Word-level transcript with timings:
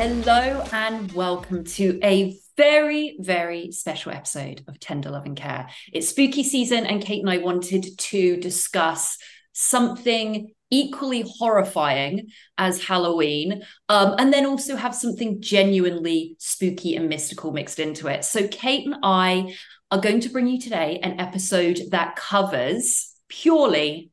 Hello 0.00 0.64
and 0.72 1.12
welcome 1.12 1.62
to 1.62 2.00
a 2.02 2.38
very, 2.56 3.18
very 3.20 3.70
special 3.70 4.12
episode 4.12 4.64
of 4.66 4.80
Tender 4.80 5.10
Loving 5.10 5.34
Care. 5.34 5.68
It's 5.92 6.08
spooky 6.08 6.42
season, 6.42 6.86
and 6.86 7.02
Kate 7.02 7.20
and 7.20 7.28
I 7.28 7.36
wanted 7.36 7.98
to 7.98 8.38
discuss 8.38 9.18
something 9.52 10.54
equally 10.70 11.26
horrifying 11.28 12.28
as 12.56 12.82
Halloween, 12.82 13.62
um, 13.90 14.14
and 14.18 14.32
then 14.32 14.46
also 14.46 14.74
have 14.74 14.94
something 14.94 15.42
genuinely 15.42 16.34
spooky 16.38 16.96
and 16.96 17.10
mystical 17.10 17.52
mixed 17.52 17.78
into 17.78 18.08
it. 18.08 18.24
So, 18.24 18.48
Kate 18.48 18.86
and 18.86 18.96
I 19.02 19.54
are 19.90 20.00
going 20.00 20.20
to 20.20 20.30
bring 20.30 20.46
you 20.46 20.58
today 20.58 20.98
an 21.02 21.20
episode 21.20 21.78
that 21.90 22.16
covers 22.16 23.14
purely 23.28 24.12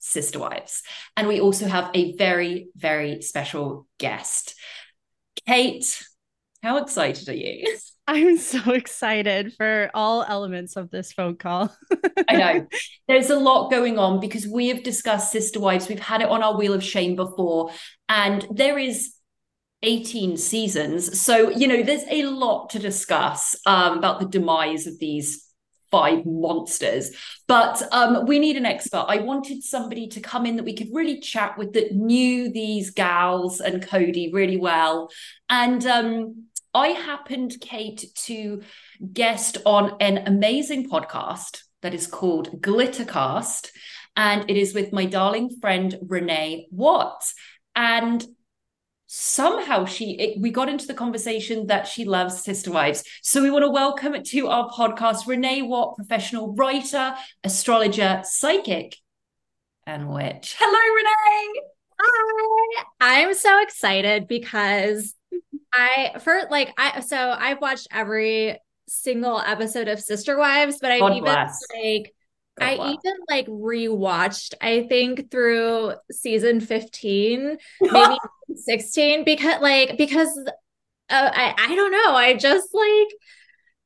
Sister 0.00 0.38
Wives. 0.38 0.82
And 1.16 1.28
we 1.28 1.40
also 1.40 1.66
have 1.66 1.90
a 1.94 2.14
very, 2.16 2.68
very 2.76 3.22
special 3.22 3.86
guest. 3.96 4.54
Kate, 5.46 6.02
how 6.62 6.78
excited 6.78 7.28
are 7.28 7.34
you? 7.34 7.78
I'm 8.06 8.36
so 8.36 8.72
excited 8.72 9.54
for 9.54 9.90
all 9.94 10.24
elements 10.28 10.76
of 10.76 10.90
this 10.90 11.12
phone 11.12 11.36
call. 11.36 11.74
I 12.28 12.36
know. 12.36 12.66
There's 13.08 13.30
a 13.30 13.38
lot 13.38 13.70
going 13.70 13.98
on 13.98 14.20
because 14.20 14.46
we 14.46 14.68
have 14.68 14.82
discussed 14.82 15.32
Sister 15.32 15.58
Wives. 15.58 15.88
We've 15.88 15.98
had 15.98 16.20
it 16.20 16.28
on 16.28 16.42
our 16.42 16.54
Wheel 16.56 16.74
of 16.74 16.84
Shame 16.84 17.16
before, 17.16 17.70
and 18.08 18.46
there 18.50 18.78
is 18.78 19.14
18 19.82 20.36
seasons. 20.36 21.20
So, 21.20 21.50
you 21.50 21.68
know, 21.68 21.82
there's 21.82 22.04
a 22.10 22.24
lot 22.24 22.70
to 22.70 22.78
discuss 22.78 23.56
um, 23.66 23.98
about 23.98 24.20
the 24.20 24.26
demise 24.26 24.86
of 24.86 24.98
these 24.98 25.43
five 25.94 26.26
monsters. 26.26 27.12
But 27.46 27.80
um, 27.92 28.26
we 28.26 28.40
need 28.40 28.56
an 28.56 28.66
expert. 28.66 29.04
I 29.06 29.18
wanted 29.18 29.62
somebody 29.62 30.08
to 30.08 30.20
come 30.20 30.44
in 30.44 30.56
that 30.56 30.64
we 30.64 30.74
could 30.74 30.88
really 30.92 31.20
chat 31.20 31.56
with 31.56 31.74
that 31.74 31.94
knew 31.94 32.50
these 32.50 32.90
gals 32.90 33.60
and 33.60 33.80
Kody 33.80 34.32
really 34.32 34.56
well. 34.56 35.08
And 35.48 35.86
um, 35.86 36.46
I 36.74 36.88
happened, 36.88 37.58
Kate, 37.60 38.06
to 38.26 38.62
guest 39.12 39.58
on 39.64 39.94
an 40.00 40.24
amazing 40.26 40.90
podcast 40.90 41.60
that 41.82 41.94
is 41.94 42.08
called 42.08 42.60
Glittercast. 42.60 43.68
And 44.16 44.50
it 44.50 44.56
is 44.56 44.74
with 44.74 44.92
my 44.92 45.04
darling 45.04 45.48
friend 45.60 45.96
Renee 46.02 46.66
Watts. 46.72 47.34
And 47.76 48.26
somehow 49.16 49.84
she 49.84 50.12
it, 50.18 50.40
we 50.40 50.50
got 50.50 50.68
into 50.68 50.88
the 50.88 50.94
conversation 50.94 51.68
that 51.68 51.86
she 51.86 52.04
loves 52.04 52.42
sister 52.42 52.72
wives. 52.72 53.04
So 53.22 53.42
we 53.42 53.50
want 53.50 53.62
to 53.62 53.70
welcome 53.70 54.20
to 54.20 54.48
our 54.48 54.68
podcast 54.70 55.28
renee 55.28 55.62
watt 55.62 55.94
professional 55.94 56.52
writer 56.54 57.14
astrologer 57.44 58.22
psychic 58.24 58.96
and 59.86 60.08
witch. 60.08 60.56
Hello 60.58 60.94
renee! 60.96 61.60
Hi! 62.00 62.84
I'm 63.00 63.34
so 63.34 63.62
excited 63.62 64.26
because 64.26 65.14
i 65.72 66.16
for 66.20 66.42
like 66.50 66.72
i 66.76 67.00
so 67.00 67.16
i've 67.16 67.60
watched 67.60 67.88
every 67.92 68.58
single 68.88 69.40
episode 69.40 69.88
of 69.88 70.00
sister 70.00 70.36
wives 70.36 70.78
but 70.80 70.96
God 70.98 71.12
even 71.12 71.24
bless. 71.24 71.58
like 71.74 72.14
God 72.58 72.66
I 72.66 72.76
bless. 72.76 72.94
even 72.94 73.14
like 73.28 73.46
rewatched, 73.46 74.54
I 74.60 74.86
think 74.88 75.30
through 75.30 75.94
season 76.10 76.60
15, 76.60 77.58
maybe 77.80 78.18
16, 78.54 79.24
because 79.24 79.60
like 79.60 79.96
because 79.98 80.36
uh, 81.10 81.30
I 81.32 81.54
I 81.56 81.74
don't 81.74 81.92
know, 81.92 82.14
I 82.14 82.34
just 82.34 82.68
like 82.72 83.08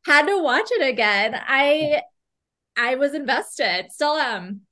had 0.04 0.26
to 0.26 0.42
watch 0.42 0.68
it 0.70 0.88
again. 0.88 1.34
I 1.34 2.02
I 2.76 2.94
was 2.94 3.14
invested, 3.14 3.86
still 3.90 4.14
am. 4.14 4.62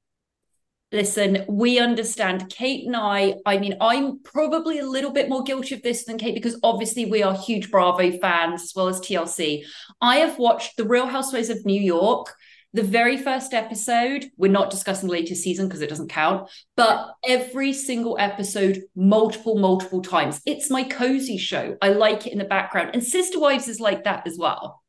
Listen, 0.92 1.44
we 1.48 1.80
understand. 1.80 2.48
Kate 2.48 2.86
and 2.86 2.94
I, 2.94 3.34
I 3.44 3.58
mean, 3.58 3.76
I'm 3.80 4.22
probably 4.22 4.78
a 4.78 4.86
little 4.86 5.10
bit 5.10 5.28
more 5.28 5.42
guilty 5.42 5.74
of 5.74 5.82
this 5.82 6.04
than 6.04 6.16
Kate 6.16 6.34
because 6.34 6.58
obviously 6.62 7.06
we 7.06 7.24
are 7.24 7.36
huge 7.36 7.72
Bravo 7.72 8.16
fans 8.18 8.62
as 8.62 8.72
well 8.74 8.86
as 8.86 9.00
TLC. 9.00 9.64
I 10.00 10.18
have 10.18 10.38
watched 10.38 10.76
The 10.76 10.84
Real 10.84 11.06
Housewives 11.06 11.50
of 11.50 11.66
New 11.66 11.80
York. 11.80 12.32
The 12.76 12.82
very 12.82 13.16
first 13.16 13.54
episode, 13.54 14.26
we're 14.36 14.50
not 14.52 14.68
discussing 14.68 15.06
the 15.06 15.14
latest 15.14 15.42
season 15.42 15.66
because 15.66 15.80
it 15.80 15.88
doesn't 15.88 16.10
count, 16.10 16.50
but 16.76 17.14
every 17.26 17.72
single 17.72 18.18
episode, 18.20 18.82
multiple, 18.94 19.56
multiple 19.56 20.02
times. 20.02 20.42
It's 20.44 20.68
my 20.68 20.84
cozy 20.84 21.38
show. 21.38 21.78
I 21.80 21.88
like 21.88 22.26
it 22.26 22.34
in 22.34 22.38
the 22.38 22.44
background. 22.44 22.90
And 22.92 23.02
Sister 23.02 23.40
Wives 23.40 23.66
is 23.66 23.80
like 23.80 24.04
that 24.04 24.26
as 24.26 24.36
well. 24.36 24.82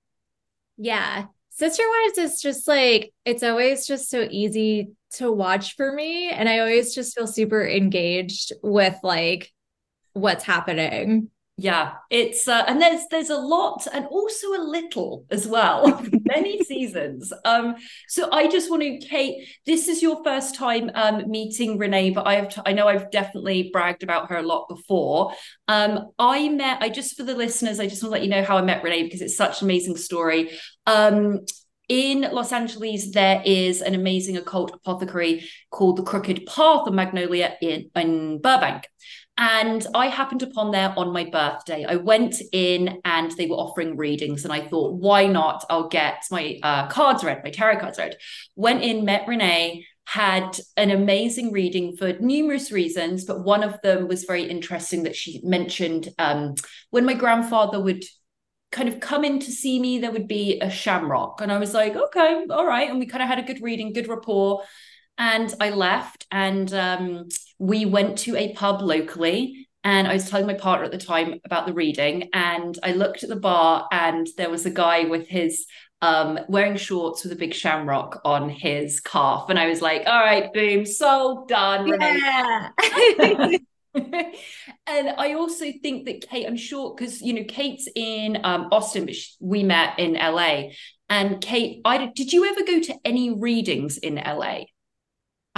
Yeah. 0.75 1.27
Sister 1.51 1.83
Wives 1.87 2.17
is 2.17 2.41
just 2.41 2.67
like 2.67 3.13
it's 3.23 3.41
always 3.41 3.87
just 3.87 4.09
so 4.09 4.27
easy 4.29 4.89
to 5.11 5.31
watch 5.31 5.77
for 5.77 5.89
me 5.89 6.29
and 6.29 6.49
I 6.49 6.59
always 6.59 6.93
just 6.93 7.15
feel 7.15 7.25
super 7.25 7.65
engaged 7.65 8.51
with 8.61 8.97
like 9.01 9.49
what's 10.11 10.43
happening. 10.43 11.29
Yeah, 11.59 11.93
it's 12.11 12.47
uh, 12.47 12.65
and 12.67 12.79
there's 12.79 13.01
there's 13.09 13.31
a 13.31 13.37
lot 13.37 13.87
and 13.91 14.05
also 14.07 14.47
a 14.49 14.61
little 14.61 15.25
as 15.31 15.47
well. 15.47 16.03
Many 16.25 16.63
seasons. 16.63 17.33
Um, 17.45 17.75
so 18.07 18.29
I 18.31 18.47
just 18.47 18.69
want 18.69 18.83
to, 18.83 18.99
Kate. 18.99 19.47
This 19.65 19.87
is 19.87 20.03
your 20.03 20.23
first 20.23 20.53
time 20.53 20.91
um 20.93 21.23
meeting 21.27 21.79
Renee, 21.79 22.11
but 22.11 22.27
I 22.27 22.35
have 22.35 22.49
t- 22.49 22.61
I 22.63 22.73
know 22.73 22.87
I've 22.87 23.09
definitely 23.09 23.71
bragged 23.73 24.03
about 24.03 24.29
her 24.29 24.37
a 24.37 24.43
lot 24.43 24.69
before. 24.69 25.33
Um, 25.67 26.11
I 26.19 26.47
met 26.49 26.83
I 26.83 26.89
just 26.89 27.17
for 27.17 27.23
the 27.23 27.33
listeners, 27.33 27.79
I 27.79 27.87
just 27.87 28.03
want 28.03 28.11
to 28.11 28.19
let 28.19 28.23
you 28.23 28.29
know 28.29 28.43
how 28.43 28.57
I 28.57 28.61
met 28.61 28.83
Renee 28.83 29.03
because 29.03 29.21
it's 29.21 29.35
such 29.35 29.63
an 29.63 29.65
amazing 29.65 29.97
story. 29.97 30.51
Um, 30.85 31.39
in 31.89 32.21
Los 32.21 32.51
Angeles, 32.51 33.11
there 33.11 33.41
is 33.45 33.81
an 33.81 33.95
amazing 33.95 34.37
occult 34.37 34.73
apothecary 34.75 35.49
called 35.71 35.97
the 35.97 36.03
Crooked 36.03 36.45
Path 36.45 36.85
of 36.85 36.93
Magnolia 36.93 37.55
in, 37.61 37.89
in 37.95 38.41
Burbank. 38.41 38.83
And 39.37 39.85
I 39.93 40.07
happened 40.07 40.41
upon 40.41 40.71
there 40.71 40.93
on 40.97 41.13
my 41.13 41.25
birthday. 41.25 41.85
I 41.85 41.97
went 41.97 42.35
in 42.51 43.01
and 43.05 43.31
they 43.31 43.45
were 43.45 43.55
offering 43.55 43.95
readings, 43.95 44.43
and 44.43 44.53
I 44.53 44.67
thought, 44.67 44.95
why 44.95 45.27
not? 45.27 45.63
I'll 45.69 45.89
get 45.89 46.23
my 46.31 46.57
uh, 46.63 46.87
cards 46.87 47.23
read, 47.23 47.43
my 47.43 47.51
tarot 47.51 47.79
cards 47.79 47.99
read. 47.99 48.17
Went 48.55 48.83
in, 48.83 49.05
met 49.05 49.27
Renee, 49.27 49.85
had 50.05 50.57
an 50.77 50.89
amazing 50.89 51.51
reading 51.51 51.95
for 51.97 52.13
numerous 52.13 52.71
reasons, 52.71 53.25
but 53.25 53.43
one 53.43 53.63
of 53.63 53.79
them 53.81 54.07
was 54.07 54.23
very 54.23 54.43
interesting 54.43 55.03
that 55.03 55.15
she 55.15 55.41
mentioned 55.43 56.09
um, 56.17 56.55
when 56.89 57.05
my 57.05 57.13
grandfather 57.13 57.79
would 57.79 58.03
kind 58.71 58.89
of 58.89 58.99
come 58.99 59.23
in 59.23 59.39
to 59.39 59.51
see 59.51 59.79
me, 59.79 59.99
there 59.99 60.11
would 60.11 60.27
be 60.27 60.59
a 60.59 60.69
shamrock. 60.69 61.41
And 61.41 61.51
I 61.51 61.57
was 61.57 61.73
like, 61.73 61.95
okay, 61.95 62.45
all 62.49 62.65
right. 62.65 62.89
And 62.89 62.99
we 62.99 63.05
kind 63.05 63.21
of 63.21 63.29
had 63.29 63.39
a 63.39 63.43
good 63.43 63.61
reading, 63.61 63.93
good 63.93 64.07
rapport. 64.07 64.63
And 65.17 65.53
I 65.59 65.71
left 65.71 66.27
and 66.31 66.71
um, 66.73 67.29
we 67.59 67.85
went 67.85 68.19
to 68.19 68.35
a 68.35 68.53
pub 68.53 68.81
locally. 68.81 69.67
And 69.83 70.07
I 70.07 70.13
was 70.13 70.29
telling 70.29 70.47
my 70.47 70.53
partner 70.53 70.85
at 70.85 70.91
the 70.91 70.97
time 70.97 71.39
about 71.45 71.65
the 71.65 71.73
reading. 71.73 72.29
And 72.33 72.77
I 72.83 72.91
looked 72.91 73.23
at 73.23 73.29
the 73.29 73.37
bar 73.37 73.87
and 73.91 74.27
there 74.37 74.49
was 74.49 74.65
a 74.65 74.69
guy 74.69 75.05
with 75.05 75.27
his 75.27 75.65
um, 76.01 76.39
wearing 76.47 76.77
shorts 76.77 77.23
with 77.23 77.33
a 77.33 77.37
big 77.37 77.53
shamrock 77.53 78.21
on 78.23 78.49
his 78.49 78.99
calf. 78.99 79.49
And 79.49 79.57
I 79.57 79.67
was 79.67 79.81
like, 79.81 80.03
all 80.05 80.19
right, 80.19 80.51
boom, 80.53 80.85
so 80.85 81.45
done. 81.47 81.87
Yeah. 81.87 82.69
and 83.95 85.09
I 85.17 85.33
also 85.33 85.65
think 85.81 86.05
that 86.05 86.27
Kate, 86.29 86.45
I'm 86.45 86.57
sure, 86.57 86.93
because 86.93 87.21
you 87.21 87.33
know, 87.33 87.45
Kate's 87.47 87.87
in 87.95 88.39
um, 88.43 88.69
Austin, 88.71 89.05
but 89.05 89.15
she, 89.15 89.33
we 89.39 89.63
met 89.63 89.97
in 89.99 90.13
LA. 90.13 90.69
And 91.09 91.41
Kate, 91.41 91.81
I 91.85 92.11
did 92.13 92.33
you 92.33 92.45
ever 92.45 92.63
go 92.63 92.81
to 92.81 92.95
any 93.05 93.33
readings 93.33 93.97
in 93.97 94.15
LA? 94.15 94.65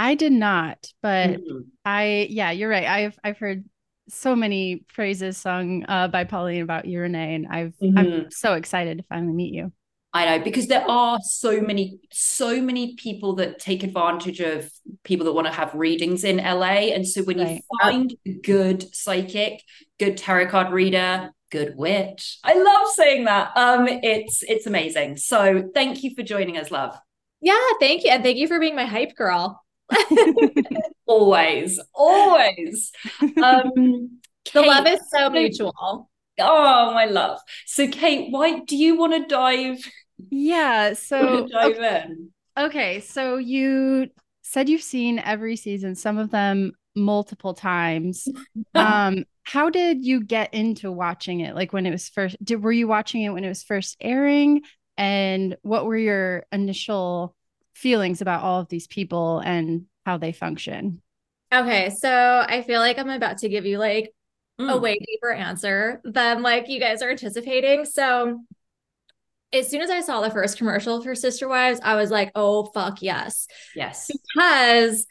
I 0.00 0.14
did 0.14 0.32
not, 0.32 0.90
but 1.02 1.28
mm-hmm. 1.28 1.58
I 1.84 2.26
yeah, 2.30 2.52
you're 2.52 2.70
right. 2.70 2.86
I've 2.86 3.18
I've 3.22 3.36
heard 3.36 3.66
so 4.08 4.34
many 4.34 4.82
phrases 4.88 5.36
sung 5.36 5.84
uh, 5.88 6.08
by 6.08 6.24
Pauline 6.24 6.62
about 6.62 6.86
you, 6.86 7.00
Renee, 7.00 7.34
and 7.34 7.46
I've 7.46 7.74
mm-hmm. 7.82 7.98
I'm 7.98 8.30
so 8.30 8.54
excited 8.54 8.96
to 8.96 9.04
finally 9.10 9.34
meet 9.34 9.52
you. 9.52 9.72
I 10.14 10.24
know 10.24 10.42
because 10.42 10.68
there 10.68 10.90
are 10.90 11.18
so 11.22 11.60
many, 11.60 12.00
so 12.10 12.62
many 12.62 12.96
people 12.96 13.34
that 13.34 13.58
take 13.58 13.82
advantage 13.82 14.40
of 14.40 14.72
people 15.04 15.26
that 15.26 15.32
want 15.32 15.48
to 15.48 15.52
have 15.52 15.74
readings 15.74 16.24
in 16.24 16.38
LA. 16.38 16.94
And 16.94 17.06
so 17.06 17.22
when 17.22 17.38
right. 17.38 17.56
you 17.56 17.78
find 17.82 18.14
a 18.26 18.32
good 18.32 18.92
psychic, 18.94 19.62
good 19.98 20.16
tarot 20.16 20.48
card 20.48 20.72
reader, 20.72 21.30
good 21.50 21.76
witch, 21.76 22.38
I 22.42 22.54
love 22.54 22.88
saying 22.94 23.26
that. 23.26 23.54
Um, 23.54 23.86
it's 23.86 24.42
it's 24.44 24.66
amazing. 24.66 25.18
So 25.18 25.70
thank 25.74 26.02
you 26.02 26.14
for 26.14 26.22
joining 26.22 26.56
us, 26.56 26.70
love. 26.70 26.98
Yeah, 27.42 27.60
thank 27.78 28.02
you, 28.02 28.10
and 28.10 28.22
thank 28.22 28.38
you 28.38 28.48
for 28.48 28.58
being 28.58 28.74
my 28.74 28.86
hype 28.86 29.14
girl. 29.14 29.62
always, 31.06 31.80
always. 31.94 32.92
Um, 33.22 34.20
the 34.52 34.62
love 34.62 34.86
is 34.86 35.00
so 35.10 35.30
mutual. 35.30 36.10
Oh, 36.38 36.94
my 36.94 37.04
love. 37.04 37.38
So, 37.66 37.88
Kate, 37.88 38.30
why 38.30 38.60
do 38.60 38.76
you 38.76 38.96
want 38.96 39.12
to 39.12 39.26
dive 39.26 39.84
yeah. 40.30 40.92
So 40.94 41.46
dive 41.46 41.76
okay. 41.76 42.04
in. 42.04 42.30
Okay. 42.58 43.00
So 43.00 43.36
you 43.36 44.08
said 44.42 44.68
you've 44.68 44.82
seen 44.82 45.18
every 45.18 45.56
season, 45.56 45.94
some 45.94 46.18
of 46.18 46.30
them 46.30 46.72
multiple 46.94 47.54
times. 47.54 48.28
um, 48.74 49.24
how 49.44 49.70
did 49.70 50.04
you 50.04 50.22
get 50.22 50.52
into 50.52 50.92
watching 50.92 51.40
it? 51.40 51.54
Like 51.54 51.72
when 51.72 51.86
it 51.86 51.90
was 51.90 52.08
first 52.08 52.36
did 52.44 52.62
were 52.62 52.72
you 52.72 52.86
watching 52.86 53.22
it 53.22 53.30
when 53.30 53.44
it 53.44 53.48
was 53.48 53.62
first 53.62 53.96
airing? 54.00 54.62
And 54.96 55.56
what 55.62 55.86
were 55.86 55.96
your 55.96 56.44
initial 56.52 57.34
feelings 57.80 58.20
about 58.20 58.42
all 58.42 58.60
of 58.60 58.68
these 58.68 58.86
people 58.86 59.40
and 59.40 59.86
how 60.04 60.18
they 60.18 60.32
function? 60.32 61.00
Okay, 61.52 61.90
so 61.90 62.44
I 62.46 62.62
feel 62.62 62.80
like 62.80 62.98
I'm 62.98 63.10
about 63.10 63.38
to 63.38 63.48
give 63.48 63.66
you 63.66 63.78
like 63.78 64.12
mm. 64.60 64.70
a 64.70 64.78
way 64.78 64.98
deeper 64.98 65.32
answer 65.32 66.00
than 66.04 66.42
like 66.42 66.68
you 66.68 66.78
guys 66.78 67.02
are 67.02 67.10
anticipating. 67.10 67.84
So 67.84 68.40
as 69.52 69.68
soon 69.68 69.80
as 69.80 69.90
I 69.90 70.00
saw 70.00 70.20
the 70.20 70.30
first 70.30 70.58
commercial 70.58 71.02
for 71.02 71.14
Sister 71.14 71.48
Wives, 71.48 71.80
I 71.82 71.96
was 71.96 72.10
like, 72.10 72.30
oh, 72.34 72.66
fuck 72.66 73.02
yes. 73.02 73.48
Yes. 73.74 74.10
Because, 74.34 75.06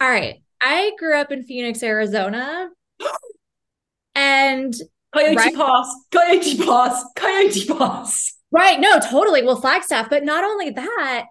all 0.00 0.08
right, 0.08 0.42
I 0.60 0.92
grew 0.98 1.16
up 1.16 1.32
in 1.32 1.42
Phoenix, 1.42 1.82
Arizona. 1.82 2.68
and 4.14 4.74
Coyote 5.12 5.36
right, 5.36 5.54
Pass, 5.54 5.94
Coyote 6.12 6.58
Pass, 6.58 7.04
Coyote 7.16 7.66
Pass. 7.66 8.34
Right. 8.52 8.78
No, 8.78 9.00
totally. 9.00 9.42
Well, 9.42 9.60
Flagstaff. 9.60 10.10
But 10.10 10.24
not 10.24 10.44
only 10.44 10.70
that, 10.70 11.24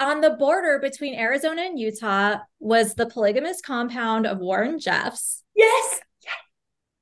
on 0.00 0.20
the 0.20 0.30
border 0.30 0.78
between 0.78 1.14
Arizona 1.14 1.62
and 1.62 1.78
Utah 1.78 2.38
was 2.60 2.94
the 2.94 3.06
polygamous 3.06 3.60
compound 3.60 4.26
of 4.26 4.38
Warren 4.38 4.78
Jeffs. 4.78 5.42
Yes. 5.54 6.00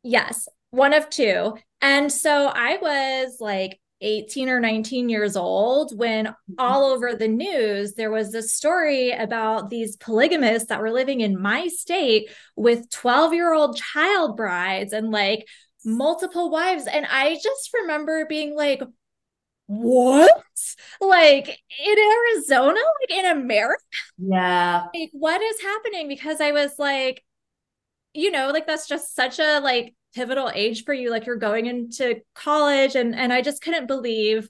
Yes. 0.03 0.49
One 0.71 0.95
of 0.95 1.11
two. 1.11 1.55
And 1.81 2.11
so 2.11 2.47
I 2.47 2.79
was 2.81 3.37
like 3.41 3.81
18 4.03 4.49
or 4.49 4.61
19 4.61 5.09
years 5.09 5.37
old 5.37 5.97
when 5.99 6.27
mm-hmm. 6.27 6.55
all 6.59 6.85
over 6.85 7.15
the 7.15 7.29
news 7.29 7.95
there 7.95 8.11
was 8.11 8.31
this 8.31 8.53
story 8.53 9.11
about 9.11 9.71
these 9.71 9.97
polygamists 9.97 10.69
that 10.69 10.81
were 10.81 10.93
living 10.93 11.23
in 11.23 11.41
my 11.41 11.67
state 11.69 12.29
with 12.57 12.91
12 12.91 13.33
year 13.33 13.55
old 13.55 13.77
child 13.77 14.37
brides 14.37 14.93
and 14.93 15.11
like 15.11 15.47
multiple 15.85 16.51
wives 16.51 16.87
and 16.87 17.07
i 17.11 17.39
just 17.43 17.71
remember 17.73 18.27
being 18.27 18.55
like 18.55 18.83
what? 19.67 20.43
Like 21.01 21.49
in 21.49 21.97
arizona? 21.99 22.81
Like 23.01 23.19
in 23.19 23.27
america? 23.27 23.83
Yeah. 24.19 24.87
Like 24.95 25.11
what 25.13 25.43
is 25.43 25.61
happening? 25.61 26.09
Because 26.09 26.41
i 26.41 26.53
was 26.53 26.73
like 26.79 27.23
you 28.15 28.31
know 28.31 28.51
like 28.51 28.67
that's 28.67 28.89
just 28.89 29.15
such 29.15 29.39
a 29.39 29.61
like 29.61 29.95
pivotal 30.17 30.51
age 30.55 30.85
for 30.85 30.95
you. 30.95 31.11
Like 31.11 31.27
you're 31.27 31.37
going 31.37 31.67
into 31.67 32.23
college 32.35 32.97
and 32.97 33.15
and 33.15 33.33
I 33.33 33.43
just 33.43 33.63
couldn't 33.63 33.87
believe 33.87 34.49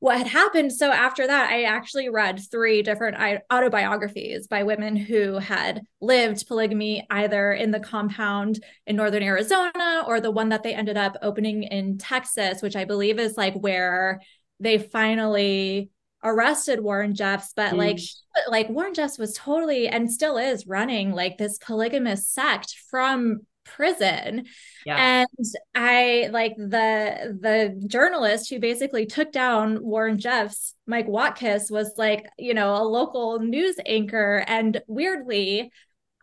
what 0.00 0.18
had 0.18 0.26
happened. 0.26 0.72
So 0.72 0.92
after 0.92 1.26
that 1.26 1.50
I 1.50 1.62
actually 1.64 2.08
read 2.08 2.40
three 2.50 2.82
different 2.82 3.40
autobiographies 3.50 4.46
by 4.48 4.64
women 4.64 4.96
who 4.96 5.38
had 5.38 5.82
lived 6.00 6.46
polygamy 6.46 7.06
either 7.10 7.52
in 7.52 7.70
the 7.70 7.80
compound 7.80 8.62
in 8.86 8.96
northern 8.96 9.22
Arizona 9.22 10.04
or 10.06 10.20
the 10.20 10.30
one 10.30 10.50
that 10.50 10.62
they 10.62 10.74
ended 10.74 10.96
up 10.96 11.16
opening 11.22 11.62
in 11.62 11.98
Texas 11.98 12.60
which 12.60 12.76
I 12.76 12.84
believe 12.84 13.18
is 13.20 13.36
like 13.36 13.54
where 13.54 14.20
they 14.60 14.78
finally 14.78 15.90
arrested 16.22 16.80
Warren 16.80 17.14
Jeffs, 17.14 17.52
but 17.54 17.74
mm. 17.74 17.78
like 17.78 18.00
like 18.48 18.68
Warren 18.68 18.94
Jeffs 18.94 19.18
was 19.18 19.34
totally 19.34 19.88
and 19.88 20.10
still 20.12 20.38
is 20.38 20.66
running 20.66 21.12
like 21.12 21.38
this 21.38 21.58
polygamous 21.58 22.28
sect 22.28 22.74
from 22.90 23.40
prison 23.76 24.46
yeah. 24.86 25.24
and 25.36 25.44
i 25.74 26.28
like 26.32 26.56
the 26.56 27.36
the 27.40 27.84
journalist 27.86 28.48
who 28.48 28.58
basically 28.58 29.06
took 29.06 29.30
down 29.30 29.82
warren 29.82 30.18
jeffs 30.18 30.74
mike 30.86 31.06
watkiss 31.06 31.70
was 31.70 31.92
like 31.96 32.26
you 32.38 32.54
know 32.54 32.74
a 32.74 32.82
local 32.82 33.38
news 33.40 33.76
anchor 33.86 34.42
and 34.46 34.80
weirdly 34.86 35.70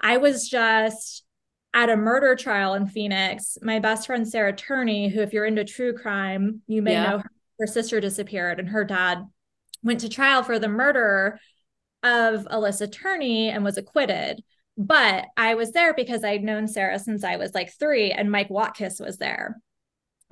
i 0.02 0.18
was 0.18 0.50
just 0.50 1.24
at 1.74 1.90
a 1.90 1.96
murder 1.96 2.36
trial 2.36 2.74
in 2.74 2.88
phoenix 2.88 3.58
my 3.62 3.80
best 3.80 4.08
friend 4.08 4.28
sarah 4.28 4.56
turney 4.56 5.08
who 5.08 5.22
if 5.22 5.34
you're 5.34 5.46
into 5.46 5.64
true 5.64 5.94
crime 5.94 6.62
you 6.68 6.82
may 6.82 6.94
yeah. 6.94 7.12
know 7.12 7.18
her, 7.20 7.32
her 7.60 7.68
sister 7.68 8.00
disappeared 8.00 8.60
and 8.60 8.70
her 8.70 8.84
dad 8.84 9.26
went 9.84 10.00
to 10.02 10.10
trial 10.10 10.44
for 10.44 10.60
the 10.60 10.68
murder 10.68 11.40
of 12.04 12.46
alyssa 12.46 12.92
turney 12.92 13.50
and 13.50 13.64
was 13.64 13.78
acquitted 13.78 14.44
but 14.78 15.28
I 15.38 15.56
was 15.56 15.72
there 15.72 15.94
because 15.94 16.24
I'd 16.24 16.44
known 16.44 16.68
Sarah 16.68 17.00
since 17.00 17.24
I 17.24 17.38
was 17.38 17.54
like 17.54 17.74
three, 17.74 18.12
and 18.12 18.32
Mike 18.32 18.50
Watkiss 18.50 19.00
was 19.00 19.18
there. 19.18 19.60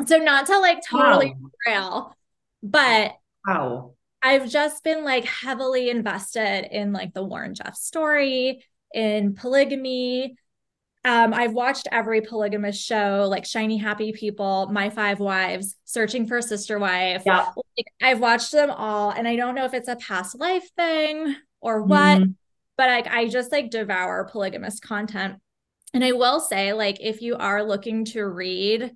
So 0.05 0.17
not 0.17 0.47
to 0.47 0.59
like 0.59 0.79
totally 0.89 1.35
wow. 1.39 1.49
trail, 1.65 2.17
but 2.61 3.13
wow. 3.47 3.93
I've 4.21 4.49
just 4.49 4.83
been 4.83 5.05
like 5.05 5.25
heavily 5.25 5.89
invested 5.89 6.67
in 6.71 6.91
like 6.91 7.13
the 7.13 7.23
Warren 7.23 7.55
Jeff 7.55 7.75
story, 7.75 8.65
in 8.93 9.33
polygamy. 9.33 10.35
Um, 11.05 11.33
I've 11.33 11.53
watched 11.53 11.87
every 11.91 12.21
polygamous 12.21 12.81
show, 12.81 13.27
like 13.29 13.45
Shiny 13.45 13.77
Happy 13.77 14.13
People, 14.13 14.69
My 14.71 14.89
Five 14.89 15.19
Wives, 15.19 15.75
Searching 15.83 16.27
for 16.27 16.37
a 16.37 16.41
Sister 16.41 16.79
Wife. 16.79 17.23
Yeah. 17.25 17.47
Like, 17.77 17.87
I've 18.01 18.21
watched 18.21 18.51
them 18.51 18.71
all, 18.71 19.11
and 19.11 19.27
I 19.27 19.35
don't 19.35 19.55
know 19.55 19.65
if 19.65 19.73
it's 19.73 19.89
a 19.89 19.97
past 19.97 20.39
life 20.39 20.69
thing 20.75 21.35
or 21.59 21.83
what. 21.83 22.19
Mm-hmm 22.19 22.31
but 22.77 22.89
I, 22.89 23.21
I 23.21 23.27
just 23.27 23.51
like 23.51 23.69
devour 23.69 24.27
polygamous 24.31 24.79
content. 24.79 25.35
And 25.93 26.03
I 26.03 26.13
will 26.13 26.39
say, 26.39 26.73
like, 26.73 26.97
if 26.99 27.21
you 27.21 27.35
are 27.35 27.63
looking 27.63 28.05
to 28.05 28.25
read 28.25 28.91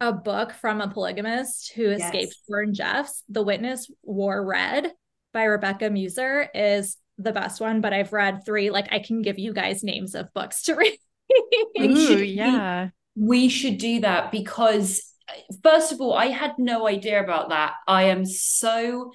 a 0.00 0.12
book 0.12 0.52
from 0.52 0.80
a 0.80 0.88
polygamist 0.88 1.72
who 1.72 1.90
yes. 1.90 2.00
escaped 2.00 2.36
Warren 2.48 2.74
Jeffs, 2.74 3.24
The 3.28 3.42
Witness 3.42 3.90
Wore 4.02 4.44
Red 4.44 4.92
by 5.32 5.44
Rebecca 5.44 5.90
Musser 5.90 6.48
is 6.54 6.96
the 7.18 7.32
best 7.32 7.60
one. 7.60 7.80
But 7.80 7.92
I've 7.92 8.12
read 8.12 8.44
three. 8.44 8.70
Like, 8.70 8.92
I 8.92 9.00
can 9.00 9.22
give 9.22 9.38
you 9.38 9.52
guys 9.52 9.82
names 9.82 10.14
of 10.14 10.32
books 10.32 10.62
to 10.62 10.74
read. 10.76 10.96
Ooh, 11.80 12.16
yeah. 12.22 12.88
We 13.16 13.48
should 13.48 13.78
do 13.78 14.00
that 14.00 14.30
because, 14.30 15.02
first 15.62 15.92
of 15.92 16.00
all, 16.00 16.14
I 16.14 16.26
had 16.26 16.52
no 16.58 16.86
idea 16.86 17.22
about 17.22 17.48
that. 17.48 17.74
I 17.86 18.04
am 18.04 18.24
so 18.24 19.12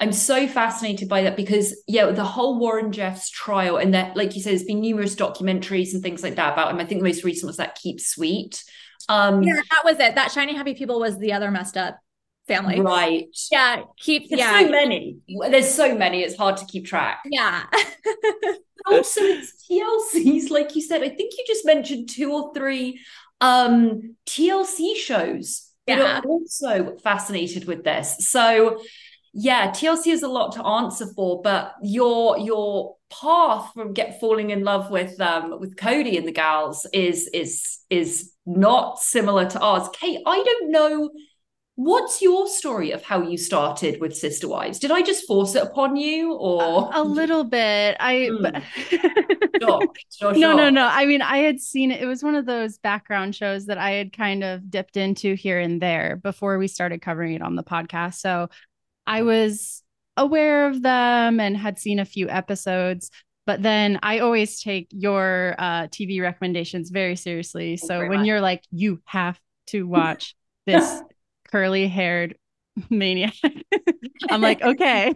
I'm 0.00 0.12
so 0.12 0.48
fascinated 0.48 1.08
by 1.08 1.22
that 1.22 1.36
because 1.36 1.82
yeah, 1.86 2.10
the 2.10 2.24
whole 2.24 2.58
Warren 2.58 2.90
Jeffs 2.90 3.30
trial 3.30 3.76
and 3.76 3.94
that, 3.94 4.16
like 4.16 4.34
you 4.34 4.42
said, 4.42 4.50
there's 4.50 4.64
been 4.64 4.80
numerous 4.80 5.14
documentaries 5.14 5.94
and 5.94 6.02
things 6.02 6.22
like 6.22 6.34
that 6.34 6.52
about 6.52 6.72
him. 6.72 6.80
I 6.80 6.84
think 6.84 7.00
the 7.00 7.08
most 7.08 7.24
recent 7.24 7.46
was 7.46 7.58
that 7.58 7.76
Keep 7.76 8.00
Sweet. 8.00 8.62
Um, 9.08 9.42
yeah, 9.42 9.60
that 9.70 9.84
was 9.84 9.98
it. 10.00 10.16
That 10.16 10.32
Shiny 10.32 10.54
Happy 10.54 10.74
People 10.74 10.98
was 10.98 11.18
the 11.18 11.32
other 11.32 11.50
messed 11.50 11.76
up 11.76 11.98
family. 12.46 12.80
Right. 12.80 13.28
Yeah. 13.50 13.82
Keep 13.98 14.30
There's 14.30 14.40
yeah. 14.40 14.60
so 14.60 14.68
many. 14.68 15.18
There's 15.50 15.72
so 15.72 15.96
many, 15.96 16.22
it's 16.22 16.36
hard 16.36 16.56
to 16.58 16.66
keep 16.66 16.86
track. 16.86 17.20
Yeah. 17.24 17.64
also 18.86 19.20
it's 19.22 19.66
TLCs, 19.68 20.50
like 20.50 20.74
you 20.74 20.82
said. 20.82 21.02
I 21.02 21.08
think 21.08 21.34
you 21.36 21.44
just 21.46 21.64
mentioned 21.66 22.08
two 22.08 22.32
or 22.32 22.52
three 22.54 23.00
um 23.40 24.16
TLC 24.26 24.96
shows 24.96 25.70
that 25.86 25.98
yeah. 25.98 26.18
are 26.18 26.22
also 26.22 26.96
fascinated 26.98 27.66
with 27.66 27.84
this. 27.84 28.16
So 28.30 28.80
yeah, 29.32 29.70
TLC 29.70 30.12
is 30.12 30.22
a 30.22 30.28
lot 30.28 30.52
to 30.52 30.64
answer 30.64 31.06
for, 31.14 31.42
but 31.42 31.74
your 31.82 32.38
your 32.38 32.96
path 33.10 33.72
from 33.74 33.92
get 33.92 34.20
falling 34.20 34.50
in 34.50 34.64
love 34.64 34.90
with 34.90 35.20
um 35.20 35.58
with 35.60 35.76
Kody 35.76 36.16
and 36.16 36.26
the 36.26 36.32
gals 36.32 36.86
is 36.92 37.28
is 37.32 37.80
is 37.90 38.32
not 38.46 39.00
similar 39.00 39.46
to 39.50 39.60
ours. 39.60 39.88
Kate, 39.92 40.20
I 40.26 40.42
don't 40.42 40.70
know 40.70 41.10
What's 41.76 42.22
your 42.22 42.46
story 42.46 42.92
of 42.92 43.02
how 43.02 43.22
you 43.22 43.36
started 43.36 44.00
with 44.00 44.16
Sister 44.16 44.46
Wives? 44.46 44.78
Did 44.78 44.92
I 44.92 45.02
just 45.02 45.26
force 45.26 45.56
it 45.56 45.62
upon 45.64 45.96
you 45.96 46.34
or 46.34 46.90
a, 46.92 47.00
a 47.00 47.02
little 47.02 47.42
bit? 47.42 47.96
I 47.98 48.30
mm. 48.30 48.62
No, 49.60 50.52
no, 50.52 50.70
no. 50.70 50.86
I 50.86 51.06
mean, 51.06 51.22
I 51.22 51.38
had 51.38 51.60
seen 51.60 51.90
it. 51.90 52.00
It 52.00 52.06
was 52.06 52.22
one 52.22 52.36
of 52.36 52.46
those 52.46 52.78
background 52.78 53.34
shows 53.34 53.66
that 53.66 53.78
I 53.78 53.92
had 53.92 54.12
kind 54.12 54.44
of 54.44 54.70
dipped 54.70 54.96
into 54.96 55.34
here 55.34 55.58
and 55.58 55.80
there 55.80 56.20
before 56.22 56.58
we 56.58 56.68
started 56.68 57.02
covering 57.02 57.34
it 57.34 57.42
on 57.42 57.56
the 57.56 57.64
podcast. 57.64 58.14
So 58.14 58.50
I 59.06 59.22
was 59.22 59.82
aware 60.16 60.68
of 60.68 60.82
them 60.82 61.40
and 61.40 61.56
had 61.56 61.78
seen 61.78 61.98
a 61.98 62.04
few 62.04 62.28
episodes. 62.28 63.10
But 63.46 63.62
then 63.62 63.98
I 64.02 64.20
always 64.20 64.62
take 64.62 64.88
your 64.90 65.54
uh, 65.58 65.88
TV 65.88 66.22
recommendations 66.22 66.90
very 66.90 67.16
seriously. 67.16 67.76
So 67.76 67.98
when 68.00 68.18
much. 68.18 68.26
you're 68.26 68.40
like, 68.40 68.62
you 68.70 69.02
have 69.04 69.38
to 69.68 69.82
watch 69.86 70.34
this 70.66 71.02
curly 71.54 71.86
haired 71.86 72.36
maniac. 72.90 73.34
I'm 74.30 74.40
like, 74.40 74.60
okay. 74.60 75.14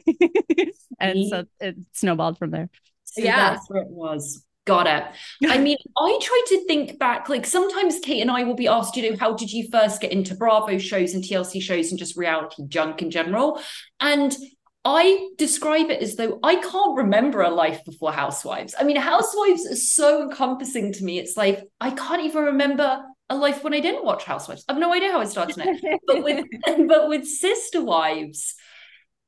and 1.00 1.28
so 1.28 1.44
it 1.60 1.76
snowballed 1.92 2.38
from 2.38 2.52
there. 2.52 2.70
So 3.04 3.22
yeah, 3.22 3.50
that's 3.50 3.68
where 3.68 3.82
it 3.82 3.88
was. 3.88 4.44
Got 4.64 4.86
it. 4.86 5.02
I 5.50 5.56
mean, 5.56 5.78
I 5.96 6.18
try 6.20 6.42
to 6.48 6.66
think 6.66 6.98
back, 6.98 7.30
like 7.30 7.46
sometimes 7.46 8.00
Kate 8.00 8.20
and 8.20 8.30
I 8.30 8.44
will 8.44 8.54
be 8.54 8.68
asked, 8.68 8.96
you 8.96 9.10
know, 9.10 9.16
how 9.16 9.32
did 9.32 9.50
you 9.50 9.66
first 9.72 10.00
get 10.02 10.12
into 10.12 10.34
Bravo 10.34 10.76
shows 10.76 11.14
and 11.14 11.24
TLC 11.24 11.62
shows 11.62 11.90
and 11.90 11.98
just 11.98 12.18
reality 12.18 12.64
junk 12.68 13.00
in 13.00 13.10
general? 13.10 13.62
And 13.98 14.36
I 14.84 15.30
describe 15.38 15.88
it 15.88 16.02
as 16.02 16.16
though 16.16 16.38
I 16.42 16.56
can't 16.56 16.98
remember 16.98 17.40
a 17.40 17.50
life 17.50 17.82
before 17.86 18.12
Housewives. 18.12 18.74
I 18.78 18.84
mean, 18.84 18.96
Housewives 18.96 19.62
is 19.62 19.94
so 19.94 20.24
encompassing 20.24 20.92
to 20.92 21.04
me. 21.04 21.18
It's 21.18 21.36
like 21.36 21.64
I 21.80 21.90
can't 21.90 22.22
even 22.24 22.44
remember 22.44 23.02
a 23.30 23.36
life 23.36 23.62
when 23.62 23.74
I 23.74 23.80
didn't 23.80 24.04
watch 24.04 24.24
Housewives. 24.24 24.64
I've 24.68 24.78
no 24.78 24.92
idea 24.92 25.12
how 25.12 25.20
it 25.20 25.28
started 25.28 25.56
it. 25.58 26.00
but 26.06 26.22
with 26.22 26.46
but 26.88 27.08
with 27.08 27.26
Sister 27.26 27.84
Wives, 27.84 28.54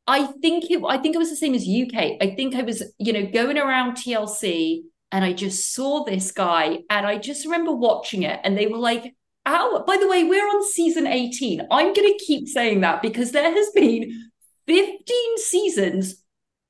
I 0.06 0.26
think 0.26 0.70
it 0.70 0.82
I 0.86 0.98
think 0.98 1.14
it 1.14 1.18
was 1.18 1.30
the 1.30 1.36
same 1.36 1.54
as 1.54 1.68
UK. 1.68 2.16
I 2.20 2.34
think 2.36 2.54
I 2.54 2.62
was, 2.62 2.82
you 2.98 3.12
know, 3.12 3.26
going 3.26 3.58
around 3.58 3.96
TLC 3.96 4.82
and 5.12 5.24
I 5.24 5.32
just 5.32 5.74
saw 5.74 6.04
this 6.04 6.32
guy 6.32 6.80
and 6.88 7.06
I 7.06 7.18
just 7.18 7.44
remember 7.44 7.72
watching 7.72 8.22
it 8.22 8.40
and 8.44 8.56
they 8.56 8.66
were 8.66 8.78
like, 8.78 9.14
"Ow, 9.46 9.84
by 9.86 9.96
the 9.96 10.08
way, 10.08 10.24
we're 10.24 10.46
on 10.46 10.64
season 10.70 11.06
18." 11.06 11.66
I'm 11.70 11.92
going 11.92 12.08
to 12.08 12.24
keep 12.24 12.48
saying 12.48 12.80
that 12.80 13.02
because 13.02 13.32
there 13.32 13.52
has 13.52 13.70
been 13.70 14.30
15 14.66 15.38
seasons 15.38 16.24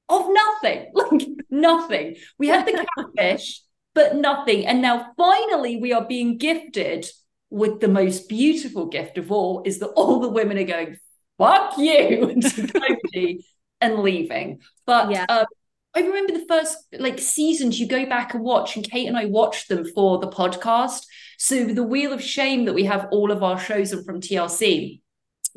of 0.09 0.27
nothing. 0.29 0.87
Like 0.95 1.29
nothing. 1.51 2.17
We 2.39 2.49
had 2.49 2.67
the 2.67 2.87
catfish 2.97 3.63
but 3.95 4.17
nothing. 4.17 4.67
And 4.67 4.83
now 4.83 5.13
finally 5.17 5.77
we 5.77 5.93
are 5.93 6.05
being 6.07 6.39
gifted 6.39 7.07
with 7.51 7.81
the 7.81 7.89
most 7.89 8.29
beautiful 8.29 8.87
gift 8.87 9.19
of 9.19 9.31
all 9.33 9.63
is 9.65 9.81
that 9.81 9.89
all 9.89 10.21
the 10.21 10.29
women 10.29 10.57
are 10.59 10.65
going, 10.65 10.97
fuck 11.37 11.77
you 11.77 12.35
to 12.41 12.63
Kody 12.63 13.45
and 13.81 13.99
leaving. 13.99 14.61
But 14.87 15.11
yeah. 15.11 15.27
Um, 15.29 15.47
I 15.93 16.01
remember 16.03 16.33
the 16.33 16.47
first 16.47 16.77
like 16.93 17.19
seasons 17.19 17.81
you 17.81 17.89
go 17.89 18.07
back 18.07 18.35
and 18.35 18.45
watch, 18.45 18.77
and 18.77 18.89
Kate 18.89 19.09
and 19.09 19.17
I 19.17 19.25
watched 19.25 19.69
them 19.69 19.85
for 19.85 20.19
the 20.19 20.29
podcast. 20.29 21.05
So 21.37 21.65
the 21.65 21.83
Wheel 21.83 22.13
of 22.13 22.23
Shame 22.23 22.67
that 22.67 22.75
we 22.75 22.85
have 22.85 23.09
all 23.11 23.33
of 23.33 23.43
our 23.43 23.59
shows 23.59 23.93
on 23.93 24.05
from 24.05 24.21
TLC 24.21 25.01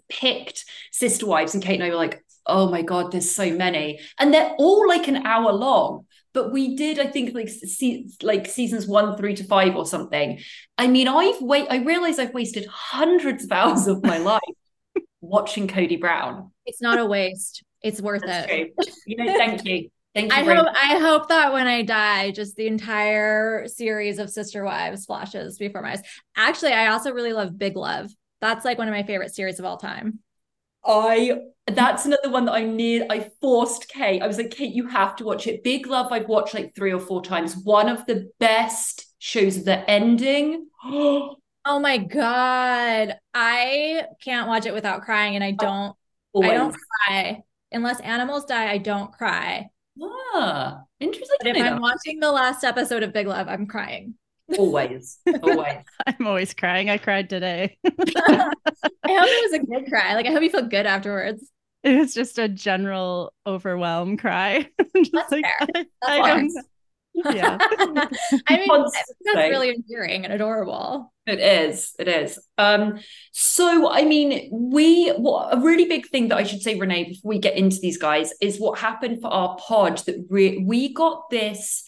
picked 0.10 0.66
Sister 0.92 1.28
Wives, 1.28 1.54
and 1.54 1.64
Kate 1.64 1.76
and 1.76 1.84
I 1.84 1.90
were 1.90 1.96
like, 1.96 2.26
oh 2.48 2.68
my 2.70 2.82
god, 2.82 3.12
there's 3.12 3.30
so 3.30 3.52
many, 3.52 4.00
and 4.18 4.34
they're 4.34 4.56
all 4.58 4.88
like 4.88 5.08
an 5.08 5.26
hour 5.28 5.52
long 5.52 6.08
but 6.34 6.52
we 6.52 6.75
did 6.75 7.00
i 7.00 7.06
think 7.06 7.34
like 7.34 7.50
see 7.50 8.10
like 8.22 8.48
seasons 8.48 8.88
one 8.88 9.16
three 9.18 9.36
to 9.36 9.44
five 9.44 9.75
or 9.75 9.86
something 9.86 10.40
i 10.78 10.88
mean 10.88 11.08
i've 11.08 11.42
wait 11.42 11.68
i 11.70 11.78
realize 11.78 12.20
i've 12.20 12.34
wasted 12.34 12.66
hundreds 12.68 13.46
of 13.46 13.52
hours 13.52 13.88
of 13.88 14.04
my 14.04 14.18
life 14.18 14.42
watching 15.22 15.68
kody 15.68 16.00
brown 16.00 16.52
it's 16.66 16.82
not 16.82 17.00
a 17.00 17.06
waste 17.06 17.63
it's 17.82 18.02
worth 18.02 18.24
That's 18.25 18.52
it 18.52 18.74
true. 18.82 18.94
you 19.06 19.18
know 19.18 19.38
thank 19.38 19.66
you 19.66 19.90
Thank 20.13 20.32
you. 20.32 20.38
I 20.38 20.44
hope 20.44 20.68
I 20.75 21.00
hope 21.00 21.30
that 21.30 21.54
when 21.54 21.66
I 21.66 21.82
die, 21.82 22.30
just 22.30 22.56
the 22.56 22.68
entire 22.68 23.68
series 23.68 24.20
of 24.20 24.30
Sister 24.30 24.63
Wives 24.63 25.08
flashes 25.08 25.58
before 25.58 25.82
my 25.82 25.94
eyes. 25.94 26.04
Actually, 26.38 26.74
I 26.74 26.90
also 26.90 27.12
really 27.12 27.34
love 27.34 27.58
Big 27.58 27.75
Love. 27.75 28.12
That's 28.40 28.63
like 28.63 28.78
one 28.78 28.88
of 28.88 28.94
my 28.94 29.02
favorite 29.02 29.34
series 29.34 29.58
of 29.58 29.66
all 29.66 29.78
time. 29.78 30.20
I 30.86 31.40
that's 31.68 32.06
another 32.06 32.30
one 32.30 32.46
that 32.46 32.54
I 32.54 32.66
need. 32.66 33.06
I 33.10 33.32
forced 33.40 33.88
Kate. 33.88 34.22
I 34.22 34.28
was 34.28 34.38
like, 34.38 34.52
Kate, 34.52 34.74
you 34.74 34.88
have 34.88 35.16
to 35.18 35.24
watch 35.24 35.48
it. 35.48 35.63
Big 35.63 35.88
Love, 35.88 36.12
I've 36.12 36.28
watched 36.28 36.54
like 36.54 36.75
three 36.75 36.92
or 36.92 37.00
four 37.00 37.24
times. 37.24 37.56
One 37.56 37.88
of 37.88 38.06
the 38.06 38.30
best 38.40 39.06
shows. 39.20 39.63
The 39.63 39.90
ending. 39.90 40.68
oh 40.84 41.36
my 41.66 41.98
god, 41.98 43.18
I 43.34 44.04
can't 44.22 44.48
watch 44.48 44.66
it 44.66 44.74
without 44.74 45.04
crying, 45.04 45.36
and 45.36 45.44
I 45.44 45.52
don't. 45.52 45.96
Always. 46.34 46.52
I 46.52 46.54
don't 46.56 46.75
cry 46.75 47.44
unless 47.72 48.00
animals 48.02 48.46
die. 48.46 48.70
I 48.70 48.78
don't 48.78 49.12
cry. 49.12 49.70
Ah, 50.02 50.82
interesting. 51.00 51.38
But 51.40 51.56
if 51.56 51.63
I'm 51.63 51.80
watching 51.80 52.20
the 52.20 52.32
last 52.32 52.63
episode 52.63 53.04
of 53.04 53.13
Big 53.13 53.28
Love, 53.28 53.48
I'm 53.48 53.68
crying. 53.68 54.16
Always, 54.58 55.20
always. 55.42 55.78
I'm 56.08 56.28
always 56.28 56.54
crying. 56.54 56.90
I 56.90 56.98
cried 56.98 57.30
today. 57.30 57.78
I 57.86 57.90
hope 57.90 58.54
it 59.04 59.52
was 59.52 59.54
a 59.54 59.66
good 59.66 59.90
cry. 59.90 60.16
Like 60.16 60.26
I 60.26 60.32
hope 60.32 60.44
you 60.44 60.50
feel 60.50 60.68
good 60.68 60.86
afterwards. 60.86 61.50
It 61.84 61.98
was 61.98 62.14
just 62.14 62.40
a 62.40 62.48
general 62.48 63.34
overwhelm 63.46 64.18
cry. 64.18 64.70
That's 64.78 65.32
like, 65.32 65.46
fair. 65.46 65.68
That's 65.74 65.90
I, 66.04 66.20
I 66.20 66.30
don't 66.38 66.52
yeah. 67.14 67.58
I 68.48 68.58
mean, 68.58 68.86
that's 69.24 69.50
really 69.50 69.70
endearing 69.70 70.26
and 70.26 70.34
adorable. 70.34 71.14
It 71.28 71.40
is. 71.40 71.94
It 72.00 72.08
is. 72.08 72.40
Um, 72.58 73.00
so 73.32 73.90
I 73.92 74.04
mean, 74.04 74.50
we 74.52 75.10
what 75.12 75.54
a 75.54 75.60
really 75.60 75.86
big 75.86 76.08
thing 76.08 76.30
that 76.30 76.38
I 76.38 76.44
should 76.44 76.62
say, 76.62 76.78
Renee, 76.78 77.06
before 77.06 77.30
we 77.30 77.40
get 77.40 77.56
into 77.56 77.78
these 77.80 77.98
guys, 77.98 78.34
is 78.42 78.60
what 78.60 78.80
happened 78.80 79.22
for 79.22 79.28
our 79.28 79.56
pod 79.58 80.00
that 80.00 80.26
re- 80.30 80.58
we 80.58 80.94
got 80.94 81.30
this 81.30 81.84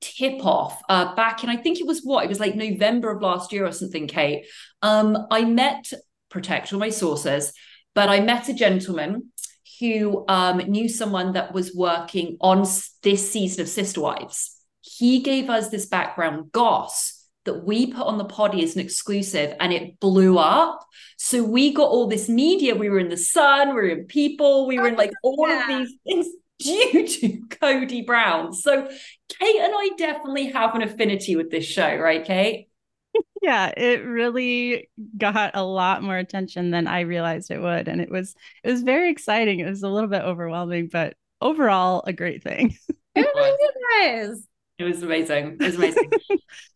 tip 0.00 0.44
off 0.44 0.80
uh, 0.88 1.14
back 1.14 1.44
in 1.44 1.50
I 1.50 1.56
think 1.56 1.78
it 1.78 1.86
was 1.86 2.00
what 2.02 2.24
it 2.24 2.28
was 2.28 2.40
like 2.40 2.54
November 2.54 3.10
of 3.10 3.22
last 3.22 3.52
year 3.52 3.66
or 3.66 3.72
something. 3.72 4.06
Kate, 4.06 4.46
um, 4.82 5.26
I 5.30 5.44
met 5.44 5.92
protect 6.30 6.72
all 6.72 6.78
my 6.78 6.90
sources, 6.90 7.52
but 7.94 8.08
I 8.08 8.20
met 8.20 8.48
a 8.48 8.54
gentleman 8.54 9.32
who 9.80 10.24
um, 10.28 10.58
knew 10.58 10.88
someone 10.88 11.32
that 11.32 11.52
was 11.52 11.74
working 11.74 12.36
on 12.40 12.64
this 13.02 13.32
season 13.32 13.62
of 13.62 13.68
Sister 13.68 14.00
Wives. 14.00 14.56
He 14.80 15.20
gave 15.20 15.50
us 15.50 15.68
this 15.68 15.86
background 15.86 16.52
goss 16.52 17.26
that 17.44 17.64
we 17.64 17.86
put 17.86 18.06
on 18.06 18.18
the 18.18 18.24
poddy 18.24 18.62
as 18.62 18.74
an 18.74 18.82
exclusive 18.82 19.54
and 19.60 19.72
it 19.72 19.98
blew 19.98 20.38
up. 20.38 20.86
So 21.16 21.42
we 21.42 21.72
got 21.72 21.88
all 21.88 22.06
this 22.06 22.28
media. 22.28 22.74
We 22.74 22.90
were 22.90 22.98
in 22.98 23.08
the 23.08 23.16
sun, 23.16 23.68
we 23.68 23.74
were 23.74 23.88
in 23.88 24.04
people, 24.04 24.66
we 24.66 24.78
were 24.78 24.88
in 24.88 24.96
like 24.96 25.12
all 25.22 25.48
yeah. 25.48 25.62
of 25.62 25.68
these 25.68 25.94
things 26.06 26.26
due 26.92 27.06
to 27.06 27.40
Kody 27.48 28.04
Brown. 28.06 28.52
So 28.52 28.86
Kate 29.28 29.60
and 29.60 29.72
I 29.74 29.90
definitely 29.96 30.48
have 30.48 30.74
an 30.74 30.82
affinity 30.82 31.36
with 31.36 31.50
this 31.50 31.64
show, 31.64 31.96
right, 31.96 32.24
Kate? 32.24 32.68
yeah, 33.42 33.72
it 33.76 34.04
really 34.04 34.88
got 35.16 35.52
a 35.54 35.64
lot 35.64 36.02
more 36.02 36.18
attention 36.18 36.70
than 36.70 36.86
I 36.86 37.00
realized 37.00 37.50
it 37.50 37.60
would. 37.60 37.88
And 37.88 38.00
it 38.00 38.10
was 38.10 38.34
it 38.62 38.70
was 38.70 38.82
very 38.82 39.10
exciting. 39.10 39.60
It 39.60 39.68
was 39.68 39.82
a 39.82 39.88
little 39.88 40.08
bit 40.08 40.22
overwhelming, 40.22 40.88
but 40.92 41.14
overall 41.40 42.02
a 42.06 42.12
great 42.12 42.42
thing. 42.42 42.76
It 43.16 43.28
was 43.34 44.46
It 44.78 44.84
was 44.84 45.02
amazing. 45.02 45.56
It 45.60 45.64
was 45.64 45.74
amazing. 45.74 46.10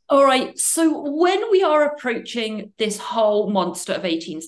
All 0.08 0.24
right. 0.24 0.58
So 0.58 1.08
when 1.12 1.48
we 1.52 1.62
are 1.62 1.84
approaching 1.84 2.72
this 2.76 2.98
whole 2.98 3.50
monster 3.50 3.92
of 3.92 4.04
18, 4.04 4.40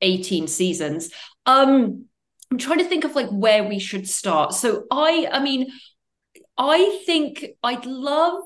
18 0.00 0.46
seasons, 0.46 1.10
um, 1.44 2.04
I'm 2.50 2.58
trying 2.58 2.78
to 2.78 2.84
think 2.84 3.04
of 3.04 3.14
like 3.14 3.30
where 3.30 3.64
we 3.64 3.78
should 3.78 4.08
start. 4.08 4.54
So 4.54 4.84
I, 4.90 5.28
I 5.30 5.42
mean, 5.42 5.70
I 6.56 7.02
think 7.06 7.46
I'd 7.62 7.86
love 7.86 8.42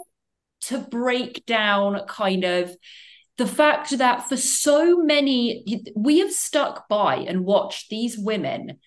to 0.63 0.79
break 0.79 1.45
down 1.47 2.01
kind 2.09 2.45
of 2.45 2.75
the 3.37 3.47
fact 3.47 3.97
that 3.99 4.29
for 4.29 4.37
so 4.37 4.99
many, 4.99 5.85
we 5.95 6.19
have 6.19 6.33
stuck 6.33 6.89
by 6.89 7.17
and 7.17 7.45
watched 7.45 7.89
these 7.89 8.19
women 8.19 8.79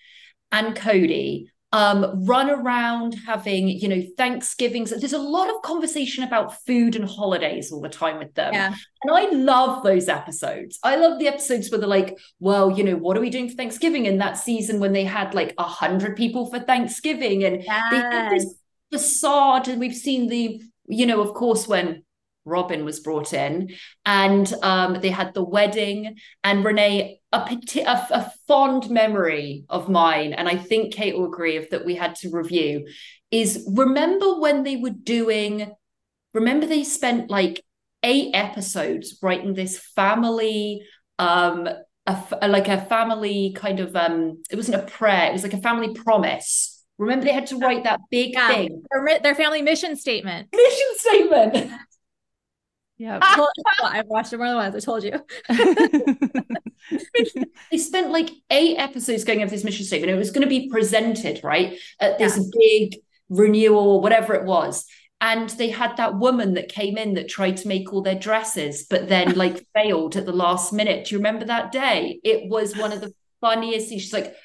and 0.52 0.76
Kody 0.76 1.46
um, 1.74 2.26
run 2.26 2.50
around 2.50 3.16
having, 3.26 3.70
you 3.70 3.88
know, 3.88 4.02
Thanksgivings. 4.18 4.90
There's 4.90 5.14
a 5.14 5.20
lot 5.20 5.50
of 5.50 5.62
conversation 5.62 6.24
about 6.24 6.64
food 6.66 6.96
and 6.96 7.06
holidays 7.06 7.72
all 7.72 7.82
the 7.82 7.90
time 7.90 8.18
with 8.18 8.34
them. 8.34 8.54
Yeah. 8.54 8.76
And 9.04 9.12
I 9.12 9.30
love 9.30 9.84
those 9.84 10.10
episodes. 10.10 10.80
I 10.84 10.98
love 10.98 11.20
the 11.20 11.28
episodes 11.28 11.72
where 11.72 11.80
they're 11.80 11.88
like, 11.88 12.18
well, 12.40 12.72
you 12.72 12.84
know, 12.84 12.98
what 12.98 13.18
are 13.18 13.22
we 13.22 13.30
doing 13.30 13.50
for 13.50 13.56
Thanksgiving? 13.56 14.06
In 14.06 14.18
that 14.18 14.38
season 14.38 14.80
when 14.80 14.94
they 14.94 15.06
had 15.06 15.34
like 15.34 15.54
a 15.58 15.64
hundred 15.64 16.18
people 16.18 16.50
for 16.50 16.60
Thanksgiving 16.60 17.44
and 17.44 17.64
yes. 17.64 17.92
they 17.92 17.98
had 17.98 18.32
this 18.32 18.56
facade. 18.92 19.68
And 19.70 19.80
we've 19.80 19.96
seen 19.96 20.28
the, 20.28 20.62
you 20.88 21.06
know, 21.06 21.22
of 21.22 21.34
course, 21.34 21.68
when 21.68 22.04
Robin 22.46 22.86
was 22.86 23.00
brought 23.00 23.34
in, 23.34 23.72
and 24.06 24.52
um, 24.62 25.00
they 25.02 25.10
had 25.10 25.34
the 25.34 25.44
wedding. 25.44 26.16
And 26.44 26.64
Renee, 26.64 27.22
a, 27.32 27.38
a, 27.38 28.08
a 28.12 28.32
fond 28.48 28.90
memory 28.90 29.66
of 29.70 29.90
mine, 29.90 30.34
and 30.34 30.48
I 30.48 30.58
think 30.58 30.94
Kate 30.94 31.18
will 31.18 31.26
agree 31.26 31.58
if 31.58 31.70
that 31.70 31.86
we 31.86 31.96
had 31.96 32.16
to 32.18 32.30
review, 32.30 32.88
is 33.30 33.68
remember 33.76 34.40
when 34.40 34.64
they 34.64 34.78
were 34.78 34.90
doing. 34.90 35.72
Remember 36.34 36.66
they 36.66 36.86
spent 36.86 37.30
like 37.30 37.62
eight 38.04 38.32
episodes 38.34 39.20
writing 39.22 39.54
this 39.54 39.78
family 39.78 40.82
um 41.20 41.68
a, 42.08 42.48
like 42.48 42.68
a 42.68 42.82
family 42.82 43.54
kind 43.56 43.80
of 43.80 43.96
um 43.96 44.42
it 44.50 44.56
wasn't 44.56 44.76
a 44.76 44.86
prayer 44.88 45.30
it 45.30 45.34
was 45.34 45.44
like 45.44 45.54
a 45.54 45.62
family 45.62 45.94
promise 45.94 46.84
remember 46.98 47.26
they 47.26 47.34
had 47.34 47.46
to 47.46 47.58
write 47.58 47.84
that 47.84 48.00
big 48.10 48.34
yeah. 48.34 48.48
thing 48.48 48.84
their, 48.92 49.20
their 49.20 49.36
family 49.36 49.62
mission 49.62 49.96
statement 49.96 50.48
mission 50.54 50.88
statement 50.98 51.72
yeah. 53.02 53.18
I've 53.84 54.06
watched 54.06 54.32
it 54.32 54.38
more 54.38 54.46
than 54.48 54.58
once 54.58 54.76
i 54.76 54.80
told 54.80 55.04
you. 55.04 55.20
They 57.72 57.78
spent 57.78 58.12
like 58.12 58.30
eight 58.50 58.78
episodes 58.78 59.24
going 59.24 59.42
over 59.42 59.50
this 59.50 59.64
mission 59.64 59.86
statement. 59.86 60.12
It 60.12 60.18
was 60.18 60.30
going 60.30 60.44
to 60.44 60.48
be 60.48 60.70
presented 60.70 61.40
right 61.44 61.80
at 62.00 62.20
this 62.20 62.38
yeah. 62.38 62.44
big 62.60 62.96
renewal 63.30 63.92
or 63.94 64.02
whatever 64.02 64.36
it 64.36 64.46
was. 64.46 64.86
And 65.20 65.50
they 65.52 65.70
had 65.70 65.98
that 65.98 66.18
woman 66.18 66.56
that 66.56 66.70
came 66.70 66.98
in 66.98 67.14
that 67.16 67.30
tried 67.30 67.58
to 67.58 67.68
make 67.68 67.92
all 67.92 68.02
their 68.02 68.20
dresses 68.20 68.86
but 68.90 69.08
then 69.10 69.36
like 69.36 69.66
failed 69.74 70.16
at 70.16 70.26
the 70.26 70.32
last 70.32 70.74
minute. 70.74 71.06
Do 71.06 71.16
you 71.16 71.20
remember 71.20 71.46
that 71.46 71.72
day? 71.72 72.20
It 72.24 72.50
was 72.50 72.76
one 72.76 72.92
of 72.92 73.02
the 73.02 73.14
funniest 73.40 73.90
she's 73.90 74.14
like 74.14 74.36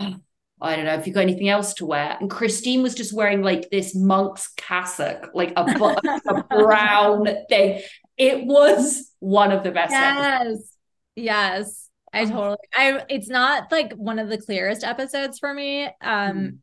oh, 0.00 0.16
I 0.60 0.76
don't 0.76 0.84
know 0.84 0.94
if 0.94 1.06
you 1.06 1.12
got 1.12 1.20
anything 1.20 1.48
else 1.48 1.74
to 1.74 1.86
wear. 1.86 2.16
And 2.20 2.30
Christine 2.30 2.82
was 2.82 2.94
just 2.94 3.12
wearing 3.12 3.42
like 3.42 3.70
this 3.70 3.94
monk's 3.94 4.48
cassock, 4.56 5.30
like 5.34 5.52
a, 5.56 5.62
a 6.28 6.44
brown 6.44 7.26
thing. 7.48 7.82
It 8.16 8.46
was 8.46 9.10
one 9.18 9.52
of 9.52 9.64
the 9.64 9.72
best. 9.72 9.90
Yes. 9.90 10.40
Episodes. 10.40 10.72
Yes. 11.16 11.88
I 12.12 12.22
oh. 12.22 12.28
totally 12.28 12.56
I 12.72 13.02
it's 13.08 13.28
not 13.28 13.72
like 13.72 13.92
one 13.94 14.18
of 14.18 14.28
the 14.28 14.38
clearest 14.38 14.84
episodes 14.84 15.38
for 15.38 15.52
me. 15.52 15.84
Um 15.84 15.92
mm. 16.00 16.58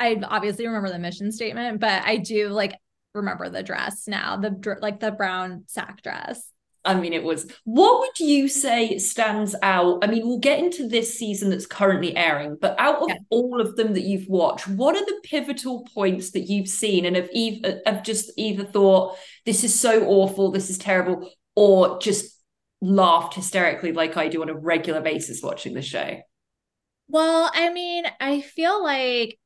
I 0.00 0.20
obviously 0.24 0.66
remember 0.66 0.90
the 0.90 0.98
mission 0.98 1.30
statement, 1.30 1.80
but 1.80 2.02
I 2.04 2.16
do 2.16 2.48
like 2.48 2.74
remember 3.14 3.48
the 3.48 3.62
dress 3.62 4.08
now, 4.08 4.36
the 4.36 4.78
like 4.80 5.00
the 5.00 5.12
brown 5.12 5.64
sack 5.66 6.02
dress. 6.02 6.42
I 6.84 6.94
mean, 6.94 7.12
it 7.12 7.22
was. 7.22 7.50
What 7.64 8.00
would 8.00 8.20
you 8.20 8.48
say 8.48 8.98
stands 8.98 9.54
out? 9.62 10.04
I 10.04 10.06
mean, 10.06 10.26
we'll 10.26 10.38
get 10.38 10.58
into 10.58 10.86
this 10.86 11.18
season 11.18 11.50
that's 11.50 11.66
currently 11.66 12.14
airing, 12.16 12.58
but 12.60 12.78
out 12.78 13.02
of 13.02 13.08
yeah. 13.08 13.16
all 13.30 13.60
of 13.60 13.76
them 13.76 13.94
that 13.94 14.02
you've 14.02 14.28
watched, 14.28 14.68
what 14.68 14.94
are 14.96 15.04
the 15.04 15.20
pivotal 15.24 15.86
points 15.94 16.32
that 16.32 16.48
you've 16.48 16.68
seen 16.68 17.06
and 17.06 17.16
have, 17.16 17.30
either, 17.32 17.80
uh, 17.86 17.90
have 17.90 18.02
just 18.04 18.30
either 18.36 18.64
thought, 18.64 19.16
this 19.46 19.64
is 19.64 19.78
so 19.78 20.06
awful, 20.06 20.50
this 20.50 20.68
is 20.68 20.78
terrible, 20.78 21.30
or 21.56 21.98
just 22.00 22.38
laughed 22.80 23.34
hysterically 23.34 23.92
like 23.92 24.16
I 24.16 24.28
do 24.28 24.42
on 24.42 24.50
a 24.50 24.54
regular 24.54 25.00
basis 25.00 25.42
watching 25.42 25.74
the 25.74 25.82
show? 25.82 26.20
Well, 27.08 27.50
I 27.54 27.72
mean, 27.72 28.04
I 28.20 28.40
feel 28.40 28.82
like 28.82 29.38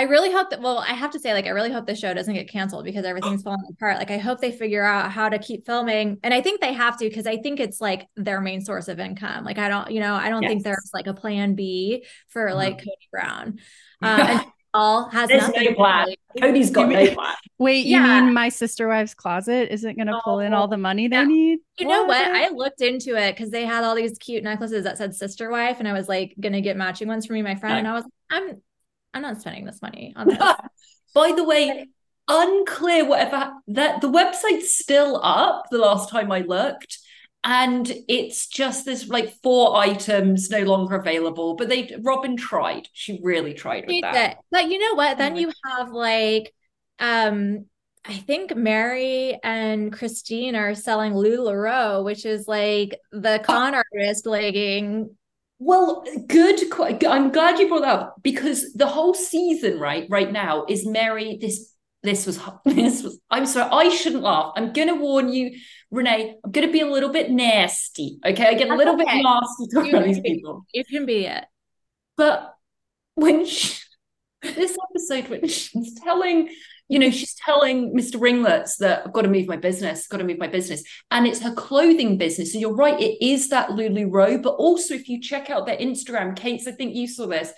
I 0.00 0.04
really 0.04 0.32
hope 0.32 0.48
that, 0.48 0.62
well, 0.62 0.78
I 0.78 0.94
have 0.94 1.10
to 1.10 1.18
say, 1.18 1.34
like, 1.34 1.44
I 1.44 1.50
really 1.50 1.70
hope 1.70 1.84
the 1.84 1.94
show 1.94 2.14
doesn't 2.14 2.32
get 2.32 2.48
canceled 2.48 2.86
because 2.86 3.04
everything's 3.04 3.42
falling 3.44 3.60
apart. 3.70 3.98
Like, 3.98 4.10
I 4.10 4.16
hope 4.16 4.40
they 4.40 4.50
figure 4.50 4.82
out 4.82 5.12
how 5.12 5.28
to 5.28 5.38
keep 5.38 5.66
filming. 5.66 6.16
And 6.22 6.32
I 6.32 6.40
think 6.40 6.62
they 6.62 6.72
have 6.72 6.96
to 7.00 7.04
because 7.06 7.26
I 7.26 7.36
think 7.36 7.60
it's 7.60 7.82
like 7.82 8.08
their 8.16 8.40
main 8.40 8.62
source 8.62 8.88
of 8.88 8.98
income. 8.98 9.44
Like, 9.44 9.58
I 9.58 9.68
don't, 9.68 9.90
you 9.90 10.00
know, 10.00 10.14
I 10.14 10.30
don't 10.30 10.42
yes. 10.42 10.52
think 10.52 10.64
there's 10.64 10.90
like 10.94 11.06
a 11.06 11.12
plan 11.12 11.54
B 11.54 12.06
for 12.28 12.48
uh-huh. 12.48 12.56
like 12.56 12.78
Kody 12.78 13.10
Brown. 13.12 13.58
Um, 14.00 14.20
and 14.20 14.46
all 14.72 15.10
has 15.10 15.28
There's 15.28 15.42
nothing. 15.42 15.64
No 15.64 15.74
plan. 15.74 16.08
Kody's 16.38 16.70
got 16.70 16.88
no 16.88 17.14
plan. 17.14 17.34
Wait, 17.58 17.84
you 17.84 18.00
yeah. 18.00 18.22
mean 18.22 18.32
my 18.32 18.48
sister 18.48 18.88
wife's 18.88 19.12
closet 19.12 19.70
isn't 19.70 19.96
going 19.96 20.06
to 20.06 20.18
pull 20.24 20.38
in 20.38 20.54
all 20.54 20.66
the 20.66 20.78
money 20.78 21.08
they 21.08 21.16
yeah. 21.16 21.24
need? 21.24 21.58
You 21.78 21.88
what? 21.88 21.92
know 21.92 22.04
what? 22.04 22.26
I 22.26 22.48
looked 22.48 22.80
into 22.80 23.16
it 23.16 23.36
because 23.36 23.50
they 23.50 23.66
had 23.66 23.84
all 23.84 23.94
these 23.94 24.16
cute 24.16 24.44
necklaces 24.44 24.84
that 24.84 24.96
said 24.96 25.14
sister 25.14 25.50
wife, 25.50 25.76
and 25.78 25.86
I 25.86 25.92
was 25.92 26.08
like 26.08 26.34
going 26.40 26.54
to 26.54 26.62
get 26.62 26.78
matching 26.78 27.06
ones 27.06 27.26
for 27.26 27.34
me, 27.34 27.42
my 27.42 27.54
friend, 27.54 27.74
right. 27.74 27.78
and 27.80 27.88
I 27.88 27.92
was, 27.92 28.04
I'm 28.30 28.62
I'm 29.14 29.22
not 29.22 29.40
spending 29.40 29.64
this 29.64 29.82
money 29.82 30.12
on 30.16 30.28
this. 30.28 30.38
By 31.14 31.32
the 31.34 31.44
way, 31.44 31.88
unclear 32.28 33.04
whatever 33.04 33.52
that 33.68 34.00
the 34.00 34.08
website's 34.08 34.78
still 34.78 35.20
up 35.22 35.64
the 35.70 35.78
last 35.78 36.10
time 36.10 36.30
I 36.30 36.40
looked. 36.40 36.98
And 37.42 37.90
it's 38.06 38.46
just 38.48 38.84
this 38.84 39.08
like 39.08 39.34
four 39.42 39.76
items 39.76 40.50
no 40.50 40.60
longer 40.60 40.96
available. 40.96 41.56
But 41.56 41.68
they 41.68 41.96
Robin 42.02 42.36
tried. 42.36 42.86
She 42.92 43.18
really 43.22 43.54
tried 43.54 43.86
with 43.86 44.02
that. 44.02 44.36
But 44.50 44.70
you 44.70 44.78
know 44.78 44.94
what? 44.94 45.16
Then 45.16 45.36
you 45.36 45.50
have 45.64 45.90
like 45.90 46.52
um 46.98 47.64
I 48.04 48.14
think 48.14 48.56
Mary 48.56 49.38
and 49.42 49.92
Christine 49.92 50.54
are 50.56 50.74
selling 50.74 51.12
LuLaRoe, 51.12 52.04
which 52.04 52.24
is 52.24 52.48
like 52.48 52.98
the 53.12 53.40
con 53.44 53.74
artist 53.74 54.26
legging 54.26 55.16
well, 55.60 56.02
good. 56.26 56.58
I'm 57.04 57.30
glad 57.30 57.58
you 57.58 57.68
brought 57.68 57.82
that 57.82 57.98
up 57.98 58.16
because 58.22 58.72
the 58.72 58.86
whole 58.86 59.12
season, 59.12 59.78
right, 59.78 60.06
right 60.08 60.32
now, 60.32 60.64
is 60.66 60.86
Mary. 60.86 61.36
This, 61.38 61.74
this 62.02 62.26
was, 62.26 62.40
this 62.64 63.02
was. 63.02 63.20
I'm 63.30 63.44
sorry, 63.44 63.68
I 63.70 63.90
shouldn't 63.90 64.22
laugh. 64.22 64.54
I'm 64.56 64.72
gonna 64.72 64.94
warn 64.96 65.30
you, 65.30 65.54
Renee. 65.90 66.36
I'm 66.42 66.50
gonna 66.50 66.72
be 66.72 66.80
a 66.80 66.86
little 66.86 67.10
bit 67.10 67.30
nasty. 67.30 68.18
Okay, 68.24 68.46
I 68.46 68.54
get 68.54 68.70
a 68.70 68.74
little 68.74 68.94
okay. 68.94 69.04
bit 69.04 69.22
nasty 69.22 69.66
talking 69.72 69.94
about 69.94 70.06
these 70.06 70.20
people. 70.20 70.64
You 70.72 70.82
can 70.86 71.04
be 71.04 71.26
it. 71.26 71.44
But 72.16 72.54
when 73.16 73.44
she, 73.44 73.78
this 74.42 74.78
episode, 74.90 75.28
when 75.28 75.46
she's 75.46 76.00
telling 76.00 76.48
you 76.90 76.98
know, 76.98 77.08
she's 77.08 77.34
telling 77.34 77.94
Mr. 77.94 78.20
Ringlets 78.20 78.76
that 78.78 79.06
I've 79.06 79.12
got 79.12 79.22
to 79.22 79.28
move 79.28 79.46
my 79.46 79.56
business, 79.56 80.08
got 80.08 80.16
to 80.16 80.24
move 80.24 80.38
my 80.38 80.48
business. 80.48 80.82
And 81.12 81.24
it's 81.24 81.40
her 81.40 81.54
clothing 81.54 82.18
business. 82.18 82.52
So 82.52 82.58
you're 82.58 82.74
right, 82.74 83.00
it 83.00 83.24
is 83.24 83.48
that 83.50 83.68
LuLaRoe. 83.68 84.42
But 84.42 84.54
also, 84.54 84.94
if 84.94 85.08
you 85.08 85.20
check 85.20 85.50
out 85.50 85.66
their 85.66 85.76
Instagram, 85.76 86.34
Kate's, 86.34 86.66
I 86.66 86.72
think 86.72 86.96
you 86.96 87.06
saw 87.06 87.28
this, 87.28 87.52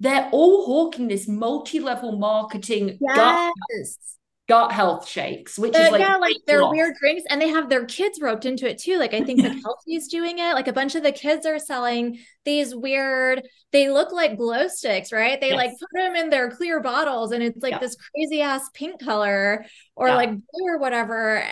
they're 0.00 0.28
all 0.32 0.66
hawking 0.66 1.08
this 1.08 1.26
multi-level 1.26 2.18
marketing 2.18 2.98
yes. 3.00 4.17
Gut 4.48 4.72
health 4.72 5.06
shakes, 5.06 5.58
which 5.58 5.76
uh, 5.76 5.78
is 5.78 5.90
like 5.90 6.00
yeah, 6.00 6.16
like 6.16 6.36
they're 6.46 6.66
weird 6.68 6.96
drinks, 6.98 7.24
and 7.28 7.40
they 7.40 7.48
have 7.48 7.68
their 7.68 7.84
kids 7.84 8.20
roped 8.20 8.46
into 8.46 8.68
it 8.68 8.78
too. 8.78 8.98
Like 8.98 9.14
I 9.14 9.22
think 9.22 9.42
the 9.42 9.50
Kelsey's 9.62 10.08
doing 10.08 10.38
it. 10.38 10.54
Like 10.54 10.68
a 10.68 10.72
bunch 10.72 10.94
of 10.94 11.02
the 11.02 11.12
kids 11.12 11.46
are 11.46 11.58
selling 11.58 12.18
these 12.44 12.74
weird. 12.74 13.42
They 13.72 13.90
look 13.90 14.10
like 14.10 14.38
glow 14.38 14.68
sticks, 14.68 15.12
right? 15.12 15.40
They 15.40 15.48
yes. 15.48 15.56
like 15.56 15.70
put 15.72 15.88
them 15.94 16.16
in 16.16 16.30
their 16.30 16.50
clear 16.50 16.80
bottles, 16.80 17.32
and 17.32 17.42
it's 17.42 17.62
like 17.62 17.72
yeah. 17.72 17.78
this 17.78 17.96
crazy 17.96 18.40
ass 18.40 18.68
pink 18.74 19.00
color 19.02 19.64
or 19.94 20.08
yeah. 20.08 20.16
like 20.16 20.30
blue 20.30 20.66
or 20.66 20.78
whatever. 20.78 21.44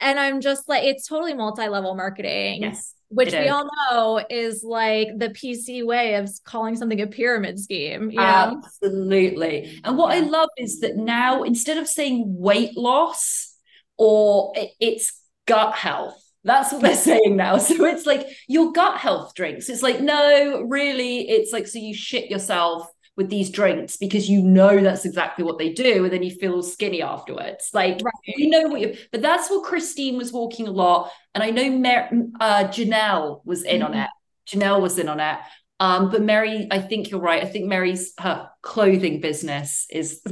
And 0.00 0.18
I'm 0.18 0.40
just 0.40 0.68
like, 0.68 0.84
it's 0.84 1.06
totally 1.06 1.34
multi 1.34 1.68
level 1.68 1.94
marketing. 1.94 2.62
Yes 2.62 2.94
which 3.12 3.32
we 3.32 3.48
all 3.48 3.68
know 3.90 4.24
is 4.30 4.64
like 4.64 5.08
the 5.16 5.28
PC 5.28 5.84
way 5.84 6.14
of 6.14 6.30
calling 6.44 6.76
something 6.76 7.00
a 7.00 7.06
pyramid 7.06 7.58
scheme. 7.58 8.10
Yeah. 8.10 8.54
Absolutely. 8.56 9.80
And 9.84 9.98
what 9.98 10.16
yeah. 10.16 10.24
I 10.24 10.28
love 10.28 10.48
is 10.56 10.80
that 10.80 10.96
now 10.96 11.42
instead 11.42 11.78
of 11.78 11.86
saying 11.86 12.24
weight 12.26 12.76
loss 12.76 13.54
or 13.98 14.54
it's 14.80 15.20
gut 15.46 15.74
health, 15.74 16.18
that's 16.44 16.72
what 16.72 16.82
they're 16.82 16.94
saying 16.96 17.36
now. 17.36 17.58
So 17.58 17.84
it's 17.84 18.06
like 18.06 18.26
your 18.48 18.72
gut 18.72 18.98
health 18.98 19.34
drinks. 19.34 19.68
It's 19.68 19.82
like, 19.82 20.00
no, 20.00 20.62
really, 20.62 21.28
it's 21.28 21.52
like, 21.52 21.66
so 21.66 21.78
you 21.78 21.94
shit 21.94 22.30
yourself 22.30 22.88
with 23.16 23.28
these 23.28 23.50
drinks 23.50 23.96
because 23.96 24.28
you 24.28 24.42
know 24.42 24.80
that's 24.80 25.04
exactly 25.04 25.44
what 25.44 25.58
they 25.58 25.72
do 25.72 26.04
and 26.04 26.12
then 26.12 26.22
you 26.22 26.30
feel 26.30 26.62
skinny 26.62 27.02
afterwards. 27.02 27.70
Like 27.72 28.00
right. 28.02 28.12
you 28.24 28.48
know 28.48 28.68
what 28.68 28.80
you 28.80 28.96
but 29.10 29.22
that's 29.22 29.50
what 29.50 29.64
christine 29.64 30.16
was 30.16 30.32
walking 30.32 30.66
a 30.66 30.70
lot 30.70 31.10
and 31.34 31.42
i 31.44 31.50
know 31.50 31.70
Mer- 31.70 32.10
uh, 32.40 32.64
janelle 32.64 33.44
was 33.44 33.62
in 33.62 33.80
mm-hmm. 33.80 33.92
on 33.92 33.98
it. 33.98 34.08
Janelle 34.48 34.80
was 34.80 34.98
in 34.98 35.08
on 35.08 35.20
it. 35.20 35.38
Um, 35.80 36.10
but 36.10 36.22
mary 36.22 36.68
i 36.70 36.78
think 36.78 37.10
you're 37.10 37.20
right. 37.20 37.42
I 37.42 37.46
think 37.46 37.66
mary's 37.66 38.12
her 38.18 38.48
clothing 38.62 39.20
business 39.20 39.86
is 39.90 40.22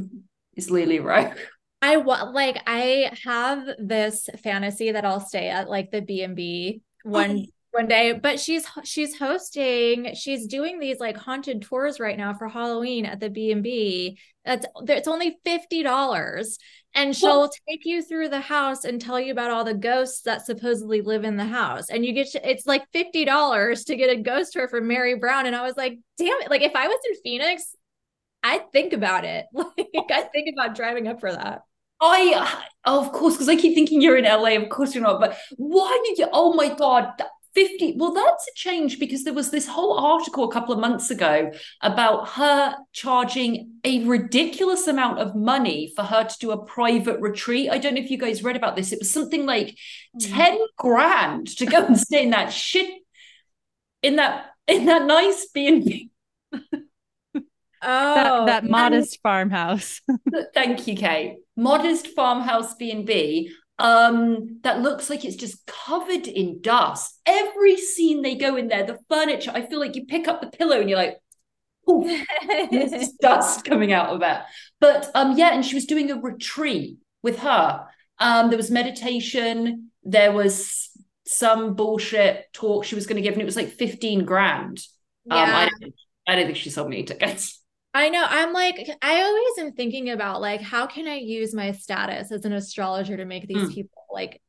is 0.57 0.71
LuLaRoe 0.71 1.37
I 1.83 1.97
want 1.97 2.35
like 2.35 2.63
I 2.67 3.11
have 3.25 3.67
this 3.79 4.29
fantasy 4.43 4.93
that 4.93 5.05
I'll 5.05 5.21
stay 5.21 5.49
at 5.49 5.69
like 5.69 5.91
the 5.91 6.03
B 6.03 6.23
and 6.23 6.37
B 6.37 6.83
one 7.05 7.47
one 7.73 7.87
day 7.87 8.13
but 8.13 8.41
she's 8.41 8.67
she's 8.85 9.19
hosting 9.19 10.15
she's 10.15 10.47
doing 10.47 10.79
these 10.79 10.99
like 10.99 11.17
haunted 11.17 11.63
tours 11.63 12.01
right 12.01 12.17
now 12.17 12.35
for 12.35 12.49
halloween 12.49 13.07
at 13.07 13.21
the 13.21 13.31
b&b 13.31 14.19
that's 14.45 14.67
it's 14.89 15.09
only 15.09 15.37
$50 15.47 16.59
and 16.95 17.15
she'll 17.15 17.51
take 17.69 17.85
you 17.85 18.03
through 18.03 18.31
the 18.31 18.41
house 18.41 18.85
and 18.85 19.01
tell 19.01 19.21
you 19.21 19.31
about 19.33 19.51
all 19.51 19.65
the 19.65 19.75
ghosts 19.75 20.23
that 20.23 20.45
supposedly 20.45 21.03
live 21.03 21.25
in 21.25 21.37
the 21.37 21.45
house 21.45 21.91
and 21.91 22.05
you 22.05 22.13
get 22.13 22.31
to, 22.33 22.51
it's 22.51 22.67
like 22.67 22.83
$50 22.93 23.85
to 23.85 23.97
get 23.97 24.11
a 24.11 24.21
ghost 24.21 24.53
tour 24.55 24.67
from 24.67 24.89
mary 24.89 25.15
brown 25.15 25.47
and 25.47 25.55
i 25.55 25.63
was 25.63 25.77
like 25.77 25.99
damn 26.19 26.41
it 26.41 26.51
like 26.51 26.63
if 26.63 26.75
i 26.75 26.89
was 26.89 26.99
in 27.09 27.21
phoenix 27.23 27.75
i'd 28.43 28.73
think 28.73 28.93
about 28.93 29.25
it 29.25 29.47
like 29.53 30.11
i'd 30.11 30.33
think 30.33 30.49
about 30.53 30.75
driving 30.75 31.07
up 31.07 31.21
for 31.21 31.33
that 31.33 31.63
I, 32.03 32.65
of 32.85 33.13
course, 33.13 33.35
because 33.35 33.49
I 33.51 33.57
keep 33.57 33.75
thinking 33.75 34.01
you're 34.01 34.17
in 34.17 34.25
LA. 34.25 34.57
Of 34.57 34.71
course 34.71 34.95
you're 34.95 35.05
not. 35.05 35.21
But 35.21 35.37
why 35.59 36.01
did 36.07 36.17
you? 36.17 36.29
Oh 36.33 36.55
my 36.55 36.75
God, 36.75 37.13
50. 37.61 37.97
Well, 37.99 38.15
that's 38.15 38.49
a 38.49 38.55
change 38.55 38.99
because 38.99 39.25
there 39.25 39.35
was 39.35 39.51
this 39.51 39.67
whole 39.67 39.99
article 39.99 40.45
a 40.45 40.53
couple 40.53 40.73
of 40.73 40.81
months 40.81 41.11
ago 41.11 41.53
about 41.83 42.29
her 42.31 42.75
charging 42.95 43.73
a 43.85 44.03
ridiculous 44.05 44.87
amount 44.87 45.19
of 45.19 45.35
money 45.35 45.93
for 45.95 46.03
her 46.03 46.25
to 46.25 46.39
do 46.39 46.53
a 46.53 46.65
private 46.65 47.21
retreat. 47.21 47.69
I 47.71 47.77
don't 47.77 47.95
know 47.95 48.01
if 48.01 48.11
you 48.11 48.17
guys 48.17 48.43
read 48.43 48.57
about 48.57 48.77
this. 48.77 48.93
It 48.93 48.99
was 49.01 49.11
something 49.11 49.45
like 49.45 49.77
mm. 50.19 50.35
10 50.35 50.59
grand 50.79 51.49
to 51.59 51.67
go 51.67 51.85
and 51.85 51.99
stay 51.99 52.23
in 52.23 52.31
that 52.31 52.51
shit 52.51 53.03
in 54.03 54.17
that 54.17 54.47
in 54.67 54.87
that 54.87 55.05
nice 55.05 55.47
B&B. 55.53 56.11
Oh, 57.83 58.15
that, 58.15 58.47
that 58.47 58.71
modest 58.71 59.21
farmhouse. 59.23 60.01
thank 60.55 60.87
you, 60.87 60.95
Kate. 60.97 61.39
Modest 61.57 62.09
farmhouse 62.09 62.75
B 62.75 62.91
and 62.91 63.07
B 63.07 63.53
um, 63.81 64.61
that 64.63 64.83
looks 64.83 65.09
like 65.09 65.25
it's 65.25 65.37
just 65.37 65.67
covered 65.67 66.27
in 66.27 66.61
dust. 66.61 67.19
Every 67.25 67.79
scene 67.79 68.21
they 68.21 68.35
go 68.35 68.57
in 68.57 68.69
there, 68.69 68.85
the 68.85 68.99
furniture, 69.09 69.51
I 69.55 69.67
feel 69.67 69.81
like 69.81 69.97
you 69.97 70.05
pick 70.05 70.29
up 70.29 70.41
the 70.41 70.49
pillow 70.49 70.81
and 70.81 70.89
you're 70.89 70.99
like, 70.99 71.17
there's 72.71 73.09
dust 73.21 73.65
coming 73.65 73.93
out 73.93 74.11
of 74.11 74.23
it. 74.23 74.43
But 74.81 75.11
um, 75.15 75.37
yeah, 75.39 75.55
and 75.55 75.65
she 75.65 75.75
was 75.75 75.87
doing 75.87 76.11
a 76.11 76.21
retreat 76.21 76.99
with 77.23 77.39
her. 77.39 77.87
Um, 78.19 78.51
there 78.51 78.59
was 78.59 78.71
meditation, 78.71 79.91
there 80.05 80.33
was 80.33 80.91
some 81.27 81.75
bullshit 81.75 82.53
talk 82.53 82.85
she 82.85 82.95
was 82.95 83.07
going 83.07 83.17
to 83.17 83.23
give, 83.23 83.33
and 83.33 83.43
it 83.43 83.47
was 83.47 83.57
like 83.57 83.71
15 83.71 84.27
grand. 84.27 84.85
Yeah. 85.25 85.43
Um, 85.43 85.51
I, 85.51 85.71
don't, 85.81 85.95
I 86.29 86.37
don't 86.37 86.45
think 86.45 86.59
she 86.59 86.69
sold 86.69 86.91
me 86.91 87.03
tickets. 87.03 87.60
I 87.93 88.09
know. 88.09 88.25
I'm 88.27 88.53
like, 88.53 88.89
I 89.03 89.23
always 89.23 89.59
am 89.59 89.73
thinking 89.73 90.11
about 90.11 90.41
like, 90.41 90.61
how 90.61 90.87
can 90.87 91.09
I 91.09 91.17
use 91.17 91.53
my 91.55 91.73
status 91.73 92.31
as 92.31 92.45
an 92.45 92.53
astrologer 92.53 93.17
to 93.17 93.25
make 93.25 93.49
these 93.49 93.69
mm. 93.69 93.75
people 93.75 94.05
like 94.13 94.41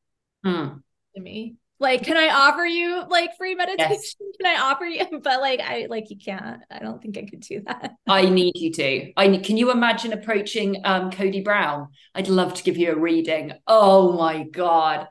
mm. 0.45 0.79
to 1.15 1.21
me? 1.21 1.55
Like, 1.79 2.03
can 2.03 2.15
I 2.15 2.29
offer 2.29 2.63
you 2.63 3.03
like 3.09 3.35
free 3.37 3.55
meditation? 3.55 3.89
Yes. 3.89 4.15
Can 4.39 4.55
I 4.55 4.61
offer 4.61 4.85
you? 4.85 5.03
But 5.23 5.41
like, 5.41 5.59
I 5.59 5.87
like 5.89 6.11
you 6.11 6.17
can't. 6.17 6.61
I 6.69 6.77
don't 6.77 7.01
think 7.01 7.17
I 7.17 7.25
could 7.25 7.39
do 7.41 7.61
that. 7.65 7.93
I 8.07 8.29
need 8.29 8.55
you 8.55 8.71
to. 8.73 9.11
I 9.17 9.37
can 9.37 9.57
you 9.57 9.71
imagine 9.71 10.13
approaching 10.13 10.81
um 10.83 11.09
Kody 11.09 11.43
Brown? 11.43 11.87
I'd 12.13 12.27
love 12.27 12.53
to 12.55 12.63
give 12.63 12.77
you 12.77 12.91
a 12.91 12.95
reading. 12.95 13.53
Oh 13.65 14.13
my 14.13 14.43
god. 14.43 15.07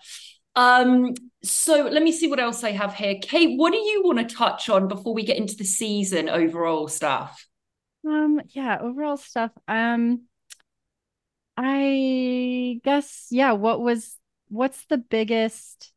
Um, 0.55 1.14
so 1.43 1.88
let 1.88 2.03
me 2.03 2.12
see 2.12 2.29
what 2.29 2.38
else 2.40 2.62
I 2.62 2.71
have 2.71 2.95
here. 2.95 3.16
Kate, 3.21 3.59
what 3.59 3.73
do 3.73 3.79
you 3.79 4.03
want 4.05 4.19
to 4.19 4.35
touch 4.35 4.69
on 4.69 4.87
before 4.87 5.14
we 5.14 5.25
get 5.25 5.37
into 5.37 5.57
the 5.57 5.64
season 5.64 6.29
overall 6.29 6.87
stuff? 6.87 7.47
Um, 8.07 8.41
yeah, 8.49 8.79
overall 8.81 9.17
stuff. 9.17 9.51
Um, 9.69 10.23
I 11.57 12.81
guess, 12.85 13.27
yeah, 13.31 13.53
what 13.53 13.81
was 13.81 14.17
what's 14.49 14.85
the 14.87 14.99
biggest 14.99 15.93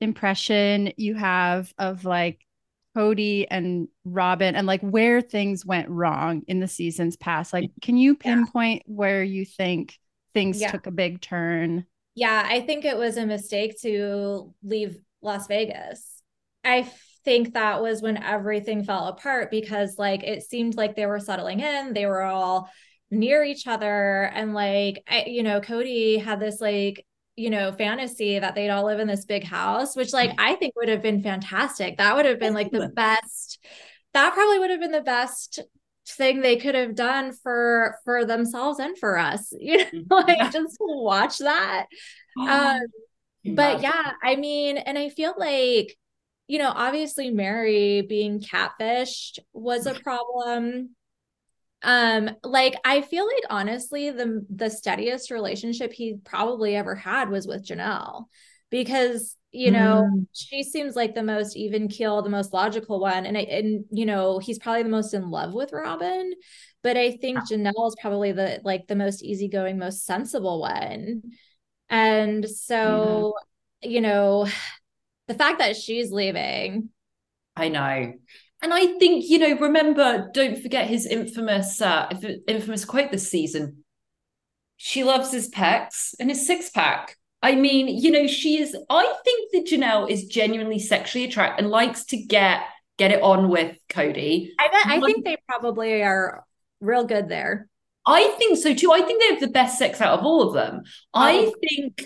impression 0.00 0.92
you 0.96 1.14
have 1.14 1.72
of 1.78 2.04
like 2.04 2.44
Kody 2.96 3.46
and 3.50 3.88
Robin 4.04 4.54
and 4.54 4.66
like 4.66 4.80
where 4.80 5.20
things 5.20 5.64
went 5.64 5.88
wrong 5.88 6.42
in 6.48 6.60
the 6.60 6.68
seasons 6.68 7.16
past? 7.16 7.52
Like, 7.52 7.70
can 7.80 7.96
you 7.96 8.14
pinpoint 8.14 8.82
yeah. 8.86 8.94
where 8.94 9.22
you 9.22 9.44
think 9.44 9.98
things 10.34 10.60
yeah. 10.60 10.70
took 10.70 10.86
a 10.86 10.90
big 10.90 11.20
turn? 11.20 11.86
Yeah, 12.14 12.46
I 12.46 12.60
think 12.60 12.84
it 12.84 12.96
was 12.96 13.16
a 13.16 13.26
mistake 13.26 13.80
to 13.82 14.54
leave 14.62 14.98
Las 15.22 15.46
Vegas. 15.46 16.22
I 16.64 16.90
think 17.24 17.54
that 17.54 17.82
was 17.82 18.02
when 18.02 18.22
everything 18.22 18.84
fell 18.84 19.08
apart 19.08 19.50
because 19.50 19.98
like 19.98 20.22
it 20.22 20.42
seemed 20.42 20.76
like 20.76 20.96
they 20.96 21.06
were 21.06 21.20
settling 21.20 21.60
in, 21.60 21.92
they 21.92 22.06
were 22.06 22.22
all 22.22 22.70
near 23.10 23.44
each 23.44 23.66
other 23.66 24.30
and 24.34 24.54
like 24.54 25.02
I, 25.06 25.24
you 25.26 25.42
know 25.42 25.60
Kody 25.60 26.22
had 26.22 26.40
this 26.40 26.60
like 26.60 27.06
you 27.36 27.50
know 27.50 27.72
fantasy 27.72 28.38
that 28.38 28.54
they'd 28.54 28.70
all 28.70 28.86
live 28.86 29.00
in 29.00 29.06
this 29.06 29.26
big 29.26 29.44
house 29.44 29.94
which 29.94 30.14
like 30.14 30.32
I 30.38 30.54
think 30.54 30.74
would 30.76 30.88
have 30.88 31.02
been 31.02 31.22
fantastic. 31.22 31.98
That 31.98 32.16
would 32.16 32.26
have 32.26 32.38
been 32.38 32.54
like 32.54 32.70
the 32.70 32.88
best 32.88 33.58
that 34.14 34.34
probably 34.34 34.58
would 34.58 34.70
have 34.70 34.80
been 34.80 34.92
the 34.92 35.00
best 35.00 35.60
thing 36.06 36.40
they 36.40 36.56
could 36.56 36.74
have 36.74 36.94
done 36.94 37.32
for 37.32 37.96
for 38.04 38.24
themselves 38.24 38.78
and 38.78 38.98
for 38.98 39.16
us 39.16 39.52
you 39.60 39.78
know 39.78 39.84
mm-hmm. 39.84 40.12
like 40.12 40.52
just 40.52 40.76
watch 40.80 41.38
that 41.38 41.86
um 42.40 42.80
but 43.54 43.82
yeah 43.82 44.12
i 44.22 44.36
mean 44.36 44.76
and 44.76 44.98
i 44.98 45.08
feel 45.08 45.34
like 45.38 45.96
you 46.48 46.58
know, 46.58 46.72
obviously 46.74 47.30
Mary 47.30 48.02
being 48.02 48.40
catfished 48.40 49.38
was 49.52 49.86
a 49.86 49.94
problem. 49.94 50.90
Um, 51.82 52.30
like 52.44 52.74
I 52.84 53.00
feel 53.02 53.26
like 53.26 53.44
honestly, 53.50 54.10
the 54.10 54.46
the 54.48 54.70
steadiest 54.70 55.30
relationship 55.30 55.92
he 55.92 56.16
probably 56.24 56.76
ever 56.76 56.94
had 56.94 57.28
was 57.28 57.46
with 57.46 57.66
Janelle 57.66 58.26
because 58.70 59.36
you 59.52 59.70
know 59.70 60.08
mm. 60.10 60.26
she 60.32 60.64
seems 60.64 60.96
like 60.96 61.14
the 61.14 61.22
most 61.22 61.56
even 61.56 61.86
keel 61.86 62.22
the 62.22 62.30
most 62.30 62.52
logical 62.54 62.98
one 62.98 63.26
and 63.26 63.36
I, 63.36 63.42
and 63.42 63.84
you 63.90 64.06
know 64.06 64.38
he's 64.38 64.58
probably 64.58 64.82
the 64.82 64.88
most 64.88 65.12
in 65.12 65.30
love 65.30 65.52
with 65.52 65.72
robin 65.72 66.32
but 66.82 66.96
i 66.96 67.12
think 67.12 67.38
janelle 67.40 67.86
is 67.86 67.96
probably 68.00 68.32
the 68.32 68.60
like 68.64 68.86
the 68.88 68.96
most 68.96 69.22
easygoing 69.22 69.78
most 69.78 70.06
sensible 70.06 70.60
one 70.60 71.22
and 71.90 72.48
so 72.48 73.34
mm. 73.84 73.90
you 73.90 74.00
know 74.00 74.48
the 75.28 75.34
fact 75.34 75.58
that 75.58 75.76
she's 75.76 76.10
leaving. 76.10 76.90
I 77.56 77.68
know. 77.68 78.14
And 78.62 78.72
I 78.72 78.86
think, 78.98 79.24
you 79.28 79.38
know, 79.38 79.58
remember, 79.58 80.30
don't 80.32 80.60
forget 80.62 80.86
his 80.86 81.06
infamous 81.06 81.80
uh 81.80 82.08
infamous 82.46 82.84
quote 82.84 83.10
this 83.10 83.28
season. 83.28 83.84
She 84.76 85.04
loves 85.04 85.32
his 85.32 85.50
pecs 85.50 86.14
and 86.18 86.30
his 86.30 86.46
six 86.46 86.70
pack. 86.70 87.16
I 87.42 87.56
mean, 87.56 87.88
you 87.88 88.10
know, 88.10 88.26
she 88.26 88.58
is 88.58 88.76
I 88.88 89.14
think 89.24 89.52
that 89.52 89.66
Janelle 89.66 90.08
is 90.08 90.26
genuinely 90.26 90.78
sexually 90.78 91.24
attracted 91.26 91.64
and 91.64 91.70
likes 91.72 92.04
to 92.06 92.16
get 92.16 92.62
get 92.98 93.10
it 93.10 93.22
on 93.22 93.48
with 93.48 93.76
Kody. 93.88 94.50
I 94.58 94.68
bet 94.68 94.86
I 94.86 95.00
think 95.00 95.24
they 95.24 95.36
probably 95.48 96.02
are 96.02 96.44
real 96.80 97.04
good 97.04 97.28
there. 97.28 97.68
I 98.06 98.34
think 98.38 98.58
so 98.58 98.74
too. 98.74 98.92
I 98.92 99.02
think 99.02 99.20
they 99.20 99.28
have 99.28 99.40
the 99.40 99.48
best 99.48 99.78
sex 99.78 100.00
out 100.00 100.18
of 100.18 100.24
all 100.24 100.48
of 100.48 100.54
them. 100.54 100.82
I 101.14 101.46
oh. 101.48 101.54
think 101.68 102.04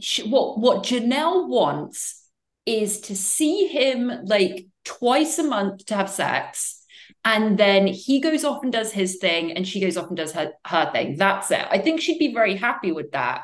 she, 0.00 0.28
what 0.28 0.58
what 0.58 0.84
Janelle 0.84 1.48
wants 1.48 2.22
is 2.64 3.00
to 3.02 3.16
see 3.16 3.66
him 3.66 4.10
like 4.24 4.66
twice 4.84 5.38
a 5.38 5.44
month 5.44 5.86
to 5.86 5.94
have 5.94 6.10
sex 6.10 6.84
and 7.24 7.58
then 7.58 7.88
he 7.88 8.20
goes 8.20 8.44
off 8.44 8.62
and 8.62 8.72
does 8.72 8.92
his 8.92 9.16
thing 9.16 9.52
and 9.52 9.66
she 9.66 9.80
goes 9.80 9.96
off 9.96 10.08
and 10.08 10.16
does 10.16 10.32
her 10.32 10.52
her 10.64 10.90
thing. 10.92 11.16
That's 11.16 11.50
it. 11.50 11.66
I 11.70 11.78
think 11.78 12.00
she'd 12.00 12.20
be 12.20 12.32
very 12.32 12.54
happy 12.54 12.92
with 12.92 13.10
that. 13.12 13.42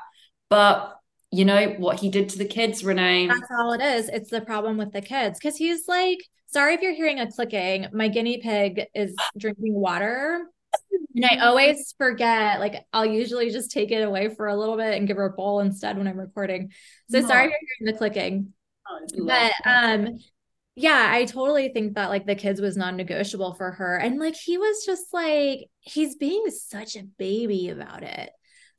But 0.49 0.97
you 1.33 1.45
know 1.45 1.75
what 1.79 1.99
he 1.99 2.09
did 2.09 2.29
to 2.31 2.39
the 2.39 2.45
kids 2.45 2.85
renee. 2.85 3.27
That's 3.27 3.51
all 3.59 3.73
it 3.73 3.81
is. 3.81 4.09
It's 4.09 4.31
the 4.31 4.41
problem 4.41 4.77
with 4.77 4.93
the 4.93 5.01
kids. 5.01 5.39
Because 5.39 5.57
he's 5.57 5.89
like 5.89 6.19
sorry 6.47 6.75
if 6.75 6.81
you're 6.81 6.95
hearing 6.95 7.19
a 7.19 7.31
clicking. 7.31 7.89
My 7.93 8.07
guinea 8.09 8.39
pig 8.39 8.87
is 8.95 9.17
drinking 9.37 9.75
water 9.75 10.47
and 11.15 11.25
I 11.25 11.47
always 11.47 11.95
forget, 11.99 12.61
like 12.61 12.85
I'll 12.93 13.07
usually 13.07 13.51
just 13.51 13.71
take 13.71 13.91
it 13.91 14.03
away 14.03 14.29
for 14.35 14.49
a 14.49 14.57
little 14.57 14.77
bit 14.77 14.95
and 14.95 15.07
give 15.07 15.17
her 15.17 15.27
a 15.27 15.33
bowl 15.33 15.61
instead 15.61 15.97
when 15.99 16.09
I'm 16.09 16.19
recording. 16.19 16.73
So 17.11 17.21
no. 17.21 17.29
sorry 17.29 17.45
you're 17.45 17.59
hearing 17.79 17.93
the 17.93 17.99
clicking. 17.99 18.53
Oh, 18.89 19.27
but 19.27 19.53
um 19.65 20.19
yeah, 20.75 21.09
I 21.11 21.27
totally 21.27 21.69
think 21.69 21.95
that 21.95 22.09
like 22.09 22.27
the 22.27 22.35
kids 22.35 22.61
was 22.61 22.79
non-negotiable 22.79 23.55
for 23.55 23.73
her. 23.73 23.97
And 23.97 24.19
like 24.19 24.35
he 24.35 24.57
was 24.57 24.85
just 24.87 25.13
like 25.13 25.69
he's 25.81 26.17
being 26.17 26.49
such 26.51 26.97
a 26.97 27.03
baby 27.03 27.69
about 27.69 28.03
it. 28.03 28.31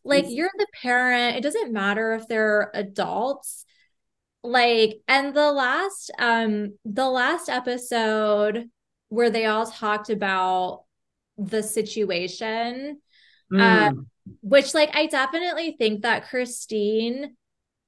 Like 0.04 0.26
you're 0.28 0.50
the 0.58 0.68
parent, 0.82 1.38
it 1.38 1.44
doesn't 1.44 1.72
matter 1.72 2.14
if 2.14 2.28
they're 2.28 2.72
adults. 2.74 3.66
Like 4.44 5.02
and 5.08 5.34
the 5.34 5.52
last 5.52 6.12
um 6.20 6.78
the 6.84 7.08
last 7.10 7.48
episode 7.48 8.70
where 9.10 9.30
they 9.30 9.46
all 9.46 9.68
talked 9.68 10.10
about 10.10 10.83
the 11.38 11.64
situation. 11.64 13.00
Mm. 13.52 13.62
Uh, 13.62 14.02
which 14.42 14.74
like 14.74 14.96
I 14.96 15.08
definitely 15.08 15.76
think 15.78 16.04
that 16.04 16.28
Christine 16.30 17.36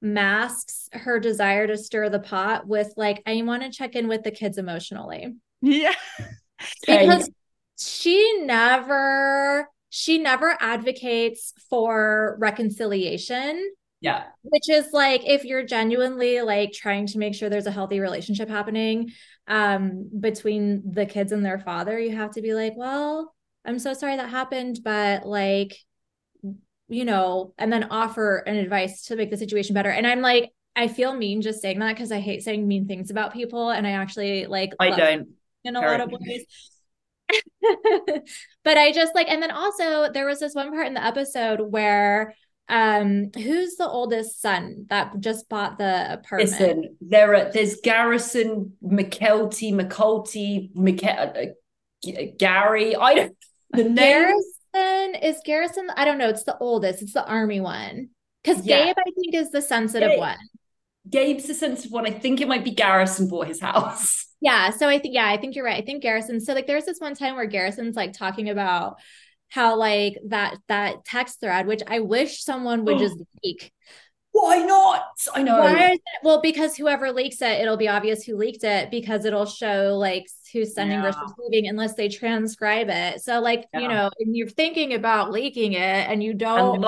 masks 0.02 0.88
her 0.92 1.18
desire 1.18 1.66
to 1.66 1.78
stir 1.78 2.08
the 2.08 2.20
pot 2.20 2.66
with 2.66 2.92
like 2.96 3.22
I 3.26 3.40
want 3.42 3.62
to 3.62 3.70
check 3.70 3.94
in 3.94 4.08
with 4.08 4.22
the 4.22 4.30
kids 4.30 4.58
emotionally. 4.58 5.34
Yeah. 5.62 5.94
because 6.86 7.30
she 7.78 8.40
never 8.42 9.68
she 9.88 10.18
never 10.18 10.56
advocates 10.60 11.52
for 11.70 12.36
reconciliation. 12.38 13.72
Yeah. 14.00 14.24
Which 14.42 14.68
is 14.68 14.88
like 14.92 15.26
if 15.26 15.44
you're 15.44 15.64
genuinely 15.64 16.42
like 16.42 16.72
trying 16.72 17.06
to 17.08 17.18
make 17.18 17.34
sure 17.34 17.48
there's 17.48 17.66
a 17.66 17.72
healthy 17.72 18.00
relationship 18.00 18.48
happening 18.48 19.10
um 19.48 20.10
between 20.20 20.82
the 20.92 21.06
kids 21.06 21.32
and 21.32 21.44
their 21.44 21.58
father, 21.58 21.98
you 21.98 22.14
have 22.14 22.32
to 22.32 22.42
be 22.42 22.52
like, 22.52 22.74
well, 22.76 23.34
I'm 23.66 23.78
so 23.78 23.92
sorry 23.94 24.16
that 24.16 24.30
happened, 24.30 24.80
but 24.84 25.26
like, 25.26 25.76
you 26.88 27.04
know, 27.04 27.52
and 27.58 27.72
then 27.72 27.84
offer 27.90 28.38
an 28.38 28.56
advice 28.56 29.06
to 29.06 29.16
make 29.16 29.30
the 29.30 29.36
situation 29.36 29.74
better. 29.74 29.90
And 29.90 30.06
I'm 30.06 30.20
like, 30.20 30.52
I 30.76 30.88
feel 30.88 31.14
mean 31.14 31.42
just 31.42 31.60
saying 31.62 31.78
that 31.80 31.94
because 31.94 32.12
I 32.12 32.20
hate 32.20 32.42
saying 32.42 32.66
mean 32.66 32.86
things 32.86 33.10
about 33.10 33.32
people. 33.32 33.70
And 33.70 33.86
I 33.86 33.92
actually 33.92 34.46
like, 34.46 34.72
I 34.78 34.90
don't 34.90 35.28
in 35.64 35.76
a 35.76 35.80
lot 35.80 36.00
of 36.00 36.10
ways. 36.12 36.44
but 38.64 38.78
I 38.78 38.92
just 38.92 39.14
like, 39.14 39.28
and 39.28 39.42
then 39.42 39.50
also 39.50 40.10
there 40.12 40.26
was 40.26 40.38
this 40.38 40.54
one 40.54 40.70
part 40.70 40.86
in 40.86 40.94
the 40.94 41.04
episode 41.04 41.60
where 41.60 42.34
Um, 42.68 43.30
who's 43.36 43.76
the 43.76 43.88
oldest 43.88 44.40
son 44.42 44.86
that 44.90 45.20
just 45.20 45.48
bought 45.48 45.78
the 45.78 46.14
apartment? 46.14 46.50
Listen, 46.50 46.96
there 47.00 47.34
are 47.34 47.52
there's 47.52 47.80
Garrison, 47.80 48.72
McKelty, 48.82 49.72
McCulty, 49.72 50.74
McKe- 50.74 51.52
uh, 52.08 52.32
Gary. 52.38 52.96
I 52.96 53.14
don't 53.14 53.36
the 53.70 53.84
name. 53.84 53.94
Garrison 53.94 55.14
is 55.22 55.40
Garrison. 55.44 55.88
I 55.96 56.04
don't 56.04 56.18
know. 56.18 56.28
It's 56.28 56.44
the 56.44 56.56
oldest. 56.58 57.02
It's 57.02 57.12
the 57.12 57.26
army 57.26 57.60
one. 57.60 58.10
Because 58.42 58.64
Yeah. 58.66 58.86
Gabe, 58.86 58.96
I 58.98 59.10
think, 59.20 59.34
is 59.34 59.50
the 59.50 59.62
sensitive 59.62 60.10
Gabe. 60.10 60.18
one. 60.18 60.38
Gabe's 61.08 61.46
the 61.46 61.54
sensitive 61.54 61.92
one. 61.92 62.06
I 62.06 62.10
think 62.10 62.40
it 62.40 62.48
might 62.48 62.64
be 62.64 62.72
Garrison 62.72 63.28
bought 63.28 63.48
his 63.48 63.60
house. 63.60 64.22
Yeah. 64.38 64.68
So 64.68 64.86
I 64.86 64.98
think, 64.98 65.14
yeah, 65.14 65.26
I 65.26 65.38
think 65.38 65.56
you're 65.56 65.64
right. 65.64 65.82
I 65.82 65.84
think 65.84 66.02
Garrison. 66.02 66.40
So 66.40 66.52
like 66.52 66.66
there's 66.66 66.84
this 66.84 67.00
one 67.00 67.14
time 67.14 67.36
where 67.36 67.46
Garrison's 67.46 67.96
like 67.96 68.12
talking 68.12 68.50
about 68.50 68.98
how 69.48 69.76
like 69.76 70.18
that 70.28 70.58
that 70.68 71.06
text 71.06 71.40
thread, 71.40 71.66
which 71.66 71.80
I 71.86 72.00
wish 72.00 72.44
someone 72.44 72.84
would 72.84 72.98
just 72.98 73.16
leak. 73.42 73.72
Why 74.38 74.58
not? 74.58 75.02
I 75.34 75.42
know. 75.42 75.60
Why 75.60 75.92
is 75.92 75.94
it? 75.94 76.00
Well, 76.22 76.42
because 76.42 76.76
whoever 76.76 77.10
leaks 77.10 77.40
it, 77.40 77.60
it'll 77.60 77.78
be 77.78 77.88
obvious 77.88 78.22
who 78.24 78.36
leaked 78.36 78.64
it 78.64 78.90
because 78.90 79.24
it'll 79.24 79.46
show 79.46 79.96
like 79.98 80.26
who's 80.52 80.74
sending 80.74 81.00
versus 81.00 81.20
Yeah. 81.26 81.32
receiving 81.38 81.68
unless 81.70 81.94
they 81.94 82.08
transcribe 82.08 82.88
it. 82.90 83.22
So 83.22 83.40
like, 83.40 83.64
you 83.72 83.88
know, 83.88 84.10
and 84.20 84.36
you're 84.36 84.48
thinking 84.50 84.92
about 84.92 85.30
leaking 85.32 85.72
it 85.72 85.78
and 85.78 86.22
you 86.22 86.34
don't 86.34 86.82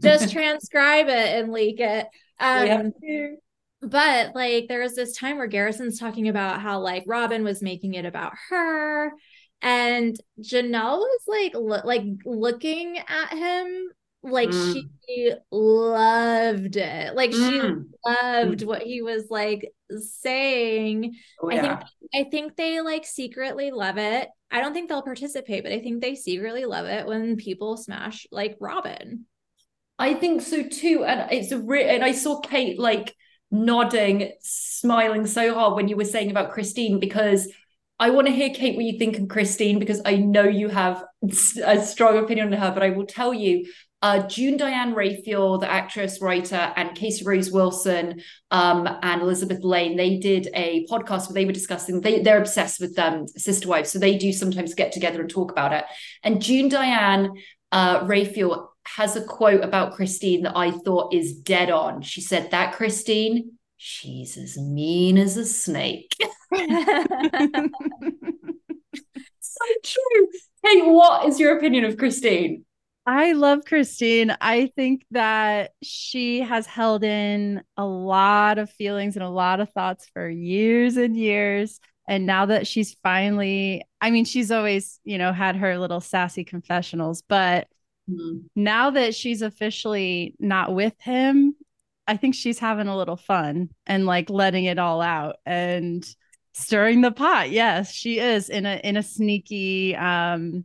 just 0.00 0.32
transcribe 0.32 1.08
it 1.08 1.42
and 1.42 1.50
leak 1.50 1.80
it. 1.80 2.06
Um 2.38 2.92
to. 3.02 3.36
but 3.80 4.34
like 4.34 4.68
there 4.68 4.80
was 4.80 4.94
this 4.94 5.16
time 5.16 5.38
where 5.38 5.46
Garrison's 5.46 5.98
talking 5.98 6.28
about 6.28 6.60
how 6.60 6.80
like 6.80 7.04
Robin 7.06 7.42
was 7.42 7.62
making 7.62 7.94
it 7.94 8.04
about 8.04 8.32
her 8.50 9.12
and 9.62 10.16
Janelle 10.42 10.98
was 10.98 11.20
like 11.26 11.52
lo- 11.54 11.82
like 11.84 12.02
looking 12.24 12.98
at 12.98 13.30
him 13.36 13.88
like 14.22 14.50
Mm. 14.50 14.90
she 15.06 15.34
loved 15.50 16.76
it 16.76 17.14
like 17.14 17.32
she 17.32 17.60
Mm. 17.60 17.84
loved 18.04 18.62
what 18.62 18.82
he 18.82 19.02
was 19.02 19.30
like 19.30 19.72
saying 19.88 21.14
Oh, 21.42 21.50
I 21.50 21.60
think 21.60 21.80
I 22.14 22.24
think 22.24 22.56
they 22.56 22.80
like 22.80 23.06
secretly 23.06 23.70
love 23.70 23.96
it 23.98 24.28
I 24.50 24.60
don't 24.60 24.74
think 24.74 24.88
they'll 24.88 25.02
participate 25.02 25.62
but 25.62 25.72
I 25.72 25.80
think 25.80 26.00
they 26.00 26.14
secretly 26.14 26.64
love 26.66 26.86
it 26.86 27.06
when 27.06 27.36
people 27.36 27.76
smash 27.76 28.26
like 28.30 28.56
Robin 28.60 29.26
I 29.98 30.14
think 30.14 30.40
so 30.40 30.62
too. 30.62 31.04
And 31.04 31.30
it's 31.30 31.52
a 31.52 31.58
re- 31.58 31.88
and 31.88 32.02
I 32.02 32.12
saw 32.12 32.40
Kate 32.40 32.78
like 32.78 33.14
nodding, 33.50 34.32
smiling 34.40 35.26
so 35.26 35.52
hard 35.52 35.74
when 35.74 35.88
you 35.88 35.96
were 35.96 36.06
saying 36.06 36.30
about 36.30 36.52
Christine 36.52 36.98
because 37.00 37.52
I 37.98 38.08
want 38.08 38.26
to 38.26 38.32
hear 38.32 38.48
Kate 38.48 38.76
what 38.76 38.86
you 38.86 38.98
think 38.98 39.18
of 39.18 39.28
Christine 39.28 39.78
because 39.78 40.00
I 40.06 40.16
know 40.16 40.44
you 40.44 40.68
have 40.68 41.04
a 41.22 41.82
strong 41.84 42.16
opinion 42.16 42.46
on 42.46 42.58
her. 42.58 42.70
But 42.72 42.82
I 42.82 42.90
will 42.90 43.04
tell 43.04 43.34
you, 43.34 43.66
uh, 44.02 44.26
June 44.26 44.56
Diane 44.56 44.94
Raphael, 44.94 45.58
the 45.58 45.70
actress, 45.70 46.22
writer, 46.22 46.72
and 46.76 46.94
Casey 46.94 47.24
Rose 47.24 47.50
Wilson 47.50 48.22
um, 48.50 48.88
and 49.02 49.20
Elizabeth 49.20 49.62
Lane, 49.62 49.96
they 49.96 50.18
did 50.18 50.48
a 50.54 50.86
podcast 50.90 51.28
where 51.28 51.34
they 51.34 51.44
were 51.44 51.52
discussing. 51.52 52.00
They 52.00 52.22
they're 52.22 52.38
obsessed 52.40 52.80
with 52.80 52.98
um, 52.98 53.28
sister 53.28 53.68
wives, 53.68 53.90
so 53.92 53.98
they 53.98 54.16
do 54.16 54.32
sometimes 54.32 54.74
get 54.74 54.92
together 54.92 55.20
and 55.20 55.28
talk 55.28 55.52
about 55.52 55.72
it. 55.72 55.84
And 56.22 56.40
June 56.40 56.68
Diane 56.68 57.34
uh, 57.72 58.04
Raphael 58.06 58.72
has 58.86 59.16
a 59.16 59.24
quote 59.24 59.62
about 59.62 59.92
Christine 59.92 60.44
that 60.44 60.56
I 60.56 60.70
thought 60.70 61.12
is 61.12 61.34
dead 61.34 61.70
on. 61.70 62.00
She 62.00 62.22
said 62.22 62.50
that 62.52 62.72
Christine, 62.72 63.52
she's 63.76 64.38
as 64.38 64.56
mean 64.56 65.18
as 65.18 65.36
a 65.36 65.44
snake. 65.44 66.16
so 69.40 69.64
true. 69.84 70.28
Hey, 70.62 70.82
what 70.82 71.28
is 71.28 71.38
your 71.38 71.58
opinion 71.58 71.84
of 71.84 71.98
Christine? 71.98 72.64
I 73.12 73.32
love 73.32 73.64
Christine. 73.64 74.36
I 74.40 74.70
think 74.76 75.04
that 75.10 75.72
she 75.82 76.42
has 76.42 76.64
held 76.64 77.02
in 77.02 77.60
a 77.76 77.84
lot 77.84 78.58
of 78.58 78.70
feelings 78.70 79.16
and 79.16 79.24
a 79.24 79.28
lot 79.28 79.58
of 79.58 79.68
thoughts 79.70 80.08
for 80.14 80.28
years 80.28 80.96
and 80.96 81.16
years. 81.16 81.80
And 82.06 82.24
now 82.24 82.46
that 82.46 82.68
she's 82.68 82.94
finally, 83.02 83.82
I 84.00 84.12
mean, 84.12 84.24
she's 84.24 84.52
always, 84.52 85.00
you 85.02 85.18
know, 85.18 85.32
had 85.32 85.56
her 85.56 85.76
little 85.76 86.00
sassy 86.00 86.44
confessionals, 86.44 87.22
but 87.28 87.66
now 88.54 88.90
that 88.90 89.16
she's 89.16 89.42
officially 89.42 90.36
not 90.38 90.72
with 90.72 90.94
him, 91.00 91.56
I 92.06 92.16
think 92.16 92.36
she's 92.36 92.60
having 92.60 92.86
a 92.86 92.96
little 92.96 93.16
fun 93.16 93.70
and 93.88 94.06
like 94.06 94.30
letting 94.30 94.66
it 94.66 94.78
all 94.78 95.00
out 95.02 95.34
and 95.44 96.06
stirring 96.52 97.00
the 97.00 97.10
pot. 97.10 97.50
Yes, 97.50 97.92
she 97.92 98.20
is 98.20 98.48
in 98.48 98.66
a 98.66 98.80
in 98.84 98.96
a 98.96 99.02
sneaky 99.02 99.96
um 99.96 100.64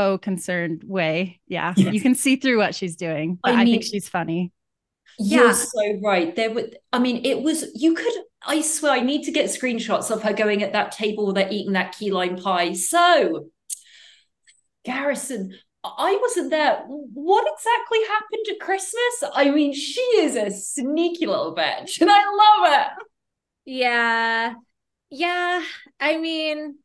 faux 0.00 0.24
concerned 0.24 0.82
way. 0.84 1.40
Yeah. 1.46 1.74
Yes. 1.76 1.92
You 1.94 2.00
can 2.00 2.14
see 2.14 2.36
through 2.36 2.58
what 2.58 2.74
she's 2.74 2.96
doing. 2.96 3.38
But 3.42 3.54
I 3.54 3.62
I, 3.62 3.64
think 3.64 3.82
she's 3.82 4.08
funny. 4.08 4.52
You're 5.18 5.46
Yeah. 5.46 5.52
so 5.52 6.00
right. 6.02 6.34
There 6.34 6.52
were, 6.52 6.68
I 6.92 6.98
mean, 6.98 7.24
it 7.24 7.42
was, 7.42 7.66
you 7.74 7.94
could, 7.94 8.12
I 8.42 8.62
swear, 8.62 8.92
I 8.92 9.00
need 9.00 9.24
to 9.24 9.32
get 9.32 9.46
screenshots 9.46 10.10
of 10.10 10.22
her 10.22 10.32
going 10.32 10.62
at 10.62 10.72
that 10.72 10.92
table 10.92 11.26
where 11.26 11.34
they're 11.34 11.52
eating 11.52 11.72
that 11.74 11.96
key 11.96 12.10
lime 12.10 12.36
pie. 12.36 12.72
So, 12.72 13.48
Garrison, 14.84 15.54
I 15.84 16.18
wasn't 16.20 16.50
there. 16.50 16.82
What 16.86 17.46
exactly 17.52 17.98
happened 18.08 18.46
at 18.50 18.60
Christmas? 18.60 19.24
I 19.34 19.50
mean, 19.50 19.74
she 19.74 20.00
is 20.00 20.36
a 20.36 20.50
sneaky 20.50 21.26
little 21.26 21.54
bitch, 21.54 22.00
and 22.00 22.10
I 22.10 22.18
love 22.18 22.80
it. 22.80 23.04
Yeah. 23.66 24.54
Yeah. 25.10 25.62
I 25.98 26.16
mean, 26.16 26.76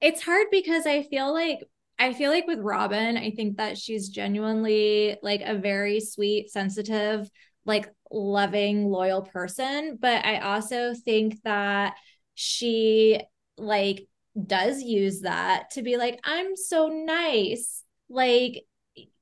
it's 0.00 0.22
hard 0.22 0.46
because 0.50 0.86
I 0.86 1.02
feel 1.02 1.32
like 1.32 1.60
I 1.98 2.12
feel 2.12 2.30
like 2.30 2.46
with 2.46 2.58
Robin, 2.58 3.16
I 3.16 3.30
think 3.30 3.58
that 3.58 3.78
she's 3.78 4.08
genuinely 4.08 5.16
like 5.22 5.42
a 5.42 5.54
very 5.56 6.00
sweet, 6.00 6.50
sensitive, 6.50 7.30
like 7.64 7.88
loving, 8.10 8.86
loyal 8.88 9.22
person, 9.22 9.98
but 10.00 10.24
I 10.24 10.38
also 10.38 10.94
think 10.94 11.42
that 11.44 11.94
she 12.34 13.20
like 13.56 14.08
does 14.46 14.82
use 14.82 15.20
that 15.20 15.70
to 15.72 15.82
be 15.82 15.96
like 15.96 16.18
I'm 16.24 16.56
so 16.56 16.88
nice. 16.88 17.84
Like 18.08 18.64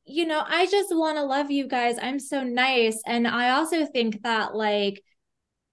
you 0.04 0.26
know, 0.26 0.42
I 0.44 0.66
just 0.66 0.94
want 0.94 1.18
to 1.18 1.22
love 1.24 1.50
you 1.50 1.68
guys. 1.68 1.96
I'm 2.00 2.18
so 2.18 2.42
nice. 2.42 3.00
And 3.06 3.28
I 3.28 3.50
also 3.50 3.86
think 3.86 4.22
that 4.22 4.56
like 4.56 5.02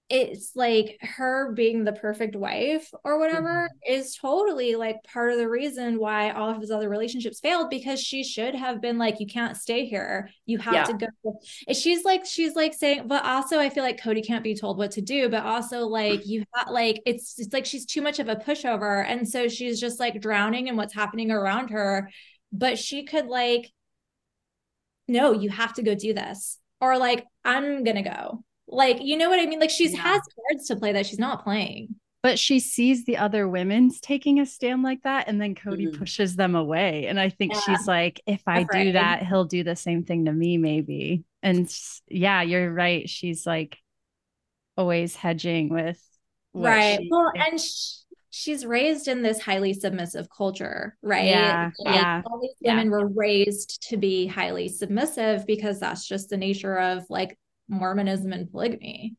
it's 0.10 0.54
like 0.56 0.98
her 1.02 1.52
being 1.52 1.84
the 1.84 1.92
perfect 1.92 2.34
wife 2.34 2.90
or 3.04 3.20
whatever 3.20 3.68
mm-hmm. 3.68 3.94
is 3.94 4.16
totally 4.16 4.76
like 4.76 5.04
part 5.04 5.32
of 5.34 5.38
the 5.38 5.50
reason 5.50 6.00
why 6.00 6.32
all 6.32 6.50
of 6.50 6.62
his 6.62 6.72
other 6.72 6.88
relationships 6.88 7.42
failed 7.42 7.70
because 7.70 8.00
she 8.00 8.24
should 8.24 8.56
have 8.56 8.82
been 8.82 8.98
like 8.98 9.20
you 9.20 9.28
can't 9.28 9.58
stay 9.58 9.86
here. 9.86 10.30
You 10.46 10.60
have 10.60 10.74
Yeah. 10.74 10.84
to 10.86 10.94
go. 10.94 11.40
And 11.68 11.76
she's 11.76 12.06
like 12.06 12.26
she's 12.26 12.56
like 12.56 12.74
saying 12.74 13.08
but 13.08 13.26
also 13.26 13.60
i 13.60 13.70
feel 13.70 13.84
like 13.84 14.02
kody 14.02 14.26
can't 14.26 14.44
be 14.44 14.56
told 14.56 14.78
what 14.78 14.92
to 14.92 15.02
do 15.02 15.30
but 15.30 15.44
also 15.44 15.82
like 15.88 16.26
you 16.26 16.44
have 16.56 16.70
like 16.70 17.02
it's 17.06 17.38
it's 17.38 17.54
like 17.54 17.66
she's 17.66 17.86
too 17.86 18.02
much 18.02 18.20
of 18.20 18.30
a 18.30 18.36
pushover 18.36 19.06
and 19.06 19.28
so 19.28 19.48
she's 19.48 19.80
just 19.80 20.00
like 20.00 20.22
drowning 20.22 20.68
in 20.68 20.76
what's 20.78 20.94
happening 20.94 21.32
around 21.32 21.70
her 21.70 22.10
but 22.52 22.78
she 22.78 23.04
could 23.04 23.26
like 23.26 23.72
no 25.08 25.32
you 25.34 25.50
have 25.50 25.74
to 25.74 25.84
go 25.84 25.96
do 25.96 26.14
this 26.14 26.60
or 26.80 26.98
like 26.98 27.26
i'm 27.44 27.84
gonna 27.84 28.04
go 28.04 28.44
like 28.68 28.98
you 29.02 29.18
know 29.18 29.30
what 29.30 29.40
i 29.40 29.46
mean 29.46 29.60
like 29.60 29.70
she's 29.70 29.94
Yeah. 29.94 30.02
has 30.02 30.22
cards 30.50 30.68
to 30.68 30.76
play 30.76 30.92
that 30.94 31.06
she's 31.06 31.20
not 31.20 31.44
playing 31.44 31.96
But 32.24 32.40
she 32.40 32.60
sees 32.60 33.06
the 33.06 33.18
other 33.18 33.48
women's 33.48 34.02
taking 34.02 34.40
a 34.40 34.46
stand 34.46 34.84
like 34.84 35.04
that, 35.04 35.30
and 35.30 35.40
then 35.40 35.56
Kody 35.56 35.88
Mhm. 35.88 36.00
pushes 36.00 36.36
them 36.36 36.56
away. 36.56 37.06
And 37.08 37.20
I 37.20 37.30
think 37.30 37.54
Yeah. 37.54 37.60
she's 37.62 37.88
like, 37.88 38.20
if 38.26 38.42
I 38.48 38.64
do 38.64 38.92
that, 38.94 39.26
he'll 39.26 39.46
do 39.46 39.64
the 39.64 39.76
same 39.76 40.04
thing 40.04 40.26
to 40.26 40.34
me, 40.34 40.58
maybe. 40.58 41.24
And 41.44 41.72
yeah, 42.10 42.42
you're 42.42 42.74
right. 42.74 43.08
She's 43.08 43.46
like 43.46 43.78
always 44.76 45.16
hedging 45.16 45.70
with 45.70 46.02
right 46.54 47.00
she 47.02 47.08
well 47.12 47.32
and 47.36 47.62
sh- 47.62 48.02
she's 48.32 48.66
raised 48.66 49.08
in 49.08 49.22
this 49.22 49.40
highly 49.40 49.74
submissive 49.74 50.28
culture 50.36 50.98
right 51.04 51.26
Yeah, 51.28 51.72
Like, 51.80 51.96
yeah, 51.96 52.22
all 52.26 52.40
these 52.42 52.56
yeah. 52.60 52.72
women 52.76 52.90
were 52.90 53.08
raised 53.08 53.88
to 53.90 53.98
be 53.98 54.28
highly 54.28 54.68
submissive 54.70 55.46
because 55.46 55.80
that's 55.80 56.06
just 56.08 56.30
the 56.30 56.38
nature 56.38 56.78
of 56.80 57.06
like 57.10 57.38
mormonism 57.68 58.34
and 58.34 58.52
polygamy. 58.52 59.16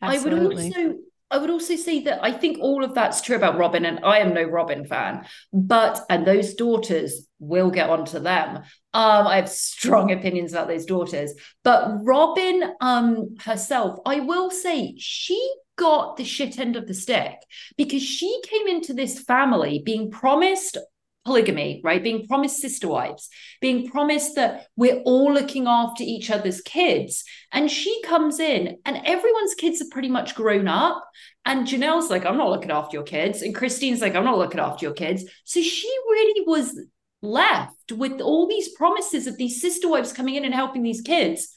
I 0.00 0.18
would 0.18 0.32
also 0.32 0.94
I 1.30 1.38
would 1.38 1.50
also 1.50 1.74
say 1.74 2.00
that 2.02 2.22
I 2.22 2.30
think 2.30 2.58
all 2.60 2.84
of 2.84 2.94
that's 2.94 3.20
true 3.20 3.34
about 3.34 3.58
Robin, 3.58 3.84
and 3.84 4.00
I 4.04 4.18
am 4.18 4.34
no 4.34 4.44
Robin 4.44 4.84
fan, 4.84 5.26
but 5.52 6.00
and 6.08 6.24
those 6.24 6.54
daughters 6.54 7.26
will 7.38 7.70
get 7.70 7.90
onto 7.90 8.20
them. 8.20 8.58
Um, 8.92 9.26
I 9.26 9.36
have 9.36 9.48
strong 9.48 10.12
opinions 10.12 10.52
about 10.52 10.68
those 10.68 10.86
daughters, 10.86 11.34
but 11.64 12.04
Robin 12.04 12.74
um 12.80 13.34
herself, 13.40 13.98
I 14.06 14.20
will 14.20 14.50
say 14.50 14.94
she 14.98 15.54
got 15.76 16.16
the 16.16 16.24
shit 16.24 16.58
end 16.58 16.76
of 16.76 16.86
the 16.86 16.94
stick 16.94 17.34
because 17.76 18.02
she 18.02 18.40
came 18.44 18.68
into 18.68 18.94
this 18.94 19.18
family 19.18 19.82
being 19.84 20.10
promised 20.10 20.78
polygamy, 21.24 21.80
right? 21.82 22.02
Being 22.02 22.26
promised 22.26 22.60
sister 22.60 22.88
wives, 22.88 23.28
being 23.60 23.88
promised 23.88 24.34
that 24.36 24.66
we're 24.76 25.00
all 25.02 25.32
looking 25.32 25.66
after 25.66 26.02
each 26.02 26.30
other's 26.30 26.60
kids. 26.60 27.24
And 27.52 27.70
she 27.70 28.02
comes 28.02 28.40
in, 28.40 28.78
and 28.84 29.00
everyone's 29.04 29.54
kids 29.54 29.80
are 29.80 29.88
pretty 29.90 30.08
much 30.08 30.34
grown 30.34 30.68
up. 30.68 31.02
And 31.46 31.66
Janelle's 31.66 32.10
like, 32.10 32.24
I'm 32.24 32.36
not 32.36 32.50
looking 32.50 32.70
after 32.70 32.96
your 32.96 33.04
kids. 33.04 33.42
And 33.42 33.54
Christine's 33.54 34.00
like, 34.00 34.14
I'm 34.14 34.24
not 34.24 34.38
looking 34.38 34.60
after 34.60 34.86
your 34.86 34.94
kids. 34.94 35.24
So 35.44 35.60
she 35.60 35.88
really 36.08 36.44
was 36.46 36.78
left 37.22 37.92
with 37.92 38.20
all 38.20 38.46
these 38.46 38.68
promises 38.74 39.26
of 39.26 39.36
these 39.36 39.60
sister 39.60 39.88
wives 39.88 40.12
coming 40.12 40.34
in 40.34 40.44
and 40.44 40.54
helping 40.54 40.82
these 40.82 41.00
kids. 41.00 41.56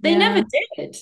They 0.00 0.12
Yeah. 0.12 0.18
never 0.18 0.46
did. 0.76 0.96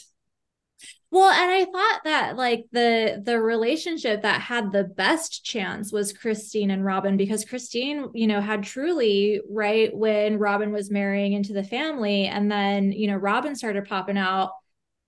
Well, 1.10 1.30
and 1.30 1.50
I 1.50 1.64
thought 1.64 2.00
that 2.04 2.36
like 2.36 2.64
the 2.72 3.22
the 3.24 3.40
relationship 3.40 4.22
that 4.22 4.40
had 4.42 4.72
the 4.72 4.84
best 4.84 5.44
chance 5.44 5.92
was 5.92 6.12
Christine 6.12 6.70
and 6.70 6.84
Robin 6.84 7.16
because 7.16 7.44
Christine, 7.44 8.08
you 8.12 8.26
know, 8.26 8.40
had 8.40 8.64
truly 8.64 9.40
right 9.48 9.96
when 9.96 10.38
Robin 10.38 10.72
was 10.72 10.90
marrying 10.90 11.32
into 11.32 11.52
the 11.52 11.64
family 11.64 12.26
and 12.26 12.50
then, 12.50 12.92
you 12.92 13.06
know, 13.06 13.16
Robin 13.16 13.54
started 13.54 13.86
popping 13.86 14.18
out 14.18 14.50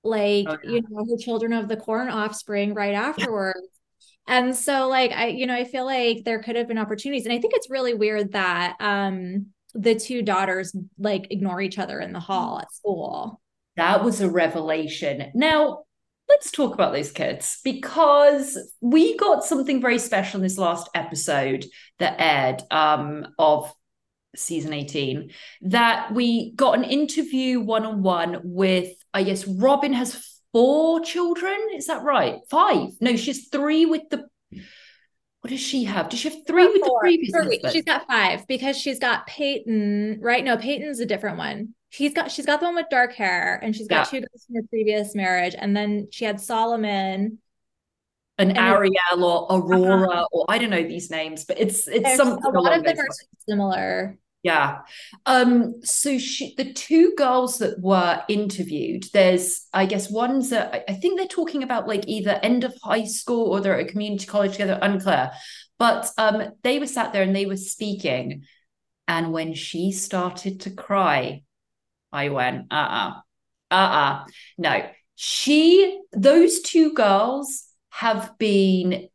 like, 0.04 0.46
Oh, 0.46 0.56
yeah. 0.62 0.70
you 0.76 0.82
know, 0.88 1.04
her 1.10 1.16
children 1.18 1.52
of 1.52 1.68
the 1.68 1.76
corn 1.76 2.08
offspring 2.08 2.74
right 2.74 2.94
afterwards. 2.94 3.58
And 4.28 4.54
so 4.56 4.88
like 4.88 5.12
I, 5.12 5.28
you 5.28 5.46
know, 5.46 5.54
I 5.54 5.64
feel 5.64 5.84
like 5.86 6.24
there 6.24 6.42
could 6.42 6.56
have 6.56 6.68
been 6.68 6.78
opportunities. 6.78 7.24
And 7.26 7.32
I 7.34 7.40
think 7.40 7.54
it's 7.54 7.70
really 7.70 7.94
weird 7.94 8.32
that 8.32 8.76
um 8.80 9.48
the 9.74 9.94
two 9.96 10.22
daughters 10.22 10.74
like 10.98 11.28
ignore 11.30 11.60
each 11.60 11.78
other 11.78 12.00
in 12.00 12.12
the 12.12 12.20
hall 12.20 12.60
at 12.60 12.72
school. 12.72 13.40
That 13.78 14.04
was 14.04 14.20
a 14.20 14.28
revelation. 14.28 15.30
Now, 15.34 15.84
let's 16.28 16.50
talk 16.50 16.74
about 16.74 16.92
those 16.92 17.12
kids 17.12 17.60
because 17.62 18.58
we 18.80 19.16
got 19.16 19.44
something 19.44 19.80
very 19.80 20.00
special 20.00 20.38
in 20.38 20.42
this 20.42 20.58
last 20.58 20.90
episode 20.96 21.64
that 22.00 22.16
aired 22.18 22.62
um, 22.72 23.28
of 23.38 23.72
season 24.34 24.72
18 24.72 25.30
that 25.62 26.12
we 26.12 26.52
got 26.56 26.76
an 26.76 26.82
interview 26.82 27.60
one 27.60 27.86
on 27.86 28.02
one 28.02 28.40
with, 28.42 28.92
I 29.14 29.22
guess, 29.22 29.46
Robyn 29.46 29.92
has 29.92 30.40
four 30.52 31.00
children. 31.00 31.56
Is 31.76 31.86
that 31.86 32.02
right? 32.02 32.40
Five. 32.50 32.90
No, 33.00 33.14
she's 33.14 33.48
three 33.48 33.86
with 33.86 34.02
the. 34.10 34.26
What 35.42 35.50
does 35.50 35.60
she 35.60 35.84
have? 35.84 36.08
Does 36.08 36.18
she 36.18 36.30
have 36.30 36.46
three 36.48 36.66
with 36.66 36.82
the 36.82 36.98
previous 37.00 37.32
Three. 37.32 37.60
She's 37.70 37.84
got 37.84 38.08
five 38.08 38.44
because 38.48 38.76
she's 38.76 38.98
got 38.98 39.28
Peyton, 39.28 40.18
right? 40.20 40.44
No, 40.44 40.56
Peyton's 40.56 40.98
a 40.98 41.06
different 41.06 41.38
one. 41.38 41.74
She's 41.90 42.12
got 42.12 42.30
she's 42.30 42.46
got 42.46 42.60
the 42.60 42.66
one 42.66 42.74
with 42.74 42.86
dark 42.90 43.14
hair, 43.14 43.58
and 43.62 43.74
she's 43.74 43.88
got 43.88 44.12
Yeah. 44.12 44.20
two 44.20 44.26
girls 44.26 44.44
from 44.46 44.56
her 44.56 44.62
previous 44.68 45.14
marriage, 45.14 45.54
and 45.58 45.76
then 45.76 46.08
she 46.10 46.24
had 46.24 46.40
Solomon. 46.40 47.38
An 48.40 48.50
And- 48.50 48.58
Ariel 48.58 49.24
or 49.24 49.58
Aurora 49.58 50.24
or 50.30 50.44
I 50.48 50.58
don't 50.58 50.70
know 50.70 50.82
these 50.86 51.10
names, 51.10 51.44
but 51.44 51.58
it's 51.58 51.88
it's 51.88 52.02
There's- 52.04 52.16
something 52.16 52.44
a 52.54 52.60
lot 52.60 52.76
of 52.76 52.84
them 52.84 52.96
are 52.98 53.08
similar. 53.48 54.18
Yeah. 54.44 54.82
Um, 55.26 55.82
so 55.82 56.16
she, 56.18 56.54
the 56.56 56.72
two 56.72 57.12
girls 57.16 57.58
that 57.58 57.80
were 57.80 58.22
interviewed, 58.28 59.06
there's, 59.12 59.66
I 59.74 59.84
guess, 59.86 60.08
ones 60.08 60.50
that 60.50 60.72
I, 60.72 60.84
I 60.92 60.94
think 60.94 61.18
they're 61.18 61.26
talking 61.26 61.64
about 61.64 61.88
like 61.88 62.06
either 62.06 62.38
end 62.44 62.62
of 62.62 62.72
high 62.84 63.04
school 63.06 63.48
or 63.50 63.60
they're 63.60 63.80
at 63.80 63.88
a 63.88 63.90
community 63.90 64.26
college 64.26 64.52
together, 64.52 64.78
unclear. 64.80 65.32
But 65.76 66.08
um, 66.18 66.52
they 66.62 66.78
were 66.78 66.86
sat 66.86 67.12
there 67.12 67.24
and 67.24 67.34
they 67.34 67.46
were 67.46 67.56
speaking. 67.56 68.44
And 69.08 69.32
when 69.32 69.54
she 69.54 69.90
started 69.90 70.60
to 70.60 70.70
cry, 70.70 71.42
I 72.12 72.28
went, 72.30 72.66
uh-uh, 72.70 73.14
uh-uh. 73.70 74.24
No, 74.56 74.90
she, 75.16 76.00
those 76.12 76.60
two 76.60 76.92
girls 76.94 77.64
have 77.90 78.38
been 78.38 79.08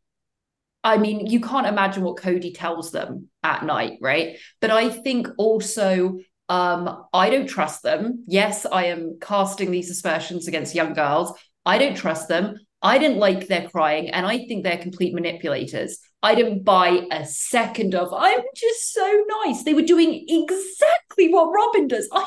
I 0.86 0.98
mean, 0.98 1.26
you 1.26 1.40
can't 1.40 1.66
imagine 1.66 2.02
what 2.04 2.18
Kody 2.18 2.54
tells 2.54 2.92
them 2.92 3.30
at 3.42 3.64
night, 3.64 3.96
right? 4.02 4.36
But 4.60 4.70
I 4.70 4.90
think 4.90 5.28
also 5.38 6.18
um, 6.50 7.06
I 7.12 7.30
don't 7.30 7.46
trust 7.46 7.82
them. 7.82 8.24
Yes, 8.26 8.66
I 8.66 8.86
am 8.86 9.16
casting 9.18 9.70
these 9.70 9.90
aspersions 9.90 10.46
against 10.46 10.74
young 10.74 10.92
girls. 10.92 11.32
I 11.64 11.78
don't 11.78 11.96
trust 11.96 12.28
them. 12.28 12.58
I 12.82 12.98
didn't 12.98 13.16
like 13.16 13.46
their 13.46 13.66
crying, 13.70 14.10
and 14.10 14.26
I 14.26 14.38
think 14.46 14.62
they're 14.62 14.76
complete 14.76 15.14
manipulators. 15.14 16.00
I 16.22 16.34
didn't 16.34 16.64
buy 16.64 17.06
a 17.10 17.24
second 17.24 17.94
of 17.94 18.12
I'm 18.12 18.42
just 18.54 18.92
so 18.92 19.24
nice. 19.42 19.64
They 19.64 19.72
were 19.72 19.82
doing 19.82 20.26
exactly 20.28 21.32
what 21.32 21.50
Robyn 21.50 21.88
does. 21.88 22.08
I 22.12 22.26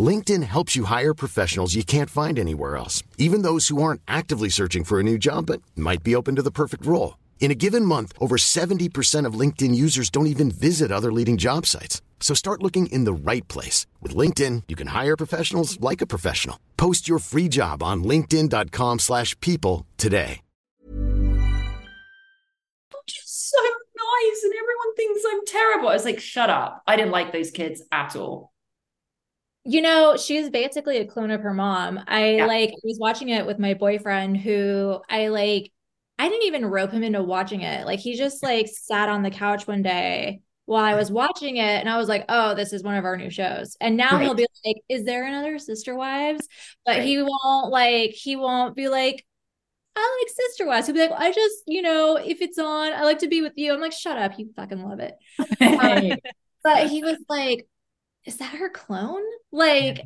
LinkedIn 0.00 0.44
helps 0.44 0.76
you 0.76 0.84
hire 0.84 1.14
professionals 1.14 1.74
you 1.74 1.82
can't 1.82 2.10
find 2.10 2.38
anywhere 2.38 2.76
else, 2.76 3.02
even 3.18 3.42
those 3.42 3.68
who 3.68 3.82
aren't 3.82 4.02
actively 4.06 4.48
searching 4.48 4.84
for 4.84 5.00
a 5.00 5.02
new 5.02 5.18
job 5.18 5.46
but 5.46 5.60
might 5.74 6.04
be 6.04 6.14
open 6.14 6.36
to 6.36 6.42
the 6.42 6.52
perfect 6.52 6.86
role. 6.86 7.18
In 7.40 7.50
a 7.50 7.54
given 7.56 7.84
month, 7.84 8.12
over 8.20 8.36
70% 8.36 9.26
of 9.26 9.34
LinkedIn 9.34 9.74
users 9.74 10.10
don't 10.10 10.28
even 10.28 10.52
visit 10.52 10.92
other 10.92 11.10
leading 11.12 11.36
job 11.38 11.66
sites. 11.66 12.00
So 12.20 12.34
start 12.34 12.62
looking 12.62 12.86
in 12.86 13.04
the 13.04 13.12
right 13.12 13.46
place. 13.48 13.86
With 14.00 14.14
LinkedIn, 14.14 14.64
you 14.68 14.76
can 14.76 14.88
hire 14.88 15.16
professionals 15.16 15.80
like 15.80 16.00
a 16.00 16.06
professional. 16.06 16.60
Post 16.76 17.08
your 17.08 17.18
free 17.18 17.48
job 17.48 17.82
on 17.82 18.04
linkedin.com 18.04 18.98
slash 19.00 19.34
people 19.40 19.86
today. 19.96 20.42
I'm 22.92 23.06
just 23.08 23.50
so 23.50 23.58
nice, 23.58 24.44
and 24.44 24.52
everyone 24.52 24.94
thinks 24.96 25.22
I'm 25.32 25.46
terrible. 25.46 25.88
I 25.88 25.94
was 25.94 26.04
like, 26.04 26.20
shut 26.20 26.50
up. 26.50 26.82
I 26.86 26.96
didn't 26.96 27.10
like 27.10 27.32
those 27.32 27.50
kids 27.50 27.82
at 27.90 28.14
all. 28.14 28.49
You 29.64 29.82
know, 29.82 30.16
she's 30.16 30.48
basically 30.50 30.98
a 30.98 31.06
clone 31.06 31.30
of 31.30 31.42
her 31.42 31.52
mom. 31.52 32.00
I 32.08 32.38
Yeah. 32.38 32.46
like 32.46 32.70
was 32.82 32.98
watching 32.98 33.28
it 33.28 33.46
with 33.46 33.58
my 33.58 33.74
boyfriend 33.74 34.38
who 34.38 35.00
I 35.08 35.28
like 35.28 35.70
I 36.18 36.28
didn't 36.28 36.44
even 36.46 36.66
rope 36.66 36.90
him 36.92 37.02
into 37.02 37.22
watching 37.22 37.62
it. 37.62 37.86
Like 37.86 37.98
he 38.00 38.16
just 38.16 38.42
like 38.42 38.68
sat 38.68 39.08
on 39.08 39.22
the 39.22 39.30
couch 39.30 39.66
one 39.66 39.82
day 39.82 40.40
while 40.66 40.84
I 40.84 40.94
was 40.94 41.10
watching 41.12 41.56
it 41.58 41.62
and 41.80 41.88
I 41.90 41.96
was 41.98 42.08
like, 42.08 42.24
"Oh, 42.28 42.54
this 42.54 42.72
is 42.72 42.82
one 42.82 42.96
of 42.96 43.04
our 43.04 43.16
new 43.16 43.30
shows." 43.30 43.76
And 43.80 43.96
now 43.96 44.18
he'll 44.18 44.34
be 44.34 44.46
like, 44.64 44.76
"Is 44.88 45.04
there 45.04 45.26
another 45.26 45.58
Sister 45.58 45.94
Wives?" 45.94 46.48
But 46.86 46.96
Right. 46.96 47.02
he 47.02 47.22
won't 47.22 47.70
like 47.70 48.10
he 48.12 48.36
won't 48.36 48.74
be 48.76 48.88
like 48.88 49.24
I 49.96 50.18
like 50.22 50.34
Sister 50.34 50.66
Wives. 50.66 50.86
He'll 50.86 50.94
be 50.94 51.00
like, 51.02 51.12
I 51.12 51.32
just, 51.32 51.62
you 51.66 51.82
know, 51.82 52.16
if 52.16 52.40
it's 52.40 52.58
on, 52.58 52.92
I 52.92 53.02
like 53.02 53.18
to 53.20 53.28
be 53.28 53.42
with 53.42 53.52
you. 53.56 53.72
I'm 53.74 53.80
like, 53.80 53.92
shut 53.92 54.16
up, 54.18 54.38
you 54.38 54.50
fucking 54.56 54.82
love 54.82 55.00
it. 55.00 55.14
Um, 55.78 56.18
but 56.64 56.86
he 56.88 57.02
was 57.02 57.16
like, 57.28 57.66
is 58.24 58.36
that 58.38 58.54
her 58.56 58.68
clone? 58.68 59.22
Like, 59.52 60.02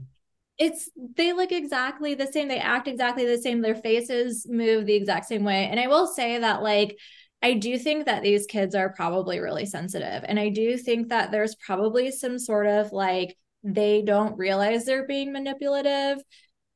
it's 0.59 0.89
they 0.97 1.33
look 1.33 1.51
exactly 1.53 2.15
the 2.15 2.27
same. 2.27 2.49
They 2.49 2.59
act 2.59 2.87
exactly 2.87 3.27
the 3.27 3.39
same. 3.39 3.61
Their 3.61 3.75
faces 3.75 4.47
move 4.49 4.87
the 4.87 4.95
exact 4.95 5.27
same 5.27 5.45
way. 5.45 5.67
And 5.67 5.81
I 5.81 5.89
will 5.89 6.07
say 6.07 6.39
that, 6.39 6.63
like, 6.63 6.97
I 7.43 7.55
do 7.55 7.77
think 7.79 8.07
that 8.07 8.23
these 8.23 8.47
kids 8.47 8.75
are 8.75 8.95
probably 8.95 9.39
really 9.41 9.67
sensitive. 9.67 10.25
And 10.27 10.39
I 10.41 10.49
do 10.49 10.79
think 10.79 11.09
that 11.09 11.31
there's 11.31 11.57
probably 11.57 12.11
some 12.11 12.39
sort 12.39 12.67
of 12.67 12.93
like, 12.93 13.37
they 13.63 14.03
don't 14.03 14.39
realize 14.39 14.85
they're 14.85 15.07
being 15.07 15.33
manipulative. 15.33 16.23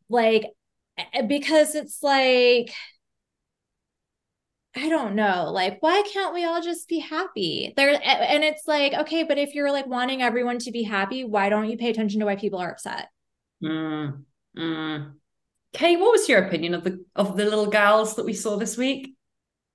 Like, 0.09 0.46
eh, 0.98 1.22
because 1.22 1.74
it's 1.74 2.03
like, 2.03 2.72
I 4.78 4.88
don't 4.88 5.14
know. 5.14 5.50
Like, 5.50 5.78
why 5.80 6.02
can't 6.12 6.32
we 6.32 6.44
all 6.44 6.62
just 6.62 6.88
be 6.88 7.00
happy? 7.00 7.72
There 7.76 7.90
and 7.90 8.44
it's 8.44 8.68
like, 8.68 8.92
okay, 8.92 9.24
but 9.24 9.36
if 9.36 9.54
you're 9.54 9.72
like 9.72 9.86
wanting 9.86 10.22
everyone 10.22 10.58
to 10.60 10.70
be 10.70 10.84
happy, 10.84 11.24
why 11.24 11.48
don't 11.48 11.68
you 11.68 11.76
pay 11.76 11.90
attention 11.90 12.20
to 12.20 12.26
why 12.26 12.36
people 12.36 12.60
are 12.60 12.70
upset? 12.70 13.08
Mm, 13.62 14.22
mm. 14.56 15.12
Kay, 15.72 15.96
what 15.96 16.12
was 16.12 16.28
your 16.28 16.44
opinion 16.44 16.74
of 16.74 16.84
the 16.84 17.04
of 17.16 17.36
the 17.36 17.44
little 17.44 17.66
gals 17.66 18.14
that 18.16 18.24
we 18.24 18.32
saw 18.32 18.56
this 18.56 18.76
week? 18.76 19.16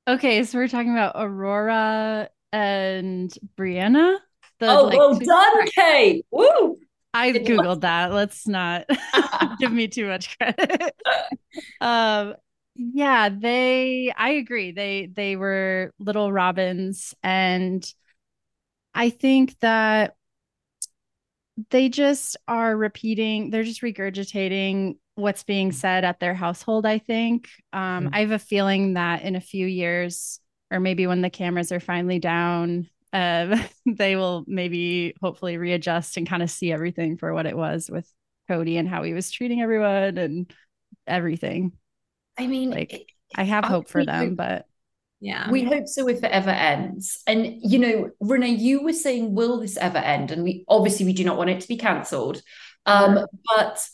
Okay, 0.08 0.44
so 0.44 0.58
we're 0.58 0.70
talking 0.70 0.92
about 0.92 1.16
Aurora 1.16 2.30
and 2.54 3.34
Breanna. 3.58 4.18
The, 4.60 4.70
oh, 4.70 4.86
like, 4.86 4.98
well 4.98 5.20
two- 5.20 5.26
done, 5.26 5.68
Kay. 5.68 6.24
Woo! 6.32 6.78
I 7.14 7.32
googled 7.32 7.82
that. 7.82 8.14
Let's 8.14 8.48
not 8.48 8.86
give 9.60 9.72
me 9.72 9.88
too 9.88 10.08
much 10.08 10.38
credit. 10.38 10.96
um, 11.82 12.36
yeah, 12.76 13.30
they. 13.30 14.12
I 14.16 14.32
agree. 14.32 14.72
They 14.72 15.08
they 15.08 15.36
were 15.36 15.94
little 16.00 16.32
robins, 16.32 17.14
and 17.24 17.86
I 18.96 19.10
think 19.10 19.60
that 19.60 20.16
they 21.70 21.90
just 21.90 22.38
are 22.48 22.76
repeating. 22.76 23.50
They're 23.50 23.64
just 23.64 23.82
regurgitating 23.82 24.98
what's 25.16 25.44
being 25.44 25.72
said 25.72 26.04
at 26.04 26.20
their 26.20 26.34
household, 26.34 26.86
I 26.86 26.98
think. 26.98 27.48
Um, 27.72 28.10
Mhm. 28.10 28.14
I 28.14 28.20
have 28.22 28.32
a 28.32 28.40
feeling 28.40 28.94
that 28.96 29.22
in 29.22 29.36
a 29.36 29.42
few 29.42 29.68
years, 29.68 30.40
or 30.72 30.80
maybe 30.80 31.06
when 31.06 31.22
the 31.22 31.30
cameras 31.30 31.72
are 31.72 31.80
finally 31.80 32.20
down, 32.20 32.90
uh, 33.12 33.62
they 33.86 34.16
will 34.16 34.44
maybe 34.48 35.14
hopefully 35.22 35.58
readjust 35.58 36.18
and 36.18 36.28
kind 36.28 36.42
of 36.42 36.50
see 36.50 36.72
everything 36.72 37.18
for 37.18 37.34
what 37.34 37.46
it 37.46 37.56
was 37.56 37.90
with 37.90 38.12
Kody 38.50 38.80
and 38.80 38.90
how 38.90 39.04
he 39.04 39.14
was 39.14 39.30
treating 39.30 39.62
everyone 39.62 40.18
and 40.18 40.54
everything. 41.08 41.74
I 42.38 42.48
mean, 42.48 42.72
Like, 42.72 42.94
it- 42.94 43.06
I 43.36 43.44
have 43.44 43.66
I 43.66 43.68
hope 43.68 43.90
for 43.90 44.06
them, 44.06 44.30
hope- 44.30 44.38
but 44.38 44.66
Yeah. 45.20 45.50
We 45.50 45.64
hope 45.64 45.88
so 45.88 46.10
if 46.10 46.18
it 46.18 46.32
ever 46.32 46.50
ends. 46.50 47.22
And 47.26 47.56
you 47.62 47.80
know, 47.80 48.10
Renee, 48.20 48.56
you 48.56 48.84
were 48.84 48.92
saying, 48.94 49.34
will 49.34 49.62
this 49.62 49.78
ever 49.78 49.98
end? 50.00 50.32
And 50.32 50.44
we 50.44 50.66
obviously 50.68 51.06
we 51.06 51.14
do 51.14 51.24
not 51.24 51.38
want 51.38 51.50
it 51.50 51.62
to 51.62 51.68
be 51.68 51.78
cancelled. 51.78 52.42
Um, 52.86 53.26
but 53.56 53.88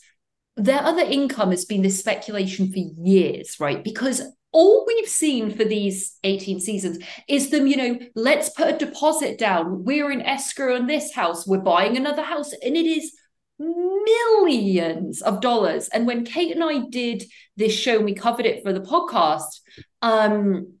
their 0.56 0.80
other 0.82 1.02
income 1.02 1.50
has 1.52 1.64
been 1.64 1.82
this 1.82 2.00
speculation 2.00 2.72
for 2.72 2.78
years, 2.78 3.60
right? 3.60 3.82
Because 3.84 4.20
all 4.52 4.84
we've 4.84 5.08
seen 5.08 5.52
for 5.56 5.64
these 5.64 6.18
18 6.24 6.58
seasons 6.58 6.98
is 7.28 7.50
them, 7.50 7.68
you 7.68 7.76
know, 7.76 7.98
let's 8.16 8.48
put 8.50 8.74
a 8.74 8.76
deposit 8.76 9.38
down. 9.38 9.84
We're 9.84 10.10
in 10.10 10.22
escrow 10.22 10.74
in 10.74 10.88
this 10.88 11.14
house, 11.14 11.46
we're 11.46 11.58
buying 11.58 11.96
another 11.96 12.22
house, 12.22 12.52
and 12.52 12.76
it 12.76 12.86
is 12.86 13.12
millions 13.60 15.22
of 15.22 15.40
dollars. 15.40 15.88
And 15.88 16.06
when 16.06 16.24
Kate 16.24 16.52
and 16.52 16.64
I 16.64 16.86
did 16.88 17.24
this 17.56 17.72
show 17.72 17.96
and 17.96 18.04
we 18.04 18.14
covered 18.14 18.46
it 18.46 18.62
for 18.64 18.72
the 18.72 18.80
podcast, 18.80 19.60
um, 20.02 20.74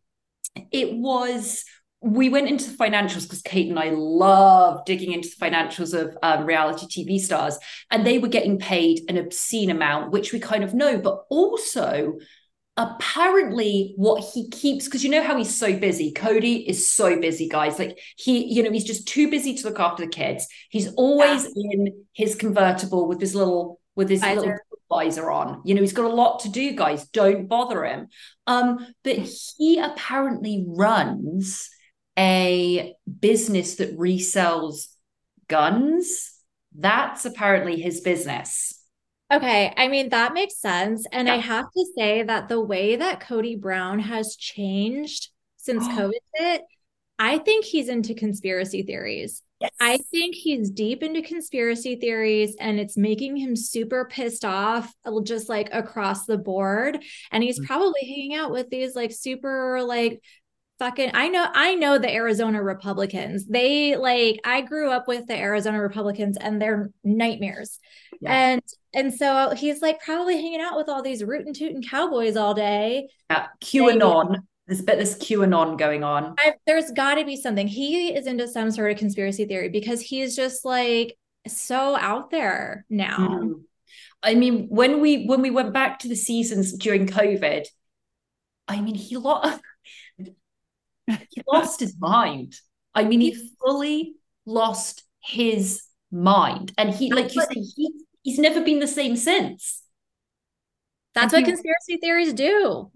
it 0.72 0.94
was 0.94 1.64
we 2.02 2.30
went 2.30 2.48
into 2.48 2.70
the 2.70 2.76
financials 2.76 3.24
because 3.24 3.42
Kate 3.42 3.68
and 3.68 3.78
I 3.78 3.90
love 3.90 4.86
digging 4.86 5.12
into 5.12 5.28
the 5.28 5.44
financials 5.44 5.92
of 5.92 6.16
um, 6.22 6.46
reality 6.46 6.86
TV 6.86 7.20
stars, 7.20 7.58
and 7.90 8.06
they 8.06 8.18
were 8.18 8.28
getting 8.28 8.58
paid 8.58 9.02
an 9.08 9.18
obscene 9.18 9.70
amount, 9.70 10.10
which 10.10 10.32
we 10.32 10.40
kind 10.40 10.64
of 10.64 10.72
know, 10.72 10.96
but 10.98 11.24
also 11.28 12.14
apparently 12.80 13.92
what 13.96 14.24
he 14.32 14.48
keeps 14.48 14.86
because 14.86 15.04
you 15.04 15.10
know 15.10 15.22
how 15.22 15.36
he's 15.36 15.54
so 15.54 15.76
busy? 15.78 16.12
Kody 16.12 16.64
is 16.66 16.88
so 16.88 17.20
busy 17.20 17.46
guys. 17.48 17.78
Like 17.78 17.98
he 18.16 18.46
you 18.52 18.62
know 18.62 18.70
he's 18.70 18.84
just 18.84 19.06
too 19.06 19.30
busy 19.30 19.54
to 19.54 19.68
look 19.68 19.78
after 19.78 20.04
the 20.04 20.10
kids. 20.10 20.46
He's 20.70 20.92
always 20.94 21.44
in 21.54 22.04
his 22.14 22.34
convertible 22.34 23.06
with 23.06 23.20
his 23.20 23.34
little 23.34 23.80
with 23.96 24.08
his 24.08 24.20
Visor. 24.22 24.40
little 24.40 24.58
visor 24.88 25.30
on. 25.30 25.60
You 25.64 25.74
know 25.74 25.82
he's 25.82 25.92
got 25.92 26.10
a 26.10 26.14
lot 26.14 26.40
to 26.40 26.48
do 26.48 26.72
guys. 26.74 27.06
Don't 27.08 27.46
bother 27.48 27.84
him. 27.84 28.08
Um 28.46 28.86
but 29.04 29.18
he 29.58 29.78
apparently 29.78 30.64
runs 30.66 31.68
a 32.18 32.94
business 33.20 33.76
that 33.76 33.98
resells 33.98 34.86
guns. 35.48 36.32
That's 36.76 37.26
apparently 37.26 37.78
his 37.80 38.00
business 38.00 38.79
Okay, 39.32 39.72
I 39.76 39.88
mean 39.88 40.08
that 40.10 40.34
makes 40.34 40.56
sense. 40.58 41.06
And 41.12 41.28
I 41.28 41.36
have 41.36 41.66
to 41.70 41.86
say 41.96 42.22
that 42.24 42.48
the 42.48 42.60
way 42.60 42.96
that 42.96 43.20
Kody 43.20 43.58
Brown 43.60 43.98
has 44.00 44.36
changed 44.36 45.28
since 45.56 45.86
COVID 45.88 46.12
hit, 46.34 46.62
I 47.18 47.38
think 47.38 47.64
he's 47.64 47.88
into 47.88 48.14
conspiracy 48.14 48.82
theories. 48.82 49.42
yes 49.60 49.70
I 49.80 49.98
think 50.10 50.34
he's 50.34 50.70
deep 50.70 51.02
into 51.02 51.22
conspiracy 51.22 51.96
theories 51.96 52.56
and 52.58 52.80
it's 52.80 52.96
making 52.96 53.36
him 53.36 53.54
super 53.56 54.06
pissed 54.10 54.44
off, 54.44 54.92
uh, 55.04 55.12
just 55.22 55.48
like 55.48 55.68
across 55.72 56.24
the 56.26 56.38
board. 56.38 56.98
And 57.30 57.44
he's 57.44 57.60
Mhm. 57.60 57.66
probably 57.66 58.00
hanging 58.02 58.34
out 58.34 58.50
with 58.50 58.70
these 58.70 58.96
like 58.96 59.12
super 59.12 59.82
like 59.82 60.22
fucking 60.78 61.10
I 61.12 61.28
know 61.28 61.46
I 61.52 61.74
know 61.74 61.98
the 61.98 62.10
Arizona 62.12 62.62
Republicans. 62.62 63.46
They 63.46 63.96
like 63.96 64.40
I 64.44 64.62
grew 64.62 64.90
up 64.90 65.06
with 65.06 65.26
the 65.26 65.36
Arizona 65.36 65.80
Republicans 65.80 66.36
and 66.38 66.60
they're 66.60 66.90
nightmares. 67.04 67.78
Yeah. 68.20 68.32
And 68.54 68.62
and 68.92 69.14
so 69.14 69.54
he's 69.56 69.82
like 69.82 70.00
probably 70.02 70.36
hanging 70.36 70.60
out 70.60 70.76
with 70.76 70.88
all 70.88 71.02
these 71.02 71.22
rootin' 71.22 71.54
tootin' 71.54 71.82
cowboys 71.82 72.36
all 72.36 72.54
day. 72.54 73.08
Yeah, 73.30 73.46
QAnon. 73.60 74.38
There's 74.66 74.80
a 74.80 74.84
bit 74.84 74.98
this 74.98 75.16
QAnon 75.16 75.78
going 75.78 76.04
on. 76.04 76.34
I, 76.38 76.54
there's 76.66 76.90
got 76.92 77.16
to 77.16 77.24
be 77.24 77.36
something. 77.36 77.66
He 77.66 78.14
is 78.14 78.26
into 78.26 78.46
some 78.46 78.70
sort 78.70 78.92
of 78.92 78.98
conspiracy 78.98 79.44
theory 79.44 79.68
because 79.68 80.00
he's 80.00 80.36
just 80.36 80.64
like 80.64 81.16
so 81.46 81.96
out 81.96 82.30
there 82.30 82.84
now. 82.88 83.16
Mm. 83.18 83.62
I 84.22 84.34
mean, 84.34 84.66
when 84.68 85.00
we 85.00 85.24
when 85.26 85.40
we 85.42 85.50
went 85.50 85.72
back 85.72 86.00
to 86.00 86.08
the 86.08 86.14
seasons 86.14 86.72
during 86.72 87.06
COVID, 87.06 87.66
I 88.68 88.80
mean, 88.80 88.94
he 88.94 89.16
lost 89.16 89.60
he 90.18 91.42
lost 91.48 91.80
his 91.80 91.96
mind. 91.98 92.54
I 92.94 93.04
mean, 93.04 93.20
he 93.20 93.50
fully 93.60 94.14
lost 94.46 95.04
his 95.20 95.82
mind, 96.10 96.72
and 96.76 96.90
he, 96.90 97.12
like 97.12 97.34
you 97.34 97.42
say, 97.42 97.60
he 97.76 97.92
he's 98.22 98.38
never 98.38 98.60
been 98.62 98.78
the 98.80 98.86
same 98.86 99.16
since. 99.16 99.82
That's 101.14 101.32
And 101.34 101.42
what 101.42 101.46
he- 101.48 101.52
conspiracy 101.52 101.96
theories 102.00 102.32
do. 102.32 102.90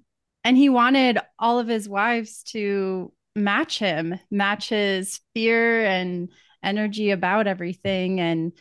and 0.44 0.56
he 0.56 0.68
wanted 0.68 1.18
all 1.38 1.58
of 1.58 1.66
his 1.68 1.88
wives 1.88 2.42
to 2.52 3.12
match 3.34 3.78
him, 3.78 4.18
match 4.30 4.68
his 4.68 5.20
fear 5.34 5.84
and 5.84 6.28
energy 6.62 7.10
about 7.10 7.46
everything 7.46 8.20
and 8.20 8.52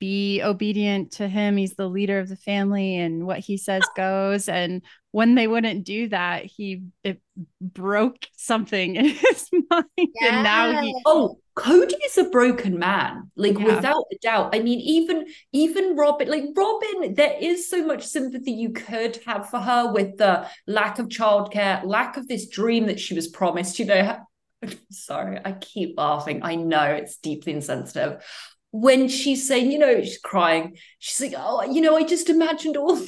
be 0.00 0.42
obedient 0.42 1.12
to 1.12 1.26
him. 1.26 1.56
He's 1.56 1.74
the 1.74 1.88
leader 1.88 2.18
of 2.20 2.28
the 2.28 2.36
family 2.36 2.96
and 2.96 3.26
what 3.26 3.38
he 3.40 3.56
says 3.56 3.82
oh. 3.84 3.92
goes. 3.96 4.48
And 4.48 4.82
when 5.10 5.34
they 5.34 5.48
wouldn't 5.48 5.84
do 5.84 6.08
that, 6.10 6.44
he 6.44 6.84
it 7.02 7.20
broke 7.60 8.26
something 8.36 8.94
in 8.96 9.06
his 9.06 9.48
mind. 9.70 9.86
And 9.96 10.42
now 10.44 10.80
he 10.82 10.94
Oh, 11.04 11.38
Kody 11.58 11.94
is 12.06 12.16
a 12.16 12.30
broken 12.30 12.78
man, 12.78 13.30
like 13.34 13.58
Yeah. 13.58 13.76
without 13.76 14.04
a 14.12 14.16
doubt. 14.22 14.54
I 14.54 14.60
mean, 14.60 14.78
even 14.78 15.26
even 15.52 15.96
Robyn, 15.96 16.28
like 16.28 16.44
Robyn, 16.54 17.14
there 17.14 17.36
is 17.40 17.68
so 17.68 17.84
much 17.84 18.04
sympathy 18.06 18.52
you 18.52 18.70
could 18.70 19.18
have 19.26 19.50
for 19.50 19.58
her 19.58 19.92
with 19.92 20.18
the 20.18 20.46
lack 20.68 20.98
of 21.00 21.08
childcare, 21.08 21.84
lack 21.84 22.16
of 22.16 22.28
this 22.28 22.46
dream 22.48 22.86
that 22.86 23.00
she 23.00 23.14
was 23.14 23.26
promised. 23.26 23.78
You 23.80 23.86
know, 23.86 24.16
sorry, 24.90 25.40
I 25.44 25.52
keep 25.52 25.98
laughing. 25.98 26.40
I 26.44 26.54
know 26.54 26.84
it's 26.84 27.16
deeply 27.16 27.54
insensitive. 27.54 28.24
When 28.70 29.08
she's 29.08 29.48
saying, 29.48 29.72
you 29.72 29.78
know, 29.78 30.00
she's 30.00 30.18
crying, 30.18 30.76
she's 30.98 31.20
like, 31.20 31.34
oh, 31.36 31.64
you 31.64 31.80
know, 31.80 31.96
I 31.96 32.04
just 32.04 32.30
imagined 32.30 32.76
all 32.76 33.00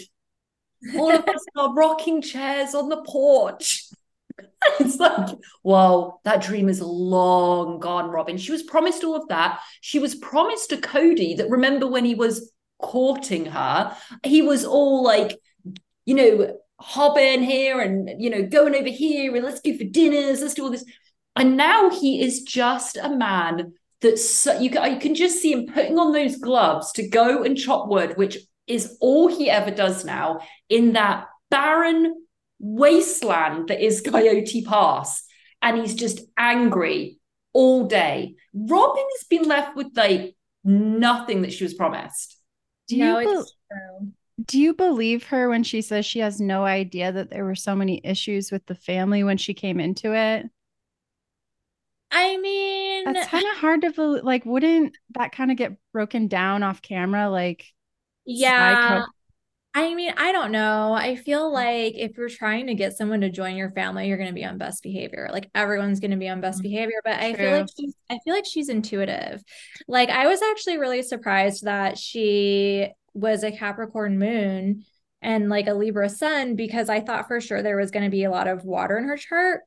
all 0.96 1.12
of 1.12 1.28
us 1.28 1.44
in 1.54 1.60
our 1.60 1.74
rocking 1.74 2.22
chairs 2.22 2.74
on 2.74 2.88
the 2.88 3.02
porch. 3.02 3.79
It's 4.80 4.98
like, 4.98 5.36
whoa, 5.62 6.20
that 6.24 6.42
dream 6.42 6.68
is 6.68 6.80
long 6.80 7.80
gone, 7.80 8.10
Robyn. 8.10 8.38
She 8.38 8.52
was 8.52 8.62
promised 8.62 9.04
all 9.04 9.16
of 9.16 9.28
that. 9.28 9.60
She 9.80 9.98
was 9.98 10.14
promised 10.14 10.72
a 10.72 10.76
Kody 10.76 11.36
that 11.36 11.50
remember 11.50 11.86
when 11.86 12.04
he 12.04 12.14
was 12.14 12.52
courting 12.80 13.46
her, 13.46 13.96
he 14.24 14.42
was 14.42 14.64
all 14.64 15.02
like, 15.02 15.38
you 16.04 16.14
know, 16.14 16.56
hobbing 16.78 17.42
here 17.42 17.80
and, 17.80 18.10
you 18.18 18.30
know, 18.30 18.42
going 18.42 18.74
over 18.74 18.88
here 18.88 19.34
and 19.34 19.44
let's 19.44 19.60
go 19.60 19.76
for 19.76 19.84
dinners, 19.84 20.40
let's 20.40 20.54
do 20.54 20.64
all 20.64 20.70
this. 20.70 20.84
And 21.36 21.56
now 21.56 21.90
he 21.90 22.22
is 22.22 22.42
just 22.42 22.96
a 22.96 23.08
man 23.10 23.74
that 24.00 24.18
so, 24.18 24.58
you 24.58 24.70
can, 24.70 24.94
you 24.94 24.98
can 24.98 25.14
just 25.14 25.40
see 25.40 25.52
him 25.52 25.66
putting 25.66 25.98
on 25.98 26.12
those 26.12 26.36
gloves 26.36 26.92
to 26.92 27.06
go 27.06 27.42
and 27.42 27.56
chop 27.56 27.88
wood, 27.88 28.16
which 28.16 28.38
is 28.66 28.96
all 29.00 29.28
he 29.28 29.50
ever 29.50 29.70
does 29.70 30.04
now 30.04 30.40
in 30.68 30.94
that 30.94 31.26
barren 31.50 32.14
wasteland 32.60 33.68
that 33.68 33.84
is 33.84 34.00
Coyote 34.06 34.64
Pass. 34.64 35.24
And 35.62 35.78
he's 35.78 35.94
just 35.94 36.20
angry 36.38 37.18
all 37.52 37.86
day. 37.86 38.36
Robyn 38.54 39.04
has 39.18 39.26
been 39.28 39.42
left 39.42 39.76
with 39.76 39.88
like 39.94 40.34
nothing 40.64 41.42
that 41.42 41.52
she 41.52 41.64
was 41.64 41.74
promised. 41.74 42.38
do 42.88 42.96
you 42.96 43.04
no, 43.04 43.22
true. 43.22 43.44
do 44.44 44.58
you 44.60 44.74
believe 44.74 45.24
her 45.24 45.48
when 45.48 45.62
she 45.62 45.82
says 45.82 46.06
she 46.06 46.20
has 46.20 46.40
no 46.40 46.64
idea 46.64 47.12
that 47.12 47.30
there 47.30 47.44
were 47.44 47.54
so 47.54 47.74
many 47.74 48.00
issues 48.04 48.50
with 48.50 48.64
the 48.66 48.74
family 48.74 49.22
when 49.22 49.36
she 49.36 49.54
came 49.54 49.80
into 49.80 50.14
it? 50.14 50.46
I 52.12 52.36
mean, 52.38 53.04
That's 53.04 53.28
kind 53.28 53.46
of 53.52 53.56
hard 53.58 53.82
to 53.82 53.92
believe. 53.92 54.24
Like, 54.24 54.44
wouldn't 54.44 54.96
that 55.10 55.32
kind 55.32 55.50
of 55.50 55.56
get 55.56 55.76
broken 55.92 56.26
down 56.26 56.62
off 56.62 56.82
camera? 56.82 57.30
Like, 57.30 57.66
yeah. 58.26 59.04
I 59.72 59.94
mean, 59.94 60.12
I 60.16 60.32
don't 60.32 60.50
know. 60.50 60.92
I 60.92 61.14
feel 61.14 61.48
mm. 61.48 61.52
like 61.52 61.94
if 61.96 62.16
you're 62.16 62.28
trying 62.28 62.66
to 62.66 62.74
get 62.74 62.96
someone 62.96 63.20
to 63.20 63.30
join 63.30 63.54
your 63.54 63.70
family, 63.70 64.08
you're 64.08 64.16
going 64.16 64.28
to 64.28 64.34
be 64.34 64.44
on 64.44 64.58
best 64.58 64.82
behavior. 64.82 65.28
Like 65.32 65.48
everyone's 65.54 66.00
going 66.00 66.10
to 66.10 66.16
be 66.16 66.28
on 66.28 66.40
best 66.40 66.58
mm. 66.58 66.64
behavior, 66.64 67.00
but 67.04 67.20
I 67.20 67.34
feel 67.34 67.52
like 67.52 67.68
she's 67.78 67.94
I 68.10 68.18
feel 68.24 68.34
like 68.34 68.46
she's 68.46 68.68
intuitive. 68.68 69.42
Like 69.86 70.10
I 70.10 70.26
was 70.26 70.42
actually 70.42 70.78
really 70.78 71.02
surprised 71.02 71.64
that 71.64 71.98
she 71.98 72.88
was 73.14 73.44
a 73.44 73.52
Capricorn 73.52 74.18
moon 74.18 74.84
and 75.22 75.48
like 75.48 75.68
a 75.68 75.74
Libra 75.74 76.08
sun 76.08 76.56
because 76.56 76.88
I 76.88 77.00
thought 77.00 77.28
for 77.28 77.40
sure 77.40 77.62
there 77.62 77.76
was 77.76 77.90
going 77.90 78.04
to 78.04 78.10
be 78.10 78.24
a 78.24 78.30
lot 78.30 78.48
of 78.48 78.64
water 78.64 78.98
in 78.98 79.04
her 79.04 79.16
chart. 79.16 79.60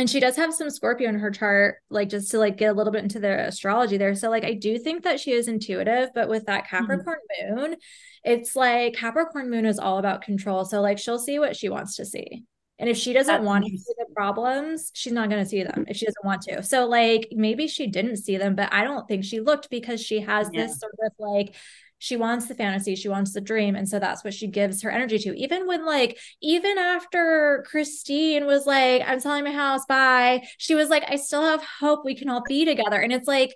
And 0.00 0.08
she 0.08 0.18
does 0.18 0.34
have 0.36 0.54
some 0.54 0.70
Scorpio 0.70 1.10
in 1.10 1.18
her 1.18 1.30
chart, 1.30 1.76
like 1.90 2.08
just 2.08 2.30
to 2.30 2.38
like 2.38 2.56
get 2.56 2.70
a 2.70 2.72
little 2.72 2.90
bit 2.90 3.02
into 3.02 3.20
the 3.20 3.48
astrology 3.48 3.98
there. 3.98 4.14
So 4.14 4.30
like 4.30 4.44
I 4.44 4.54
do 4.54 4.78
think 4.78 5.04
that 5.04 5.20
she 5.20 5.32
is 5.32 5.46
intuitive, 5.46 6.08
but 6.14 6.26
with 6.26 6.46
that 6.46 6.64
mm-hmm. 6.64 6.76
Capricorn 6.78 7.18
moon, 7.50 7.76
it's 8.24 8.56
like 8.56 8.94
Capricorn 8.94 9.50
moon 9.50 9.66
is 9.66 9.78
all 9.78 9.98
about 9.98 10.22
control. 10.22 10.64
So 10.64 10.80
like 10.80 10.98
she'll 10.98 11.18
see 11.18 11.38
what 11.38 11.54
she 11.54 11.68
wants 11.68 11.96
to 11.96 12.06
see. 12.06 12.44
And 12.78 12.88
if 12.88 12.96
she 12.96 13.12
doesn't 13.12 13.44
want 13.44 13.66
to 13.66 13.70
see 13.76 13.92
the 13.98 14.06
problems, 14.16 14.90
she's 14.94 15.12
not 15.12 15.28
going 15.28 15.44
to 15.44 15.48
see 15.48 15.64
them 15.64 15.84
if 15.86 15.98
she 15.98 16.06
doesn't 16.06 16.24
want 16.24 16.40
to. 16.44 16.62
So, 16.62 16.86
like, 16.86 17.28
maybe 17.30 17.68
she 17.68 17.86
didn't 17.86 18.16
see 18.16 18.38
them, 18.38 18.54
but 18.54 18.72
I 18.72 18.84
don't 18.84 19.06
think 19.06 19.22
she 19.22 19.40
looked 19.40 19.68
because 19.68 20.00
she 20.00 20.20
has 20.20 20.48
yeah. 20.50 20.62
this 20.62 20.80
sort 20.80 20.94
of 21.04 21.12
like, 21.18 21.54
she 22.00 22.16
wants 22.16 22.46
the 22.46 22.54
fantasy, 22.54 22.96
she 22.96 23.08
wants 23.08 23.32
the 23.34 23.42
dream. 23.42 23.76
And 23.76 23.88
so 23.88 23.98
that's 23.98 24.24
what 24.24 24.34
she 24.34 24.48
gives 24.48 24.82
her 24.82 24.90
energy 24.90 25.18
to. 25.18 25.38
Even 25.38 25.66
when, 25.66 25.84
like, 25.84 26.18
even 26.40 26.78
after 26.78 27.64
Christine 27.68 28.46
was 28.46 28.66
like, 28.66 29.02
I'm 29.06 29.20
selling 29.20 29.44
my 29.44 29.52
house, 29.52 29.84
bye, 29.86 30.48
she 30.56 30.74
was 30.74 30.88
like, 30.88 31.04
I 31.06 31.16
still 31.16 31.42
have 31.42 31.62
hope 31.62 32.04
we 32.04 32.16
can 32.16 32.30
all 32.30 32.42
be 32.48 32.64
together. 32.64 32.98
And 32.98 33.12
it's 33.12 33.28
like, 33.28 33.54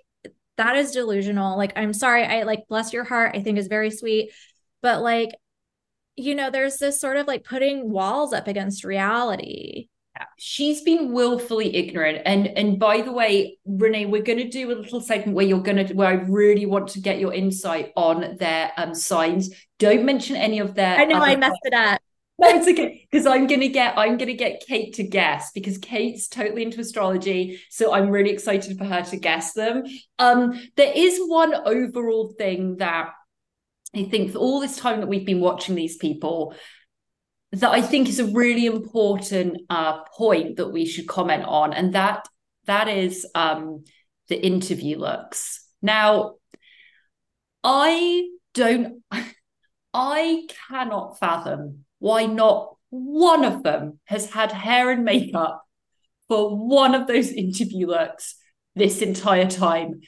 that 0.57 0.75
is 0.75 0.91
delusional. 0.91 1.57
Like, 1.57 1.73
I'm 1.75 1.91
sorry. 1.91 2.23
I 2.23 2.43
like, 2.43 2.67
bless 2.69 2.93
your 2.93 3.03
heart, 3.03 3.35
I 3.35 3.41
think 3.41 3.57
is 3.57 3.67
very 3.67 3.89
sweet. 3.89 4.31
But 4.83 5.01
like, 5.01 5.31
you 6.15 6.35
know, 6.35 6.51
there's 6.51 6.77
this 6.77 7.01
sort 7.01 7.17
of 7.17 7.25
like 7.25 7.43
putting 7.43 7.89
walls 7.89 8.31
up 8.31 8.47
against 8.47 8.83
reality. 8.83 9.89
She's 10.37 10.81
been 10.81 11.13
willfully 11.13 11.75
ignorant. 11.75 12.21
And 12.25 12.47
and 12.47 12.79
by 12.79 13.01
the 13.01 13.11
way, 13.11 13.57
Renee, 13.65 14.05
we're 14.05 14.23
going 14.23 14.39
to 14.39 14.49
do 14.49 14.71
a 14.71 14.75
little 14.75 15.01
segment 15.01 15.35
where 15.35 15.45
you're 15.45 15.61
going 15.61 15.87
to 15.87 15.93
where 15.93 16.07
I 16.07 16.13
really 16.13 16.65
want 16.65 16.89
to 16.89 16.99
get 16.99 17.19
your 17.19 17.33
insight 17.33 17.91
on 17.95 18.37
their 18.37 18.71
um 18.77 18.93
signs. 18.93 19.49
Don't 19.79 20.05
mention 20.05 20.35
any 20.35 20.59
of 20.59 20.75
their. 20.75 20.97
I 20.97 21.05
know 21.05 21.19
I 21.19 21.35
messed 21.35 21.59
it 21.63 21.73
up. 21.73 22.01
No, 22.37 22.49
it's 22.49 22.67
okay 22.67 23.07
because 23.09 23.25
I'm 23.25 23.47
gonna 23.47 23.69
get 23.69 23.97
I'm 23.97 24.17
gonna 24.17 24.33
get 24.33 24.61
Kate 24.67 24.93
to 24.95 25.03
guess 25.03 25.53
because 25.53 25.77
Kate's 25.77 26.27
totally 26.27 26.63
into 26.63 26.81
astrology, 26.81 27.61
so 27.69 27.93
I'm 27.93 28.09
really 28.09 28.31
excited 28.31 28.77
for 28.77 28.83
her 28.83 29.03
to 29.03 29.15
guess 29.15 29.53
them. 29.53 29.83
Um, 30.19 30.61
there 30.75 30.91
is 30.93 31.17
one 31.27 31.53
overall 31.53 32.33
thing 32.37 32.75
that 32.77 33.11
I 33.95 34.03
think 34.03 34.33
for 34.33 34.39
all 34.39 34.59
this 34.59 34.75
time 34.75 34.99
that 34.99 35.07
we've 35.07 35.25
been 35.25 35.39
watching 35.39 35.75
these 35.75 35.95
people, 35.95 36.53
that 37.59 37.71
I 37.71 37.81
think 37.81 38.09
is 38.09 38.19
a 38.19 38.25
really 38.25 38.65
important 38.65 39.61
uh, 39.69 40.03
point 40.05 40.57
that 40.57 40.69
we 40.69 40.85
should 40.85 41.07
comment 41.07 41.43
on, 41.45 41.73
and 41.73 41.93
that 41.93 42.27
that 42.65 42.87
is 42.87 43.25
um, 43.35 43.85
the 44.27 44.43
interview 44.43 44.97
looks. 44.97 45.65
Now, 45.81 46.35
I 47.63 48.29
don't, 48.53 49.03
I 49.93 50.47
cannot 50.69 51.19
fathom 51.19 51.85
why 51.99 52.25
not 52.25 52.75
one 52.89 53.45
of 53.45 53.63
them 53.63 53.99
has 54.05 54.29
had 54.29 54.51
hair 54.51 54.91
and 54.91 55.03
makeup 55.03 55.63
for 56.27 56.55
one 56.55 56.95
of 56.95 57.07
those 57.07 57.29
interview 57.29 57.87
looks 57.87 58.35
this 58.75 59.01
entire 59.01 59.49
time. 59.49 60.01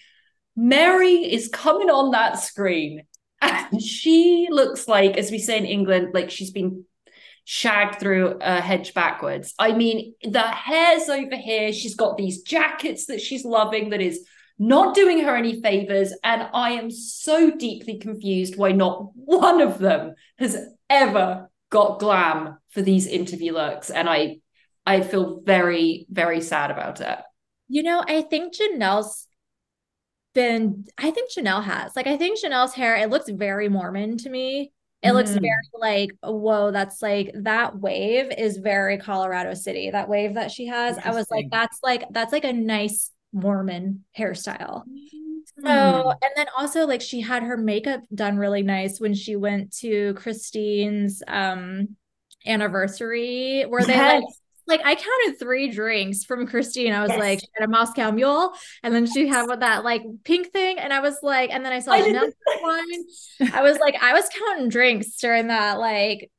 Mary 0.56 1.32
is 1.32 1.50
coming 1.50 1.90
on 1.90 2.12
that 2.12 2.40
screen 2.40 3.04
and 3.42 3.82
she 3.82 4.48
looks 4.50 4.88
like, 4.88 5.16
as 5.18 5.32
we 5.32 5.40
say 5.40 5.58
in 5.58 5.66
England, 5.66 6.10
like 6.14 6.32
she's 6.32 6.52
been 6.52 6.86
shagged 7.50 7.98
through 7.98 8.38
a 8.42 8.60
hedge 8.60 8.94
backwards. 8.94 9.54
I 9.58 9.72
mean, 9.72 10.14
the 10.22 10.42
hair's 10.42 11.08
over 11.08 11.38
here. 11.38 11.72
She's 11.72 11.96
got 11.96 12.18
these 12.18 12.42
jackets 12.42 13.06
that 13.06 13.22
she's 13.22 13.46
loving 13.46 13.92
that 13.92 14.02
is 14.02 14.28
not 14.60 14.94
doing 14.94 15.24
her 15.24 15.34
any 15.34 15.62
favors. 15.62 16.12
And 16.26 16.50
I 16.54 16.72
am 16.72 16.92
so 16.92 17.50
deeply 17.50 18.00
confused 18.00 18.58
why 18.58 18.74
not 18.74 19.12
one 19.16 19.62
of 19.62 19.80
them 19.80 20.16
has 20.38 20.58
ever 20.90 21.50
got 21.70 22.00
glam 22.00 22.58
for 22.72 22.82
these 22.82 23.08
interview 23.08 23.54
looks. 23.54 23.90
And 23.90 24.10
I 24.10 24.42
I 24.86 25.00
feel 25.00 25.40
very, 25.46 26.06
very 26.10 26.42
sad 26.42 26.70
about 26.70 27.00
it. 27.00 27.18
You 27.70 27.84
know, 27.84 28.04
I 28.06 28.24
think 28.24 28.56
Janelle's 28.58 29.26
been 30.34 30.84
I 30.98 31.12
think 31.12 31.32
Janelle 31.32 31.64
has. 31.64 31.96
Like 31.96 32.08
I 32.08 32.18
think 32.18 32.44
Janelle's 32.44 32.74
hair, 32.74 32.98
it 32.98 33.10
looks 33.10 33.30
very 33.30 33.70
Mormon 33.70 34.18
to 34.18 34.30
me. 34.30 34.74
It 35.04 35.10
mm. 35.10 35.14
looks 35.14 35.32
very 35.32 35.52
like, 35.74 36.10
whoa, 36.24 36.72
that's 36.72 37.02
like 37.02 37.32
that 37.36 37.78
wave 37.78 38.32
is 38.36 38.58
very 38.58 38.98
Colorado 38.98 39.54
City. 39.54 39.92
That 39.92 40.10
wave 40.10 40.34
that 40.36 40.52
she 40.52 40.68
has. 40.68 40.98
I 40.98 41.12
was 41.12 41.30
like, 41.30 41.48
that's 41.52 41.80
like 41.84 42.06
that's 42.12 42.34
like 42.34 42.46
a 42.46 42.54
nice 42.54 43.12
Mormon 43.32 44.06
hairstyle. 44.18 44.84
So, 45.64 46.12
and 46.12 46.32
then 46.36 46.48
also 46.58 46.86
like 46.86 47.02
she 47.02 47.22
had 47.22 47.44
her 47.44 47.58
makeup 47.58 48.02
done 48.14 48.38
really 48.38 48.62
nice 48.62 49.00
when 49.00 49.14
she 49.14 49.36
went 49.36 49.76
to 49.78 50.14
Christine's 50.16 51.24
um 51.28 51.96
anniversary 52.46 53.64
where 53.64 53.84
they 53.84 53.94
yes. 53.94 54.22
like 54.22 54.34
like 54.68 54.82
I 54.86 54.96
counted 54.96 55.40
three 55.40 55.70
drinks 55.70 56.24
from 56.24 56.46
Christine. 56.46 56.94
I 56.94 57.02
was 57.02 57.12
yes. 57.12 57.20
like, 57.20 57.40
she 57.40 57.48
had 57.58 57.68
a 57.68 57.72
Moscow 57.72 58.12
Mule, 58.12 58.54
and 58.84 58.94
then 58.94 59.06
she 59.06 59.28
had 59.28 59.48
that 59.60 59.84
like 59.84 60.04
pink 60.24 60.52
thing, 60.52 60.80
and 60.80 60.92
I 60.94 61.00
was 61.00 61.18
like, 61.24 61.50
and 61.52 61.66
then 61.66 61.74
I 61.74 61.80
saw 61.80 61.94
I 61.94 62.02
Janelle 62.02 62.32
wine. 62.62 63.52
I 63.54 63.62
was 63.62 63.78
like, 63.80 63.96
I 64.02 64.14
was 64.14 64.30
counting 64.30 64.70
drinks 64.70 65.18
during 65.18 65.48
that 65.48 65.80
like 65.80 66.30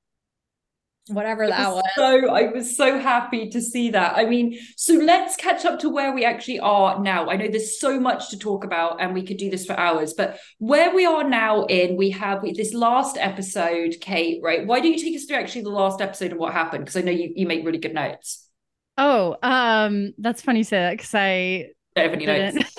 whatever 1.09 1.47
that 1.47 1.75
was, 1.75 1.77
was. 1.77 1.85
So 1.97 2.31
I 2.31 2.49
was 2.49 2.77
so 2.77 2.99
happy 2.99 3.49
to 3.51 3.61
see 3.61 3.91
that. 3.91 4.17
I 4.17 4.27
mean, 4.27 4.59
so 4.77 4.95
let's 4.95 5.37
catch 5.37 5.65
up 5.65 5.79
to 5.81 5.89
where 5.89 6.13
we 6.13 6.25
actually 6.25 6.61
are 6.61 7.01
now. 7.01 7.29
I 7.29 7.37
know 7.37 7.49
there's 7.49 7.81
so 7.81 7.99
much 7.99 8.31
to 8.31 8.39
talk 8.39 8.65
about, 8.65 9.01
and 9.01 9.15
we 9.15 9.23
could 9.23 9.37
do 9.37 9.51
this 9.51 9.67
for 9.67 9.79
hours, 9.79 10.15
but 10.15 10.39
where 10.59 10.95
we 10.95 11.07
are 11.07 11.29
now 11.29 11.65
in, 11.65 11.97
we 11.97 12.11
have 12.11 12.43
this 12.43 12.75
last 12.75 13.17
episode, 13.19 13.97
Kate, 14.01 14.41
right? 14.43 14.67
Why 14.67 14.81
don't 14.81 14.93
you 14.93 14.99
take 14.99 15.17
us 15.17 15.25
through 15.25 15.39
actually 15.39 15.63
the 15.63 15.71
last 15.71 16.01
episode 16.01 16.31
and 16.31 16.41
what 16.41 16.53
happened? 16.53 16.85
Because 16.85 16.97
I 16.97 17.03
know 17.03 17.13
you 17.13 17.33
you 17.35 17.47
make 17.47 17.65
really 17.65 17.79
good 17.79 17.95
notes. 17.95 18.49
Oh, 18.97 19.37
um, 19.43 20.13
that's 20.19 20.43
funny 20.43 20.61
you 20.61 20.65
say 20.65 20.79
that 20.79 20.91
because 20.93 21.15
I 21.15 21.71
don't 21.95 22.11
have 22.11 22.15
any 22.15 22.27
notes. 22.27 22.75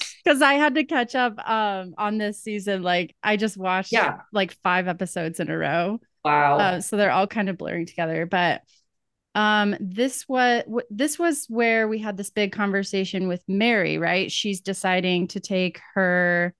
Because 0.24 0.42
I 0.42 0.54
had 0.54 0.74
to 0.76 0.84
catch 0.84 1.14
up 1.14 1.38
um 1.48 1.94
on 1.98 2.18
this 2.18 2.40
season. 2.42 2.82
Like 2.82 3.14
I 3.22 3.36
just 3.36 3.56
watched 3.56 3.92
yeah. 3.92 4.18
like 4.32 4.56
five 4.62 4.88
episodes 4.88 5.40
in 5.40 5.50
a 5.50 5.56
row. 5.56 6.00
Wow. 6.24 6.58
Uh, 6.58 6.80
so 6.80 6.96
they're 6.96 7.10
all 7.10 7.26
kind 7.26 7.48
of 7.48 7.58
blurring 7.58 7.86
together. 7.86 8.26
But 8.26 8.62
um 9.34 9.76
this 9.80 10.28
was 10.28 10.64
this 10.90 11.18
was 11.18 11.46
where 11.48 11.86
we 11.86 11.98
had 11.98 12.16
this 12.16 12.30
big 12.30 12.52
conversation 12.52 13.28
with 13.28 13.42
Mary, 13.46 13.98
right? 13.98 14.30
She's 14.30 14.60
deciding 14.60 15.28
to 15.28 15.40
take 15.40 15.80
her 15.94 16.54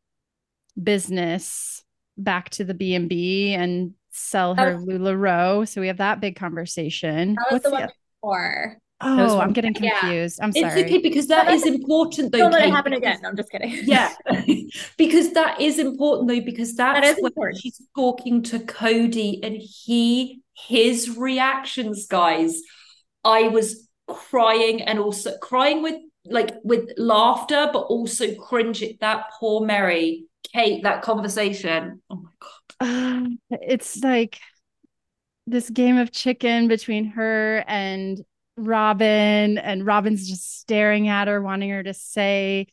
business 0.81 1.83
back 2.17 2.51
to 2.51 2.65
the 2.65 2.75
B&B 2.75 3.55
and 3.55 3.95
sell 4.11 4.55
her 4.55 4.79
oh. 4.81 4.85
LuLaRoe. 4.85 5.69
So 5.69 5.81
we 5.81 5.87
have 5.87 5.99
that 5.99 6.21
big 6.21 6.37
conversation. 6.37 7.35
That 7.35 7.47
was 7.51 7.53
What's 7.53 7.65
the 7.65 7.71
one 7.71 7.83
the, 7.83 7.93
before. 8.21 8.79
Oh, 9.01 9.39
I'm 9.39 9.53
getting 9.53 9.75
confused. 9.75 10.39
Yeah. 10.39 10.45
I'm 10.45 10.53
sorry. 10.53 10.81
It's 10.81 10.91
okay 10.91 10.99
because 10.99 11.29
that 11.29 11.53
is 11.53 11.65
important 11.65 12.33
though. 12.33 12.39
Don't 12.39 12.51
let 12.51 12.65
it 12.65 12.71
happen 12.71 12.93
again. 12.93 13.21
No, 13.23 13.29
I'm 13.29 13.37
just 13.37 13.51
kidding. 13.51 13.71
Yeah. 13.85 14.13
because 14.97 15.33
that 15.33 15.61
is 15.61 15.79
important 15.79 16.29
though, 16.29 16.41
because 16.41 16.75
that's 16.75 17.01
that 17.01 17.07
is 17.07 17.17
when 17.23 17.31
important. 17.31 17.61
she's 17.61 17.81
talking 17.95 18.43
to 18.45 18.59
Kody 18.59 19.39
and 19.43 19.57
he 19.57 20.43
his 20.55 21.17
reactions, 21.17 22.07
guys. 22.07 22.61
I 23.25 23.49
was 23.49 23.89
crying 24.09 24.83
and 24.83 24.99
also 24.99 25.37
crying 25.39 25.83
with 25.83 25.97
like 26.25 26.57
with 26.65 26.91
laughter, 26.97 27.71
but 27.73 27.81
also 27.81 28.35
cringe 28.35 28.83
at 28.83 28.99
that 29.01 29.27
poor 29.39 29.65
Mary, 29.65 30.25
Kate, 30.53 30.83
that 30.83 31.03
conversation. 31.03 32.03
Oh 32.11 32.17
my 32.17 32.31
god. 32.41 32.51
Uh, 32.81 33.29
it's 33.63 34.03
like 34.03 34.41
this 35.47 35.71
game 35.71 35.99
of 35.99 36.11
chicken 36.11 36.67
between 36.67 37.07
her 37.07 37.65
and 37.69 38.21
Robyn, 38.59 39.59
and 39.59 39.87
Robyn's 39.87 40.29
just 40.29 40.61
staring 40.61 41.09
at 41.09 41.29
her, 41.29 41.41
wanting 41.41 41.71
her 41.71 41.83
to 41.83 41.95
say 41.95 42.67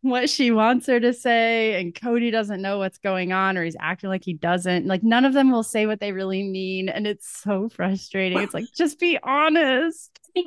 what 0.00 0.30
she 0.30 0.50
wants 0.50 0.86
her 0.86 0.98
to 0.98 1.12
say. 1.12 1.80
And 1.80 1.94
Kody 1.94 2.32
doesn't 2.32 2.62
know 2.62 2.78
what's 2.78 2.98
going 2.98 3.32
on, 3.32 3.58
or 3.58 3.64
he's 3.64 3.76
acting 3.78 4.10
like 4.10 4.24
he 4.24 4.34
doesn't. 4.34 4.86
Like, 4.86 5.02
none 5.02 5.24
of 5.24 5.34
them 5.34 5.50
will 5.50 5.62
say 5.62 5.86
what 5.86 6.00
they 6.00 6.12
really 6.12 6.42
mean. 6.42 6.88
And 6.88 7.06
it's 7.06 7.28
so 7.28 7.68
frustrating. 7.68 8.38
It's 8.38 8.54
like, 8.54 8.66
just 8.76 8.98
be 8.98 9.18
honest. 9.22 10.18
I 10.36 10.44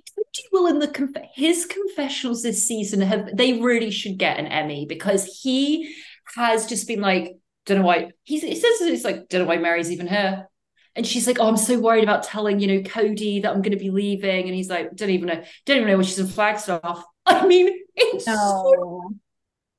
will 0.51 0.67
in 0.67 0.79
the 0.79 0.87
conf- 0.87 1.17
his 1.33 1.65
confessionals 1.65 2.43
this 2.43 2.67
season 2.67 3.01
have 3.01 3.35
they 3.35 3.59
really 3.59 3.91
should 3.91 4.17
get 4.17 4.39
an 4.39 4.47
Emmy 4.47 4.85
because 4.85 5.25
he 5.41 5.93
has 6.35 6.65
just 6.65 6.87
been 6.87 7.01
like, 7.01 7.35
don't 7.65 7.79
know 7.79 7.85
why 7.85 8.11
he's 8.23 8.41
he 8.41 8.55
says 8.55 8.81
it's 8.81 9.03
like, 9.03 9.27
don't 9.27 9.41
know 9.41 9.47
why 9.47 9.57
Mary's 9.57 9.91
even 9.91 10.07
here 10.07 10.47
and 10.95 11.05
she's 11.07 11.27
like, 11.27 11.37
"Oh, 11.39 11.47
I'm 11.47 11.57
so 11.57 11.79
worried 11.79 12.03
about 12.03 12.23
telling 12.23 12.59
you 12.59 12.67
know 12.67 12.79
Kody 12.81 13.41
that 13.41 13.51
I'm 13.51 13.61
going 13.61 13.71
to 13.71 13.83
be 13.83 13.91
leaving," 13.91 14.45
and 14.45 14.55
he's 14.55 14.69
like, 14.69 14.95
"Don't 14.95 15.09
even 15.09 15.27
know, 15.27 15.43
don't 15.65 15.77
even 15.77 15.87
know 15.87 15.97
when 15.97 16.05
she's 16.05 16.19
in 16.19 16.27
Flagstaff." 16.27 17.03
I 17.25 17.45
mean, 17.45 17.71
it's 17.95 18.27
no. 18.27 18.33
so 18.33 19.13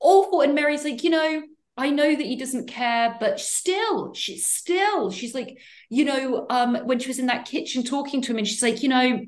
awful. 0.01 0.41
And 0.43 0.55
Mary's 0.55 0.85
like, 0.85 1.03
you 1.05 1.11
know, 1.11 1.43
I 1.77 1.91
know 1.91 2.15
that 2.15 2.27
he 2.27 2.37
doesn't 2.37 2.69
care, 2.69 3.17
but 3.19 3.41
still, 3.41 4.13
she's 4.15 4.47
still, 4.47 5.11
she's 5.11 5.35
like, 5.35 5.59
you 5.89 6.05
know, 6.05 6.47
um, 6.51 6.77
when 6.85 6.99
she 6.99 7.09
was 7.09 7.19
in 7.19 7.27
that 7.27 7.47
kitchen 7.47 7.83
talking 7.83 8.21
to 8.23 8.33
him, 8.33 8.39
and 8.39 8.47
she's 8.47 8.63
like, 8.63 8.83
you 8.83 8.89
know, 8.89 9.21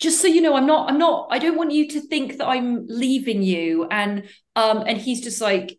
just 0.00 0.20
so 0.20 0.26
you 0.26 0.40
know, 0.40 0.56
I'm 0.56 0.66
not, 0.66 0.90
I'm 0.90 0.98
not, 0.98 1.28
I 1.30 1.38
don't 1.38 1.56
want 1.56 1.72
you 1.72 1.88
to 1.88 2.00
think 2.00 2.38
that 2.38 2.46
I'm 2.48 2.86
leaving 2.88 3.42
you. 3.42 3.86
And 3.90 4.28
um, 4.56 4.84
and 4.86 4.98
he's 4.98 5.20
just 5.20 5.40
like, 5.40 5.78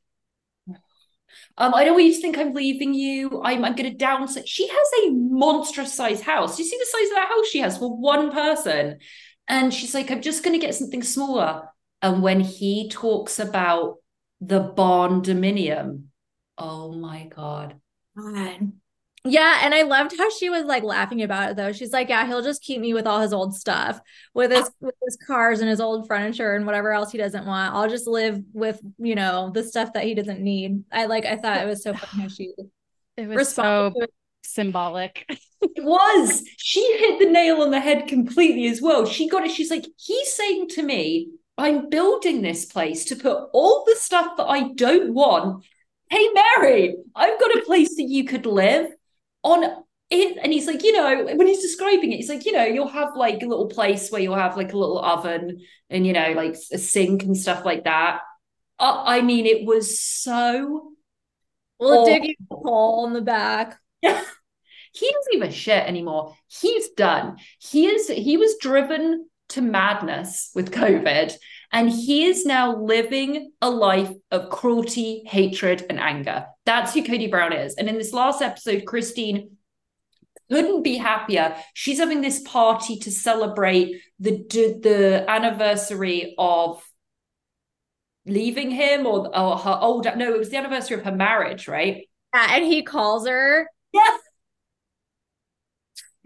um, 1.60 1.76
I 1.76 1.84
don't 1.84 1.96
want 1.96 2.06
you 2.06 2.16
to 2.16 2.22
think 2.22 2.38
I'm 2.38 2.54
leaving 2.54 2.94
you. 2.94 3.42
I'm, 3.44 3.66
I'm 3.66 3.76
going 3.76 3.96
to 3.96 4.06
downsize. 4.06 4.44
She 4.46 4.68
has 4.68 4.88
a 5.04 5.12
monstrous 5.12 5.94
size 5.94 6.22
house. 6.22 6.58
You 6.58 6.64
see 6.64 6.78
the 6.78 6.86
size 6.86 7.10
of 7.10 7.16
that 7.16 7.28
house 7.28 7.48
she 7.48 7.60
has 7.60 7.78
for 7.78 7.96
one 7.96 8.32
person? 8.32 9.00
And 9.50 9.74
she's 9.74 9.94
like, 9.94 10.10
I'm 10.10 10.22
just 10.22 10.42
going 10.42 10.58
to 10.58 10.66
get 10.66 10.74
something 10.74 11.04
smaller. 11.04 11.70
And 12.02 12.24
when 12.24 12.40
he 12.40 12.88
talks 12.90 13.40
about 13.40 13.98
the 14.40 14.72
barndominium, 14.72 16.04
oh 16.58 16.94
my 16.94 17.26
God. 17.26 17.76
God. 18.18 18.72
Yeah, 19.26 19.60
and 19.64 19.74
I 19.74 19.82
loved 19.82 20.16
how 20.18 20.30
she 20.30 20.50
was 20.50 20.64
like 20.66 20.84
laughing 20.84 21.22
about 21.22 21.52
it 21.52 21.58
though. 21.58 21.72
She's 21.72 21.92
like, 21.92 22.10
"Yeah, 22.10 22.26
he'll 22.26 22.42
just 22.42 22.62
keep 22.62 22.80
me 22.80 22.94
with 22.94 23.06
all 23.06 23.20
his 23.20 23.34
old 23.34 23.56
stuff, 23.56 24.00
with 24.34 24.52
his 24.52 24.72
with 24.80 24.96
his 25.04 25.18
cars 25.28 25.60
and 25.60 25.70
his 25.70 25.82
old 25.82 26.08
furniture 26.08 26.56
and 26.56 26.66
whatever 26.66 26.92
else 26.92 27.12
he 27.12 27.18
doesn't 27.18 27.46
want. 27.46 27.76
I'll 27.76 27.90
just 27.90 28.08
live 28.08 28.42
with, 28.54 28.80
you 28.98 29.16
know, 29.16 29.52
the 29.54 29.64
stuff 29.64 29.94
that 29.94 30.06
he 30.06 30.14
doesn't 30.16 30.40
need." 30.40 30.84
I 30.92 31.06
like 31.06 31.26
I 31.26 31.36
thought 31.36 31.62
it 31.62 31.68
was 31.68 31.84
so 31.84 31.94
funny 31.94 32.24
how 32.24 32.30
she 32.30 32.54
it 33.18 33.28
was 33.28 33.50
so 33.50 33.94
symbolic. 34.44 35.26
it 35.62 35.84
was. 35.84 36.44
She 36.58 36.82
hit 37.00 37.20
the 37.20 37.30
nail 37.30 37.62
on 37.62 37.72
the 37.72 37.80
head 37.80 38.08
completely 38.08 38.68
as 38.68 38.82
well. 38.82 39.06
She 39.06 39.28
got 39.28 39.46
it. 39.46 39.52
She's 39.52 39.72
like, 39.72 39.86
he's 39.98 40.34
saying 40.34 40.70
to 40.70 40.84
me, 40.84 41.30
I'm 41.58 41.90
building 41.90 42.42
this 42.42 42.66
place 42.66 43.06
to 43.06 43.16
put 43.18 43.50
all 43.52 43.84
the 43.86 43.96
stuff 43.98 44.38
that 44.38 44.46
I 44.46 44.70
don't 44.74 45.14
want. 45.14 45.66
Hey, 46.10 46.30
Mary, 46.34 46.96
I've 47.16 47.40
got 47.40 47.58
a 47.58 47.66
place 47.66 47.96
that 47.98 48.08
you 48.08 48.24
could 48.24 48.46
live 48.46 48.90
on 49.44 49.64
it. 49.64 49.74
And 50.42 50.52
he's 50.52 50.66
like, 50.66 50.84
you 50.84 50.92
know, 50.92 51.26
when 51.36 51.46
he's 51.46 51.62
describing 51.62 52.12
it, 52.12 52.18
he's 52.18 52.30
like, 52.30 52.46
you 52.46 52.52
know, 52.52 52.66
you'll 52.66 52.88
have 52.88 53.16
like 53.16 53.44
a 53.44 53.46
little 53.46 53.68
place 53.68 54.10
where 54.10 54.22
you'll 54.22 54.36
have 54.36 54.58
like 54.58 54.74
a 54.74 54.78
little 54.78 55.00
oven 55.00 55.62
and, 55.90 56.08
you 56.08 56.14
know, 56.14 56.32
like 56.32 56.56
a 56.72 56.78
sink 56.80 57.24
and 57.24 57.38
stuff 57.38 57.64
like 57.64 57.84
that. 57.84 58.22
Uh, 58.80 59.04
I 59.06 59.22
mean, 59.22 59.46
it 59.46 59.66
was 59.66 60.00
so. 60.02 60.94
Well, 61.80 62.06
digging 62.06 62.36
a 62.52 62.56
hole 62.56 63.06
in 63.08 63.14
the 63.14 63.22
back. 63.22 63.80
Yeah. 64.02 64.22
he 64.94 65.12
doesn't 65.12 65.32
give 65.32 65.50
a 65.50 65.52
shit 65.52 65.86
anymore. 65.86 66.36
He's 66.48 66.90
done. 66.90 67.38
He 67.60 67.88
is 67.88 68.08
he 68.08 68.38
was 68.38 68.58
driven 68.60 69.30
to 69.50 69.62
madness 69.62 70.52
with 70.56 70.72
COVID. 70.72 71.34
And 71.72 71.90
he 71.90 72.26
is 72.26 72.46
now 72.46 72.76
living 72.76 73.52
a 73.62 73.70
life 73.70 74.12
of 74.32 74.50
cruelty, 74.50 75.24
hatred, 75.26 75.86
and 75.90 76.00
anger. 76.00 76.48
That's 76.66 76.94
who 76.94 77.04
Kody 77.04 77.30
Brown 77.30 77.54
is. 77.54 77.76
And 77.76 77.88
in 77.88 77.96
this 77.96 78.12
last 78.14 78.42
episode, 78.42 78.86
Christine 78.86 79.58
couldn't 80.50 80.84
be 80.84 80.98
happier. 80.98 81.56
She's 81.76 82.00
having 82.00 82.22
this 82.22 82.42
party 82.42 82.98
to 83.00 83.12
celebrate 83.12 84.02
the 84.20 84.32
the 84.50 85.26
anniversary 85.28 86.34
of 86.38 86.84
leaving 88.26 88.72
him 88.72 89.06
or, 89.06 89.36
or 89.36 89.58
her 89.58 89.78
old 89.82 90.06
no, 90.16 90.34
it 90.34 90.40
was 90.40 90.50
the 90.50 90.58
anniversary 90.58 90.98
of 90.98 91.06
her 91.06 91.12
marriage, 91.12 91.68
right? 91.68 92.08
Yeah, 92.34 92.56
and 92.56 92.66
he 92.66 92.84
calls 92.84 93.28
her. 93.28 93.68
Yeah. 93.94 94.18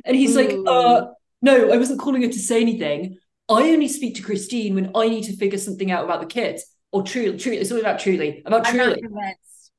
And 0.06 0.16
he's 0.16 0.36
Ooh. 0.36 0.42
like, 0.42 0.52
uh, 0.68 1.08
no, 1.42 1.72
I 1.72 1.78
wasn't 1.78 2.00
calling 2.02 2.22
her 2.24 2.28
to 2.28 2.40
say 2.40 2.62
anything. 2.62 3.18
I 3.54 3.70
only 3.70 3.88
speak 3.88 4.16
to 4.16 4.22
Christine 4.22 4.76
when 4.76 4.92
I 4.96 5.08
need 5.10 5.24
to 5.26 5.36
figure 5.36 5.58
something 5.58 5.92
out 5.92 6.06
about 6.06 6.22
the 6.22 6.28
kids. 6.28 6.66
Or 6.92 7.04
truly, 7.04 7.38
truly, 7.38 7.58
it's 7.58 7.72
all 7.72 7.80
about 7.80 8.00
truly. 8.00 8.44
About 8.46 8.68
I'm 8.68 8.76
truly. 8.76 8.90
Not 8.90 9.02
convinced. 9.02 9.72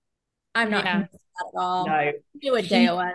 I'm 0.55 0.71
not 0.71 0.85
yeah. 0.85 0.93
convinced 0.93 1.15
at 1.15 1.61
all. 1.61 1.87
No. 1.87 2.13
Do 2.41 2.55
a 2.57 2.63
day 2.63 2.87
away. 2.87 3.13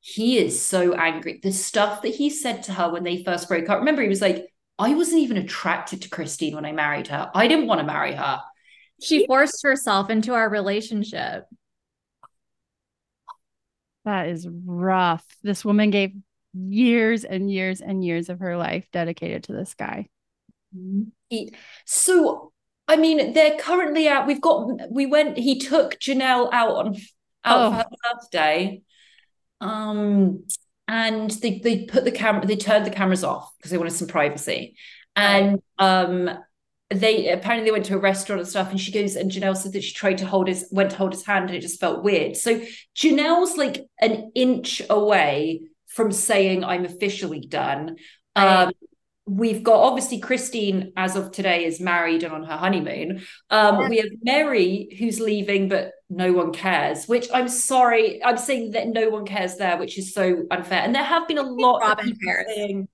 He 0.00 0.38
is 0.38 0.60
so 0.60 0.94
angry. 0.94 1.40
The 1.42 1.52
stuff 1.52 2.02
that 2.02 2.14
he 2.14 2.30
said 2.30 2.64
to 2.64 2.72
her 2.72 2.90
when 2.90 3.04
they 3.04 3.22
first 3.22 3.48
broke 3.48 3.68
up. 3.68 3.78
Remember, 3.78 4.02
he 4.02 4.08
was 4.08 4.20
like, 4.20 4.46
I 4.78 4.94
wasn't 4.94 5.22
even 5.22 5.36
attracted 5.36 6.02
to 6.02 6.08
Christine 6.08 6.54
when 6.54 6.64
I 6.64 6.72
married 6.72 7.08
her. 7.08 7.30
I 7.34 7.46
didn't 7.46 7.66
want 7.66 7.80
to 7.80 7.86
marry 7.86 8.14
her. 8.14 8.40
She 9.00 9.20
he- 9.20 9.26
forced 9.26 9.62
herself 9.62 10.10
into 10.10 10.34
our 10.34 10.48
relationship. 10.48 11.44
That 14.04 14.28
is 14.28 14.48
rough. 14.48 15.24
This 15.42 15.64
woman 15.64 15.90
gave 15.90 16.12
years 16.54 17.24
and 17.24 17.50
years 17.50 17.80
and 17.80 18.04
years 18.04 18.28
of 18.28 18.40
her 18.40 18.56
life 18.56 18.86
dedicated 18.92 19.44
to 19.44 19.52
this 19.52 19.74
guy. 19.74 20.08
So, 21.86 22.52
I 22.88 22.96
mean, 22.96 23.32
they're 23.32 23.58
currently 23.58 24.08
out. 24.08 24.26
We've 24.26 24.40
got, 24.40 24.90
we 24.90 25.06
went, 25.06 25.38
he 25.38 25.58
took 25.58 25.98
Janelle 25.98 26.50
out 26.52 26.76
on, 26.76 26.96
out 27.44 27.58
oh. 27.58 27.70
for 27.70 27.76
her 27.76 28.14
birthday. 28.14 28.82
Um, 29.60 30.44
and 30.88 31.30
they, 31.30 31.58
they 31.58 31.84
put 31.84 32.04
the 32.04 32.10
camera, 32.10 32.46
they 32.46 32.56
turned 32.56 32.86
the 32.86 32.90
cameras 32.90 33.24
off 33.24 33.52
because 33.56 33.70
they 33.70 33.78
wanted 33.78 33.92
some 33.92 34.08
privacy. 34.08 34.76
And, 35.14 35.62
um, 35.78 36.30
they 36.90 37.30
apparently 37.30 37.64
they 37.64 37.72
went 37.72 37.86
to 37.86 37.94
a 37.94 37.98
restaurant 37.98 38.40
and 38.40 38.48
stuff 38.48 38.70
and 38.70 38.78
she 38.78 38.92
goes 38.92 39.16
and 39.16 39.30
Janelle 39.30 39.56
said 39.56 39.72
that 39.72 39.82
she 39.82 39.94
tried 39.94 40.18
to 40.18 40.26
hold 40.26 40.46
his 40.46 40.68
went 40.70 40.90
to 40.90 40.96
hold 40.96 41.12
his 41.12 41.24
hand 41.24 41.46
and 41.46 41.54
it 41.54 41.62
just 41.62 41.80
felt 41.80 42.04
weird. 42.04 42.36
So 42.36 42.60
Janelle's 42.94 43.56
like 43.56 43.86
an 43.98 44.30
inch 44.34 44.82
away 44.90 45.62
from 45.94 46.12
saying 46.12 46.64
I'm 46.64 46.84
officially 46.84 47.40
done. 47.40 47.96
Um, 48.34 48.72
we've 49.26 49.62
got 49.62 49.80
obviously 49.80 50.18
Christine, 50.18 50.92
as 50.96 51.16
of 51.16 51.32
today, 51.32 51.64
is 51.64 51.80
married 51.80 52.22
and 52.22 52.32
on 52.32 52.44
her 52.44 52.56
honeymoon. 52.56 53.22
Um, 53.50 53.88
we 53.88 53.98
have 53.98 54.08
Mary, 54.22 54.96
who's 54.98 55.20
leaving, 55.20 55.68
but 55.68 55.92
no 56.10 56.32
one 56.32 56.52
cares, 56.52 57.06
which 57.06 57.28
I'm 57.32 57.48
sorry, 57.48 58.22
I'm 58.24 58.38
saying 58.38 58.72
that 58.72 58.88
no 58.88 59.10
one 59.10 59.24
cares 59.24 59.56
there, 59.56 59.78
which 59.78 59.98
is 59.98 60.12
so 60.12 60.44
unfair. 60.50 60.80
And 60.80 60.94
there 60.94 61.04
have 61.04 61.28
been 61.28 61.38
a 61.38 61.42
lot 61.42 61.82
Robyn 61.82 62.10
of 62.10 62.18
people 62.18 62.44
saying, 62.48 62.88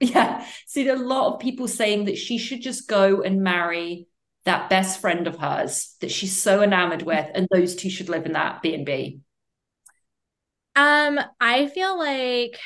yeah, 0.00 0.46
seen 0.66 0.90
a 0.90 0.96
lot 0.96 1.34
of 1.34 1.40
people 1.40 1.68
saying 1.68 2.06
that 2.06 2.18
she 2.18 2.38
should 2.38 2.60
just 2.60 2.88
go 2.88 3.22
and 3.22 3.42
marry 3.42 4.08
that 4.44 4.68
best 4.68 5.00
friend 5.00 5.28
of 5.28 5.38
hers 5.38 5.94
that 6.00 6.10
she's 6.10 6.40
so 6.40 6.62
enamored 6.62 7.02
with, 7.02 7.30
and 7.34 7.46
those 7.52 7.76
two 7.76 7.88
should 7.88 8.08
live 8.08 8.26
in 8.26 8.32
that 8.32 8.62
B 8.62 8.74
and 8.74 8.84
B. 8.84 9.20
Um, 10.74 11.20
I 11.40 11.66
feel 11.66 11.98
like 11.98 12.58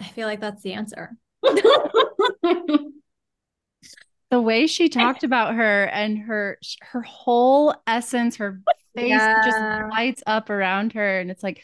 I 0.00 0.04
feel 0.08 0.26
like 0.26 0.40
that's 0.40 0.62
the 0.62 0.72
answer. 0.74 1.16
the 1.42 2.92
way 4.32 4.66
she 4.66 4.88
talked 4.88 5.24
about 5.24 5.54
her 5.54 5.84
and 5.84 6.18
her 6.18 6.58
her 6.82 7.02
whole 7.02 7.74
essence, 7.86 8.36
her 8.36 8.60
face 8.94 9.10
yeah. 9.10 9.40
just 9.44 9.58
lights 9.90 10.22
up 10.26 10.50
around 10.50 10.92
her, 10.94 11.20
and 11.20 11.30
it's 11.30 11.42
like, 11.42 11.62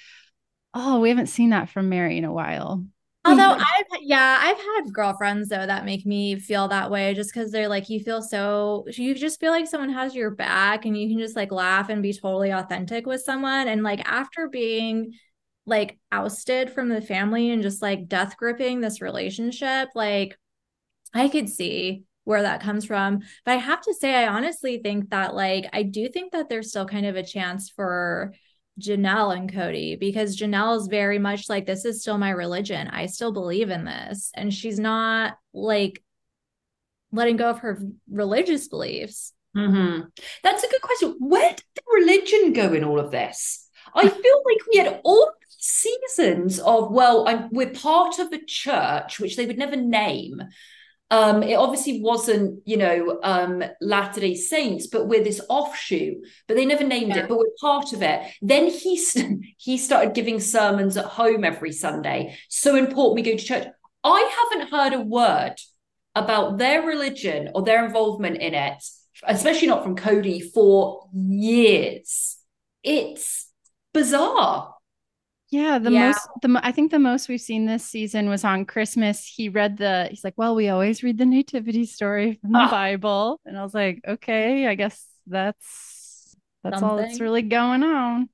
oh, 0.72 1.00
we 1.00 1.08
haven't 1.08 1.26
seen 1.26 1.50
that 1.50 1.68
from 1.68 1.88
Mary 1.88 2.16
in 2.16 2.24
a 2.24 2.32
while. 2.32 2.84
Although 3.28 3.52
I've 3.58 4.00
yeah, 4.00 4.38
I've 4.40 4.58
had 4.58 4.92
girlfriends 4.92 5.48
though 5.48 5.66
that 5.66 5.84
make 5.84 6.06
me 6.06 6.38
feel 6.38 6.68
that 6.68 6.90
way 6.90 7.14
just 7.14 7.32
because 7.32 7.50
they're 7.50 7.68
like 7.68 7.88
you 7.88 8.00
feel 8.00 8.22
so 8.22 8.84
you 8.92 9.14
just 9.14 9.40
feel 9.40 9.52
like 9.52 9.66
someone 9.66 9.90
has 9.90 10.14
your 10.14 10.30
back 10.30 10.84
and 10.84 10.96
you 10.96 11.08
can 11.08 11.18
just 11.18 11.36
like 11.36 11.52
laugh 11.52 11.88
and 11.88 12.02
be 12.02 12.12
totally 12.12 12.50
authentic 12.50 13.06
with 13.06 13.22
someone. 13.22 13.68
And 13.68 13.82
like 13.82 14.00
after 14.08 14.48
being 14.48 15.14
like 15.66 15.98
ousted 16.10 16.70
from 16.70 16.88
the 16.88 17.02
family 17.02 17.50
and 17.50 17.62
just 17.62 17.82
like 17.82 18.08
death 18.08 18.36
gripping 18.36 18.80
this 18.80 19.02
relationship, 19.02 19.90
like 19.94 20.38
I 21.14 21.28
could 21.28 21.48
see 21.48 22.04
where 22.24 22.42
that 22.42 22.62
comes 22.62 22.84
from. 22.84 23.20
But 23.44 23.52
I 23.52 23.56
have 23.56 23.80
to 23.82 23.94
say, 23.94 24.14
I 24.14 24.28
honestly 24.28 24.80
think 24.82 25.10
that 25.10 25.34
like 25.34 25.66
I 25.72 25.82
do 25.82 26.08
think 26.08 26.32
that 26.32 26.48
there's 26.48 26.70
still 26.70 26.86
kind 26.86 27.06
of 27.06 27.16
a 27.16 27.22
chance 27.22 27.70
for 27.70 28.34
Janelle 28.78 29.36
and 29.36 29.52
Kody 29.52 29.98
because 29.98 30.38
Janelle 30.38 30.78
is 30.78 30.86
very 30.86 31.18
much 31.18 31.48
like, 31.48 31.66
this 31.66 31.84
is 31.84 32.00
still 32.00 32.18
my 32.18 32.30
religion. 32.30 32.88
I 32.88 33.06
still 33.06 33.32
believe 33.32 33.70
in 33.70 33.84
this. 33.84 34.30
And 34.34 34.52
she's 34.52 34.78
not 34.78 35.36
like 35.52 36.02
letting 37.12 37.36
go 37.36 37.50
of 37.50 37.60
her 37.60 37.80
religious 38.10 38.68
beliefs. 38.68 39.32
Mm-hmm. 39.56 40.06
That's 40.42 40.62
a 40.62 40.68
good 40.68 40.82
question. 40.82 41.16
Where 41.18 41.50
did 41.50 41.64
the 41.74 41.82
religion 41.92 42.52
go 42.52 42.72
in 42.72 42.84
all 42.84 43.00
of 43.00 43.10
this? 43.10 43.68
I 43.94 44.08
feel 44.08 44.42
like 44.44 44.58
we 44.72 44.78
had 44.78 45.00
all 45.04 45.32
seasons 45.48 46.60
of, 46.60 46.90
well, 46.92 47.26
I'm, 47.26 47.48
we're 47.50 47.70
part 47.70 48.18
of 48.18 48.32
a 48.32 48.44
church, 48.44 49.18
which 49.18 49.36
they 49.36 49.46
would 49.46 49.58
never 49.58 49.76
name. 49.76 50.42
Um, 51.10 51.42
it 51.42 51.54
obviously 51.54 52.02
wasn't, 52.02 52.60
you 52.66 52.76
know, 52.76 53.18
um, 53.22 53.64
Latter 53.80 54.20
Day 54.20 54.34
Saints, 54.34 54.88
but 54.88 55.08
we're 55.08 55.24
this 55.24 55.40
offshoot. 55.48 56.18
But 56.46 56.56
they 56.56 56.66
never 56.66 56.84
named 56.84 57.14
yeah. 57.14 57.20
it, 57.20 57.28
but 57.28 57.38
we're 57.38 57.46
part 57.60 57.92
of 57.92 58.02
it. 58.02 58.30
Then 58.42 58.68
he 58.68 58.98
st- 58.98 59.44
he 59.56 59.78
started 59.78 60.14
giving 60.14 60.40
sermons 60.40 60.96
at 60.96 61.06
home 61.06 61.44
every 61.44 61.72
Sunday. 61.72 62.36
So 62.48 62.76
important 62.76 63.14
we 63.14 63.30
go 63.30 63.36
to 63.36 63.44
church. 63.44 63.66
I 64.04 64.48
haven't 64.52 64.70
heard 64.70 64.92
a 64.92 65.00
word 65.00 65.54
about 66.14 66.58
their 66.58 66.82
religion 66.82 67.50
or 67.54 67.62
their 67.62 67.84
involvement 67.84 68.38
in 68.38 68.54
it, 68.54 68.82
especially 69.26 69.68
not 69.68 69.82
from 69.82 69.96
Kody, 69.96 70.42
for 70.52 71.08
years. 71.12 72.36
It's 72.82 73.50
bizarre. 73.92 74.74
Yeah, 75.50 75.78
the 75.78 75.90
yeah. 75.90 76.06
most 76.08 76.28
the 76.42 76.60
I 76.62 76.72
think 76.72 76.90
the 76.90 76.98
most 76.98 77.28
we've 77.28 77.40
seen 77.40 77.64
this 77.64 77.84
season 77.84 78.28
was 78.28 78.44
on 78.44 78.66
Christmas. 78.66 79.26
He 79.26 79.48
read 79.48 79.78
the 79.78 80.08
he's 80.10 80.22
like, 80.22 80.34
"Well, 80.36 80.54
we 80.54 80.68
always 80.68 81.02
read 81.02 81.16
the 81.16 81.24
nativity 81.24 81.86
story 81.86 82.38
from 82.40 82.52
the 82.52 82.58
ah. 82.58 82.70
Bible." 82.70 83.40
And 83.46 83.58
I 83.58 83.62
was 83.62 83.72
like, 83.72 84.02
"Okay, 84.06 84.66
I 84.66 84.74
guess 84.74 85.06
that's 85.26 86.36
that's 86.62 86.80
Something. 86.80 86.90
all 86.90 86.96
that's 86.96 87.20
really 87.20 87.42
going 87.42 87.82
on." 87.82 88.28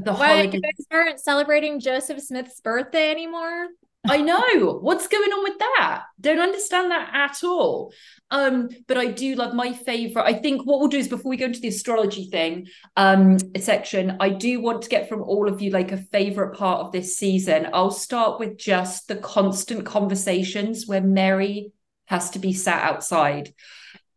The 0.00 0.14
Why 0.14 0.42
you 0.42 0.50
guys 0.50 0.86
aren't 0.90 1.20
celebrating 1.20 1.80
Joseph 1.80 2.20
Smith's 2.20 2.60
birthday 2.60 3.10
anymore? 3.10 3.68
I 4.06 4.18
know. 4.18 4.78
What's 4.80 5.08
going 5.08 5.30
on 5.32 5.42
with 5.42 5.58
that? 5.58 6.04
Don't 6.20 6.38
understand 6.38 6.90
that 6.90 7.10
at 7.12 7.44
all. 7.44 7.92
Um, 8.30 8.68
but 8.86 8.96
I 8.96 9.06
do 9.06 9.34
love 9.34 9.54
my 9.54 9.72
favorite. 9.72 10.24
I 10.24 10.34
think 10.34 10.64
what 10.64 10.78
we'll 10.78 10.88
do 10.88 10.98
is 10.98 11.08
before 11.08 11.30
we 11.30 11.36
go 11.36 11.46
into 11.46 11.60
the 11.60 11.68
astrology 11.68 12.28
thing 12.30 12.66
um 12.96 13.38
section, 13.58 14.16
I 14.20 14.30
do 14.30 14.60
want 14.60 14.82
to 14.82 14.88
get 14.88 15.08
from 15.08 15.22
all 15.22 15.48
of 15.48 15.60
you 15.60 15.70
like 15.70 15.92
a 15.92 15.96
favorite 15.98 16.56
part 16.56 16.80
of 16.80 16.92
this 16.92 17.16
season. 17.16 17.68
I'll 17.72 17.90
start 17.90 18.38
with 18.38 18.56
just 18.56 19.08
the 19.08 19.16
constant 19.16 19.84
conversations 19.84 20.86
where 20.86 21.02
Mary 21.02 21.72
has 22.06 22.30
to 22.30 22.38
be 22.38 22.52
sat 22.52 22.82
outside. 22.82 23.52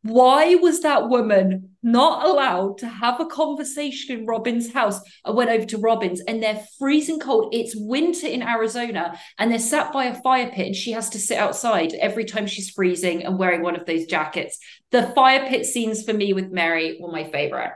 Why 0.04 0.56
was 0.56 0.82
that 0.82 1.10
woman 1.10 1.76
not 1.84 2.26
allowed 2.26 2.80
to 2.80 2.88
have 2.88 3.20
a 3.20 3.26
conversation 3.26 4.18
in 4.20 4.26
Robyn's 4.26 4.74
house? 4.74 5.00
I 5.24 5.32
went 5.32 5.52
over 5.52 5.66
to 5.66 5.78
Robyn's 5.78 6.22
and 6.22 6.42
they're 6.42 6.66
freezing 6.80 7.20
cold. 7.20 7.54
It's 7.54 7.76
winter 7.76 8.26
in 8.26 8.42
Arizona 8.42 9.18
and 9.38 9.52
they're 9.52 9.60
sat 9.60 9.94
by 9.94 10.06
a 10.06 10.22
fire 10.22 10.50
pit 10.50 10.68
and 10.68 10.76
she 10.76 10.92
has 10.94 11.10
to 11.12 11.20
sit 11.20 11.38
outside 11.38 11.94
every 11.94 12.26
time 12.26 12.48
she's 12.48 12.72
freezing 12.72 13.24
and 13.24 13.38
wearing 13.38 13.62
one 13.62 13.76
of 13.76 13.86
those 13.86 14.06
jackets. 14.06 14.58
The 14.90 15.04
fire 15.04 15.48
pit 15.48 15.66
scenes 15.68 16.04
for 16.04 16.14
me 16.14 16.34
with 16.34 16.52
Mary 16.52 16.98
were 17.00 17.12
my 17.12 17.24
favorite. 17.26 17.74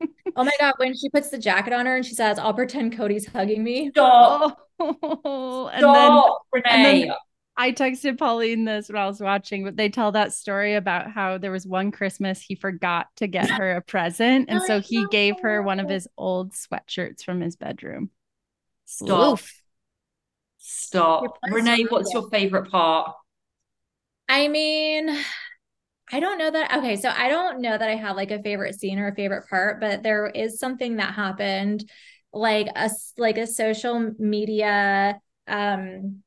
oh 0.36 0.44
my 0.44 0.52
god, 0.60 0.74
when 0.76 0.94
she 0.94 1.08
puts 1.10 1.30
the 1.30 1.38
jacket 1.38 1.72
on 1.72 1.86
her 1.86 1.96
and 1.96 2.04
she 2.04 2.14
says, 2.14 2.38
"I'll 2.38 2.52
pretend 2.52 2.96
Kody's 2.96 3.26
hugging 3.26 3.62
me." 3.62 3.90
Stop. 3.90 4.60
Oh, 4.80 5.70
and 5.72 5.80
Stop, 5.80 6.42
then, 6.52 6.62
Renee. 6.64 7.02
and 7.02 7.10
then 7.10 7.16
I 7.56 7.70
texted 7.72 8.18
Pauline 8.18 8.64
this 8.64 8.88
when 8.88 8.96
I 9.00 9.06
was 9.06 9.20
watching, 9.20 9.64
but 9.64 9.76
they 9.76 9.88
tell 9.88 10.12
that 10.12 10.32
story 10.32 10.74
about 10.74 11.10
how 11.12 11.38
there 11.38 11.52
was 11.52 11.66
one 11.66 11.92
Christmas 11.92 12.40
he 12.42 12.56
forgot 12.56 13.06
to 13.16 13.28
get 13.28 13.48
her 13.48 13.76
a 13.76 13.80
present. 13.80 14.50
And 14.50 14.60
so 14.60 14.80
he 14.80 15.04
gave 15.04 15.40
her 15.40 15.62
one 15.62 15.78
of 15.78 15.88
his 15.88 16.08
old 16.16 16.52
sweatshirts 16.52 17.24
from 17.24 17.40
his 17.40 17.54
bedroom. 17.56 18.10
Stop. 18.86 19.34
Oof. 19.34 19.62
Stop. 20.58 21.38
Your 21.44 21.54
Renee, 21.56 21.86
what's 21.90 22.12
your 22.12 22.28
favorite 22.30 22.70
part? 22.70 23.14
I 24.28 24.48
mean, 24.48 25.08
I 26.12 26.20
don't 26.20 26.38
know 26.38 26.50
that. 26.50 26.78
Okay, 26.78 26.96
so 26.96 27.10
I 27.10 27.28
don't 27.28 27.60
know 27.60 27.76
that 27.78 27.88
I 27.90 27.96
have 27.96 28.16
like 28.16 28.30
a 28.30 28.42
favorite 28.42 28.78
scene 28.78 28.98
or 28.98 29.08
a 29.08 29.14
favorite 29.14 29.48
part, 29.48 29.80
but 29.80 30.02
there 30.02 30.28
is 30.28 30.58
something 30.58 30.96
that 30.96 31.14
happened, 31.14 31.88
like 32.32 32.66
a 32.68 32.78
s- 32.80 33.14
like 33.18 33.38
a 33.38 33.46
social 33.46 34.12
media 34.18 35.20
um 35.46 36.23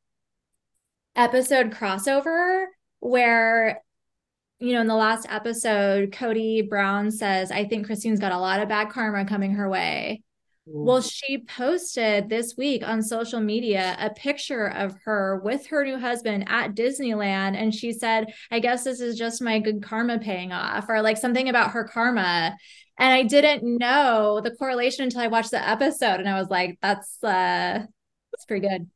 episode 1.17 1.71
crossover 1.71 2.65
where 2.99 3.81
you 4.59 4.73
know 4.73 4.81
in 4.81 4.87
the 4.87 4.95
last 4.95 5.25
episode 5.29 6.11
Kody 6.11 6.67
Brown 6.67 7.11
says 7.11 7.51
I 7.51 7.65
think 7.65 7.85
Christine's 7.85 8.19
got 8.19 8.31
a 8.31 8.39
lot 8.39 8.61
of 8.61 8.69
bad 8.69 8.89
karma 8.89 9.25
coming 9.25 9.53
her 9.53 9.69
way. 9.69 10.21
Well, 10.69 11.01
she 11.01 11.37
posted 11.37 12.27
this 12.27 12.55
week 12.57 12.85
on 12.85 13.01
social 13.01 13.39
media 13.39 13.95
a 13.99 14.09
picture 14.09 14.67
of 14.67 14.95
her 15.05 15.39
with 15.41 15.65
her 15.67 15.85
new 15.85 15.97
husband 15.97 16.43
at 16.47 16.75
Disneyland. 16.75 17.55
And 17.55 17.73
she 17.73 17.93
said, 17.93 18.33
I 18.51 18.59
guess 18.59 18.83
this 18.83 18.99
is 18.99 19.17
just 19.17 19.41
my 19.41 19.59
good 19.59 19.81
karma 19.81 20.19
paying 20.19 20.51
off, 20.51 20.89
or 20.89 21.01
like 21.01 21.17
something 21.17 21.47
about 21.47 21.71
her 21.71 21.85
karma. 21.85 22.57
And 22.99 23.13
I 23.13 23.23
didn't 23.23 23.63
know 23.77 24.41
the 24.41 24.51
correlation 24.51 25.05
until 25.05 25.21
I 25.21 25.27
watched 25.27 25.51
the 25.51 25.69
episode. 25.69 26.19
And 26.19 26.27
I 26.27 26.37
was 26.37 26.49
like, 26.49 26.77
that's 26.81 27.23
uh 27.23 27.85
it's 28.33 28.45
pretty 28.45 28.67
good. 28.67 28.89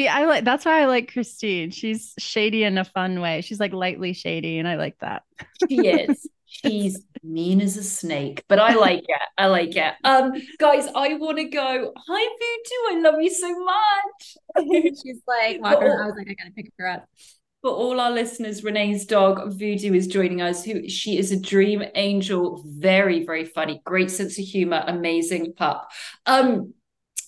See, 0.00 0.08
I 0.08 0.24
like 0.24 0.44
that's 0.44 0.64
why 0.64 0.80
I 0.80 0.86
like 0.86 1.12
Christine. 1.12 1.70
She's 1.70 2.14
shady 2.18 2.64
in 2.64 2.78
a 2.78 2.86
fun 2.86 3.20
way. 3.20 3.42
She's 3.42 3.60
like 3.60 3.74
lightly 3.74 4.14
shady, 4.14 4.58
and 4.58 4.66
I 4.66 4.76
like 4.76 4.98
that. 5.00 5.24
She 5.68 5.88
is. 5.88 6.26
She's 6.46 7.04
mean 7.22 7.60
as 7.60 7.76
a 7.76 7.82
snake, 7.82 8.42
but 8.48 8.58
I 8.58 8.76
like 8.76 9.04
it. 9.06 9.20
I 9.36 9.48
like 9.48 9.76
it. 9.76 9.92
Um, 10.04 10.32
guys, 10.58 10.86
I 10.96 11.12
want 11.16 11.36
to 11.36 11.44
go. 11.44 11.92
Hi, 11.94 12.28
Voodoo. 12.40 12.96
I 12.96 13.10
love 13.10 13.20
you 13.20 13.30
so 13.30 13.62
much. 13.62 14.96
She's 15.02 15.20
like 15.28 15.60
walking 15.60 15.88
around. 15.88 16.02
I 16.02 16.06
was 16.06 16.14
like, 16.16 16.30
I 16.30 16.34
gotta 16.34 16.54
pick 16.56 16.72
her 16.78 16.88
up. 16.88 17.06
For 17.60 17.70
all 17.70 18.00
our 18.00 18.10
listeners, 18.10 18.64
Renee's 18.64 19.04
dog 19.04 19.52
Voodoo 19.52 19.92
is 19.92 20.06
joining 20.06 20.40
us. 20.40 20.64
Who 20.64 20.88
she 20.88 21.18
is 21.18 21.30
a 21.30 21.38
dream 21.38 21.84
angel, 21.94 22.64
very 22.66 23.26
very 23.26 23.44
funny, 23.44 23.82
great 23.84 24.10
sense 24.10 24.38
of 24.38 24.46
humor, 24.46 24.82
amazing 24.86 25.52
pup. 25.58 25.90
Um, 26.24 26.72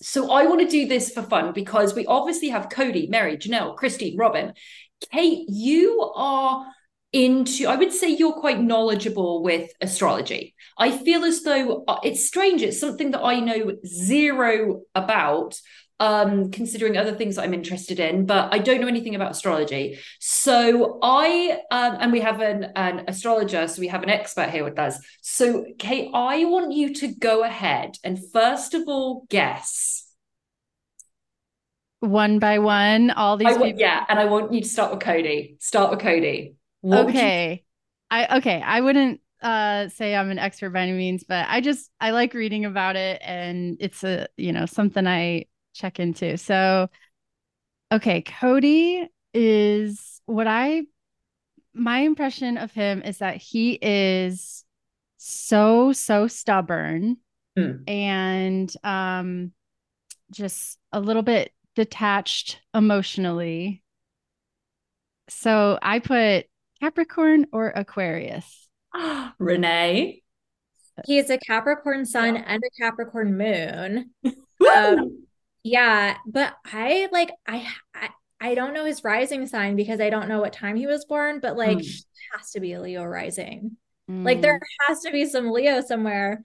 so 0.01 0.31
I 0.31 0.45
want 0.45 0.61
to 0.61 0.67
do 0.67 0.87
this 0.87 1.11
for 1.11 1.21
fun 1.23 1.53
because 1.53 1.93
we 1.93 2.05
obviously 2.05 2.49
have 2.49 2.69
Kody, 2.69 3.09
Mary, 3.09 3.37
Janelle, 3.37 3.75
Christine, 3.75 4.17
Robyn, 4.17 4.53
Kate. 5.11 5.45
You 5.49 6.11
are 6.15 6.65
into. 7.11 7.67
I 7.67 7.75
would 7.75 7.93
say 7.93 8.09
you're 8.09 8.33
quite 8.33 8.59
knowledgeable 8.59 9.43
with 9.43 9.69
astrology. 9.81 10.55
I 10.77 10.97
feel 10.97 11.23
as 11.23 11.43
though 11.43 11.83
uh, 11.87 11.99
it's 12.03 12.25
strange. 12.25 12.61
It's 12.61 12.79
something 12.79 13.11
that 13.11 13.23
I 13.23 13.39
know 13.39 13.73
zero 13.85 14.81
about 14.95 15.59
um 15.99 16.49
considering 16.51 16.97
other 16.97 17.13
things 17.13 17.35
that 17.35 17.43
i'm 17.43 17.53
interested 17.53 17.99
in 17.99 18.25
but 18.25 18.53
i 18.53 18.57
don't 18.57 18.81
know 18.81 18.87
anything 18.87 19.15
about 19.15 19.31
astrology 19.31 19.97
so 20.19 20.99
i 21.03 21.59
um 21.71 21.97
and 21.99 22.11
we 22.11 22.19
have 22.19 22.41
an 22.41 22.65
an 22.75 23.03
astrologer 23.07 23.67
so 23.67 23.79
we 23.79 23.87
have 23.87 24.03
an 24.03 24.09
expert 24.09 24.49
here 24.49 24.63
with 24.63 24.79
us 24.79 24.97
so 25.21 25.65
kate 25.77 26.09
i 26.13 26.45
want 26.45 26.71
you 26.73 26.93
to 26.93 27.07
go 27.07 27.43
ahead 27.43 27.95
and 28.03 28.19
first 28.31 28.73
of 28.73 28.83
all 28.87 29.25
guess 29.29 30.01
One 31.99 32.37
by 32.39 32.59
one, 32.59 33.11
all 33.11 33.37
these 33.37 33.47
want, 33.51 33.63
people. 33.63 33.79
yeah 33.79 34.03
and 34.09 34.19
i 34.19 34.25
want 34.25 34.51
you 34.51 34.61
to 34.61 34.67
start 34.67 34.91
with 34.91 34.99
kody 34.99 35.61
start 35.61 35.89
with 35.91 35.99
kody 35.99 36.55
What 36.81 37.05
would 37.05 37.13
you- 37.15 37.19
okay. 37.21 37.63
I 38.11 38.37
okay. 38.37 38.61
I 38.61 38.81
wouldn't 38.81 39.21
uh 39.41 39.87
say 39.89 40.15
I'm 40.15 40.29
an 40.29 40.37
expert 40.39 40.71
by 40.71 40.81
any 40.81 40.91
means, 40.93 41.23
but 41.23 41.47
I 41.49 41.61
just 41.61 41.89
I 41.99 42.11
like 42.11 42.33
reading 42.33 42.65
about 42.65 42.95
it 42.95 43.21
and 43.23 43.77
it's 43.79 44.03
a 44.03 44.27
you 44.37 44.51
know 44.51 44.65
something 44.65 45.07
I 45.07 45.45
check 45.73 45.99
into. 45.99 46.37
So 46.37 46.89
okay, 47.91 48.21
Kody 48.21 49.07
is 49.33 50.21
what 50.25 50.47
I 50.47 50.83
my 51.73 51.99
impression 51.99 52.57
of 52.57 52.71
him 52.71 53.01
is 53.01 53.17
that 53.19 53.37
he 53.37 53.79
is 53.81 54.63
so 55.17 55.91
so 55.93 56.27
stubborn 56.27 57.17
Hmm. 57.55 57.83
and 57.87 58.75
um 58.83 59.51
just 60.31 60.79
a 60.91 60.99
little 60.99 61.21
bit 61.21 61.51
detached 61.75 62.59
emotionally. 62.73 63.83
So 65.29 65.77
I 65.81 65.99
put 65.99 66.47
Capricorn 66.81 67.45
or 67.51 67.69
Aquarius. 67.69 68.67
renee 69.39 70.23
He 71.05 71.17
is 71.17 71.29
a 71.29 71.37
Capricorn 71.37 72.05
sun 72.05 72.37
and 72.37 72.61
a 72.63 72.81
Capricorn 72.81 73.37
moon. 73.37 74.11
Um, 74.75 75.25
yeah, 75.63 76.17
but 76.25 76.55
I 76.65 77.07
like 77.11 77.31
I, 77.47 77.67
I 77.95 78.09
I 78.39 78.55
don't 78.55 78.73
know 78.73 78.85
his 78.85 79.03
rising 79.03 79.47
sign 79.47 79.75
because 79.75 79.99
I 80.01 80.09
don't 80.09 80.27
know 80.27 80.41
what 80.41 80.53
time 80.53 80.75
he 80.75 80.87
was 80.87 81.05
born, 81.05 81.39
but 81.39 81.55
like 81.57 81.81
he 81.81 81.93
has 82.37 82.51
to 82.51 82.59
be 82.59 82.73
a 82.73 82.81
Leo 82.81 83.03
rising. 83.05 83.77
Like 84.23 84.41
there 84.41 84.57
Mm. 84.57 84.59
has 84.87 85.01
to 85.01 85.11
be 85.11 85.25
some 85.25 85.51
Leo 85.51 85.81
somewhere. 85.81 86.43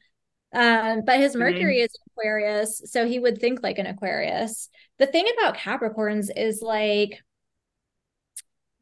Um, 0.54 1.02
but 1.06 1.18
his 1.20 1.36
Mercury 1.36 1.80
is 1.80 1.90
Aquarius, 2.08 2.82
so 2.86 3.06
he 3.06 3.18
would 3.20 3.38
think 3.40 3.62
like 3.62 3.78
an 3.78 3.86
Aquarius. 3.86 4.70
The 4.98 5.06
thing 5.06 5.26
about 5.38 5.56
Capricorns 5.56 6.30
is 6.36 6.62
like 6.62 7.22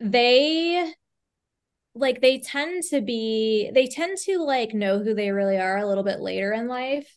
they 0.00 0.94
like 1.94 2.20
they 2.20 2.38
tend 2.38 2.82
to 2.84 3.00
be 3.00 3.70
they 3.74 3.86
tend 3.86 4.18
to 4.18 4.38
like 4.38 4.74
know 4.74 4.98
who 5.02 5.14
they 5.14 5.30
really 5.30 5.56
are 5.58 5.78
a 5.78 5.86
little 5.86 6.04
bit 6.04 6.20
later 6.20 6.52
in 6.52 6.68
life. 6.68 7.08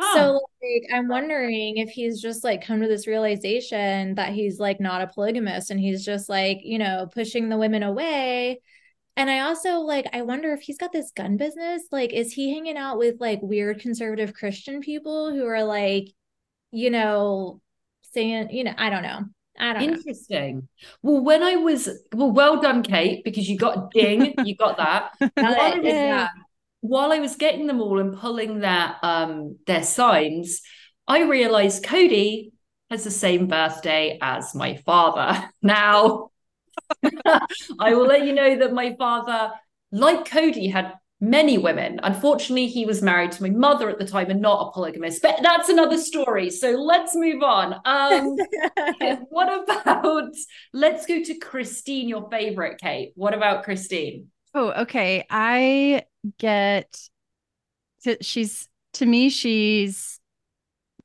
Oh. 0.00 0.14
So 0.14 0.40
like 0.62 0.90
I'm 0.92 1.08
wondering 1.08 1.76
if 1.76 1.90
he's 1.90 2.20
just 2.20 2.42
like 2.42 2.64
come 2.64 2.80
to 2.80 2.88
this 2.88 3.06
realization 3.06 4.14
that 4.14 4.32
he's 4.32 4.58
like 4.58 4.80
not 4.80 5.02
a 5.02 5.06
polygamist 5.08 5.70
and 5.70 5.78
he's 5.78 6.04
just 6.04 6.28
like, 6.28 6.60
you 6.62 6.78
know, 6.78 7.08
pushing 7.12 7.48
the 7.48 7.58
women 7.58 7.82
away. 7.82 8.60
And 9.16 9.28
I 9.28 9.40
also 9.40 9.80
like 9.80 10.06
I 10.12 10.22
wonder 10.22 10.52
if 10.52 10.62
he's 10.62 10.78
got 10.78 10.92
this 10.92 11.12
gun 11.12 11.36
business. 11.36 11.82
Like, 11.92 12.12
is 12.12 12.32
he 12.32 12.54
hanging 12.54 12.76
out 12.78 12.98
with 12.98 13.20
like 13.20 13.40
weird 13.42 13.80
conservative 13.80 14.32
Christian 14.32 14.80
people 14.80 15.32
who 15.32 15.44
are 15.46 15.64
like, 15.64 16.08
you 16.72 16.90
know, 16.90 17.60
saying, 18.12 18.50
you 18.50 18.64
know, 18.64 18.74
I 18.78 18.90
don't 18.90 19.02
know. 19.02 19.24
I 19.58 19.72
don't 19.74 19.86
know. 19.86 19.92
Interesting. 19.92 20.68
Well, 21.02 21.22
when 21.22 21.42
I 21.42 21.56
was 21.56 21.88
well, 22.14 22.30
well 22.30 22.60
done, 22.60 22.82
Kate, 22.82 23.22
because 23.24 23.48
you 23.48 23.58
got 23.58 23.90
ding, 23.90 24.34
you 24.44 24.56
got 24.56 24.78
that. 24.78 25.12
Now 26.82 26.88
While 26.88 27.12
I 27.12 27.18
was- 27.18 27.18
While 27.18 27.18
I 27.18 27.20
was 27.20 27.36
getting 27.36 27.66
them 27.66 27.80
all 27.80 27.98
and 27.98 28.16
pulling 28.18 28.60
their 28.60 28.96
um 29.02 29.56
their 29.66 29.82
signs, 29.82 30.62
I 31.06 31.22
realized 31.22 31.84
Kody 31.84 32.52
has 32.90 33.04
the 33.04 33.10
same 33.10 33.46
birthday 33.46 34.18
as 34.20 34.54
my 34.54 34.76
father. 34.76 35.50
Now, 35.62 36.30
I 37.78 37.94
will 37.94 38.06
let 38.06 38.24
you 38.24 38.32
know 38.32 38.58
that 38.58 38.72
my 38.72 38.94
father, 38.98 39.52
like 39.92 40.24
Kody, 40.28 40.72
had 40.72 40.94
many 41.20 41.58
women. 41.58 42.00
Unfortunately, 42.02 42.66
he 42.66 42.86
was 42.86 43.02
married 43.02 43.32
to 43.32 43.42
my 43.42 43.50
mother 43.50 43.90
at 43.90 43.98
the 43.98 44.06
time 44.06 44.30
and 44.30 44.40
not 44.40 44.68
a 44.68 44.72
polygamist. 44.72 45.22
But 45.22 45.40
that's 45.42 45.68
another 45.68 45.98
story. 45.98 46.50
So 46.50 46.70
let's 46.70 47.14
move 47.14 47.42
on. 47.42 47.74
Um, 47.84 48.36
what 49.28 49.62
about 49.62 50.30
let's 50.72 51.06
go 51.06 51.22
to 51.22 51.34
Christine, 51.34 52.08
your 52.08 52.28
favorite, 52.30 52.80
Kate. 52.80 53.12
What 53.16 53.34
about 53.34 53.64
Christine? 53.64 54.28
Oh, 54.54 54.70
okay. 54.82 55.24
I 55.30 56.04
get 56.38 56.98
to, 58.02 58.22
she's 58.22 58.68
to 58.94 59.06
me, 59.06 59.30
she's 59.30 60.20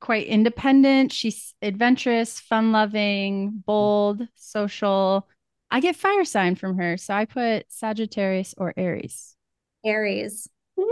quite 0.00 0.26
independent. 0.26 1.12
She's 1.12 1.54
adventurous, 1.62 2.40
fun 2.40 2.72
loving, 2.72 3.62
bold, 3.66 4.26
social. 4.34 5.28
I 5.70 5.80
get 5.80 5.96
fire 5.96 6.24
sign 6.24 6.54
from 6.54 6.78
her. 6.78 6.96
So 6.96 7.14
I 7.14 7.24
put 7.24 7.66
Sagittarius 7.68 8.54
or 8.56 8.74
Aries. 8.76 9.36
Aries. 9.84 10.48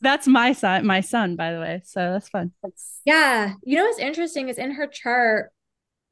That's 0.00 0.26
my 0.26 0.52
son, 0.52 0.86
my 0.86 1.00
son, 1.00 1.36
by 1.36 1.52
the 1.52 1.60
way. 1.60 1.82
So 1.84 2.12
that's 2.12 2.28
fun. 2.28 2.52
Yeah. 3.04 3.54
You 3.64 3.76
know 3.76 3.84
what's 3.84 3.98
interesting 3.98 4.48
is 4.48 4.58
in 4.58 4.72
her 4.72 4.86
chart, 4.86 5.52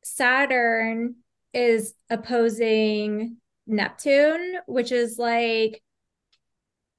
Saturn 0.03 1.17
is 1.55 1.95
opposing 2.11 3.37
Neptune, 3.67 4.59
which 4.67 4.93
is 4.93 5.19
like 5.19 5.83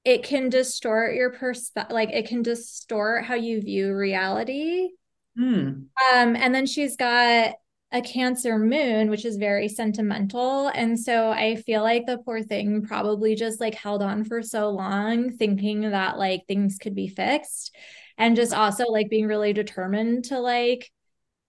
it 0.04 0.22
can 0.22 0.50
distort 0.50 1.14
your 1.14 1.30
perspective, 1.30 1.94
like 1.94 2.10
it 2.10 2.28
can 2.28 2.42
distort 2.42 3.24
how 3.24 3.34
you 3.34 3.60
view 3.62 3.94
reality. 3.94 4.90
Hmm. 5.36 5.84
Um, 6.12 6.36
and 6.36 6.54
then 6.54 6.66
she's 6.66 6.96
got 6.96 7.54
a 7.90 8.02
Cancer 8.02 8.58
moon, 8.58 9.08
which 9.08 9.24
is 9.24 9.36
very 9.36 9.68
sentimental. 9.68 10.68
And 10.68 10.98
so 10.98 11.30
I 11.30 11.56
feel 11.56 11.82
like 11.82 12.06
the 12.06 12.18
poor 12.18 12.42
thing 12.42 12.82
probably 12.82 13.34
just 13.34 13.60
like 13.60 13.76
held 13.76 14.02
on 14.02 14.24
for 14.24 14.42
so 14.42 14.70
long, 14.70 15.30
thinking 15.30 15.82
that 15.82 16.18
like 16.18 16.42
things 16.46 16.76
could 16.78 16.94
be 16.94 17.08
fixed. 17.08 17.74
And 18.18 18.36
just 18.36 18.52
also 18.52 18.84
like 18.86 19.10
being 19.10 19.26
really 19.26 19.52
determined 19.52 20.24
to 20.26 20.40
like 20.40 20.90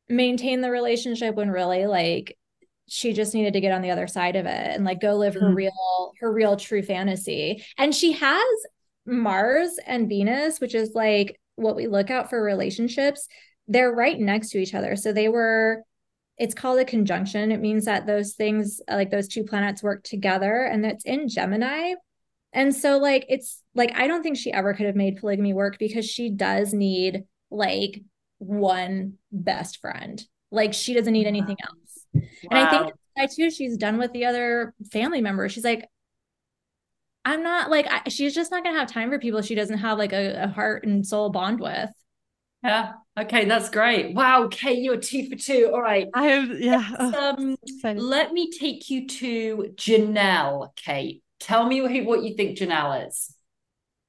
maintain 0.07 0.61
the 0.61 0.69
relationship 0.69 1.35
when 1.35 1.49
really 1.49 1.87
like 1.87 2.37
she 2.87 3.13
just 3.13 3.33
needed 3.33 3.53
to 3.53 3.61
get 3.61 3.71
on 3.71 3.81
the 3.81 3.91
other 3.91 4.07
side 4.07 4.35
of 4.35 4.45
it 4.45 4.75
and 4.75 4.85
like 4.85 5.01
go 5.01 5.15
live 5.15 5.33
her 5.33 5.41
Mhm. 5.49 5.55
real 5.55 6.13
her 6.19 6.31
real 6.31 6.55
true 6.57 6.83
fantasy. 6.83 7.63
And 7.77 7.93
she 7.95 8.11
has 8.13 8.43
mars 9.05 9.77
and 9.85 10.09
venus 10.09 10.59
which 10.59 10.73
is 10.75 10.91
like 10.95 11.39
what 11.55 11.75
we 11.75 11.87
look 11.87 12.09
out 12.09 12.29
for 12.29 12.41
relationships. 12.43 13.27
They're 13.67 13.91
right 13.91 14.19
next 14.19 14.49
to 14.51 14.59
each 14.59 14.73
other. 14.73 14.95
So 14.95 15.13
they 15.13 15.29
were 15.29 15.83
it's 16.37 16.53
called 16.53 16.79
a 16.79 16.85
conjunction. 16.85 17.51
It 17.51 17.61
means 17.61 17.85
that 17.85 18.05
those 18.05 18.33
things 18.33 18.81
like 18.89 19.09
those 19.09 19.27
two 19.29 19.43
planets 19.45 19.81
work 19.81 20.03
together 20.03 20.63
and 20.65 20.83
that's 20.83 21.05
in 21.05 21.29
gemini. 21.29 21.93
And 22.51 22.75
so 22.75 22.97
like 22.97 23.25
it's 23.29 23.61
like 23.73 23.91
i 23.97 24.07
don't 24.07 24.21
think 24.23 24.37
she 24.37 24.51
ever 24.51 24.73
could 24.73 24.85
have 24.85 24.95
made 24.95 25.17
polygamy 25.17 25.53
work 25.53 25.77
because 25.79 26.05
she 26.05 26.29
does 26.29 26.73
need 26.73 27.23
like 27.51 28.01
one 28.37 29.13
best 29.31 29.79
friend. 29.79 30.23
Like 30.51 30.73
she 30.73 30.93
doesn't 30.93 31.13
need 31.13 31.27
anything 31.27 31.57
else 31.63 31.84
and 32.15 32.59
I 32.59 32.69
think 32.69 32.83
Wow. 32.85 32.91
that's 33.15 33.37
why 33.37 33.45
too, 33.45 33.51
she's 33.51 33.77
done 33.77 33.97
with 33.97 34.11
the 34.13 34.25
other 34.25 34.73
family 34.91 35.21
members. 35.21 35.51
She's 35.51 35.63
like, 35.63 35.87
I'm 37.23 37.41
not 37.43 37.71
like, 37.71 37.87
I, 37.89 38.09
she's 38.09 38.35
just 38.35 38.51
not 38.51 38.63
gonna 38.63 38.77
have 38.77 38.91
time 38.91 39.09
for 39.09 39.19
people 39.19 39.41
she 39.41 39.55
doesn't 39.55 39.79
have 39.79 39.97
like 39.97 40.13
a, 40.13 40.43
a 40.43 40.47
heart 40.47 40.85
and 40.85 41.05
soul 41.05 41.29
bond 41.29 41.59
with. 41.59 41.89
Yeah. 42.63 42.93
Okay, 43.19 43.45
that's 43.45 43.69
great. 43.69 44.13
Wow, 44.15 44.47
Kate, 44.49 44.79
you're 44.79 44.97
two 44.97 45.29
for 45.29 45.35
two. 45.35 45.71
All 45.73 45.81
right. 45.81 46.07
I 46.13 46.27
have 46.27 46.59
yeah. 46.59 46.87
Let's, 46.99 47.17
oh, 47.17 47.29
um, 47.37 47.55
excited. 47.63 48.01
let 48.01 48.31
me 48.33 48.49
take 48.51 48.89
you 48.89 49.07
to 49.07 49.73
Janelle, 49.75 50.75
Kate. 50.75 51.23
Tell 51.39 51.65
me 51.65 51.77
who, 51.77 52.05
what 52.05 52.23
you 52.23 52.35
think 52.35 52.57
Janelle 52.57 53.07
is. 53.07 53.33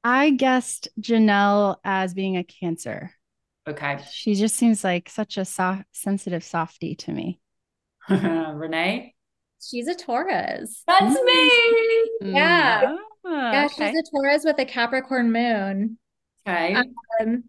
I 0.03 0.31
guessed 0.31 0.89
Janelle 1.01 1.77
as 1.85 2.15
being 2.15 2.37
a 2.37 2.45
Cancer. 2.45 3.13
Okay. 3.69 3.99
She 4.13 4.35
just 4.35 4.55
seems 4.57 4.85
like 4.85 5.09
such 5.09 5.37
a 5.37 5.45
soft, 5.45 5.85
sensitive 5.93 6.45
softie 6.45 6.95
to 6.97 7.13
me. 7.13 7.41
Renee? 8.55 9.15
She's 9.63 9.89
a 9.89 9.95
Taurus. 9.95 10.83
That's 10.87 11.15
me. 11.23 12.33
Yeah. 12.33 12.97
Ah, 13.25 13.53
Yeah, 13.53 13.65
okay. 13.67 13.91
she's 13.91 13.99
a 13.99 14.11
Taurus 14.11 14.45
with 14.45 14.59
a 14.59 14.65
Capricorn 14.65 15.33
moon. 15.33 15.99
Okay. 16.47 16.75
Um, 17.21 17.45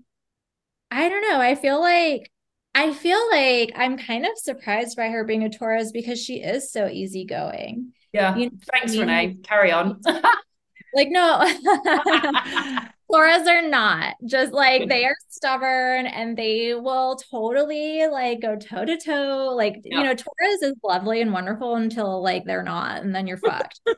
I 0.89 1.09
don't 1.09 1.21
know. 1.29 1.39
I 1.39 1.55
feel 1.55 1.79
like 1.79 2.31
I 2.73 2.93
feel 2.93 3.19
like 3.29 3.73
I'm 3.75 3.97
kind 3.97 4.25
of 4.25 4.31
surprised 4.37 4.95
by 4.97 5.09
her 5.09 5.23
being 5.23 5.43
a 5.43 5.49
Taurus 5.49 5.91
because 5.91 6.19
she 6.23 6.35
is 6.41 6.71
so 6.71 6.87
easygoing. 6.87 7.93
yeah. 8.13 8.35
you 8.35 8.45
know, 8.45 8.57
Thanks, 8.71 8.93
you- 8.93 9.01
Renee. 9.01 9.37
Carry 9.43 9.71
on. 9.71 9.99
Like, 10.95 11.09
no, 11.09 11.39
Taurus 13.11 13.47
are 13.47 13.61
not 13.61 14.15
just 14.25 14.51
like 14.51 14.89
they 14.89 15.05
are 15.05 15.15
stubborn 15.29 16.07
and 16.07 16.37
they 16.37 16.73
will 16.73 17.15
totally 17.31 18.05
like 18.07 18.41
go 18.41 18.57
toe 18.57 18.83
to 18.85 18.97
toe. 18.97 19.53
Like, 19.55 19.81
you 19.85 20.03
know, 20.03 20.13
Taurus 20.13 20.61
is 20.61 20.75
lovely 20.83 21.21
and 21.21 21.31
wonderful 21.31 21.75
until 21.75 22.21
like 22.21 22.43
they're 22.45 22.63
not, 22.63 23.03
and 23.03 23.15
then 23.15 23.27
you're 23.27 23.37
fucked. 23.37 23.79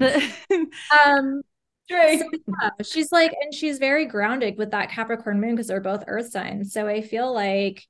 Um, 0.00 1.42
True. 1.88 2.18
so, 2.18 2.28
yeah, 2.60 2.70
she's 2.82 3.12
like, 3.12 3.32
and 3.40 3.54
she's 3.54 3.78
very 3.78 4.06
grounded 4.06 4.58
with 4.58 4.72
that 4.72 4.90
Capricorn 4.90 5.40
moon 5.40 5.54
because 5.54 5.68
they're 5.68 5.80
both 5.80 6.02
earth 6.08 6.30
signs. 6.30 6.72
So 6.72 6.88
I 6.88 7.00
feel 7.00 7.32
like, 7.32 7.86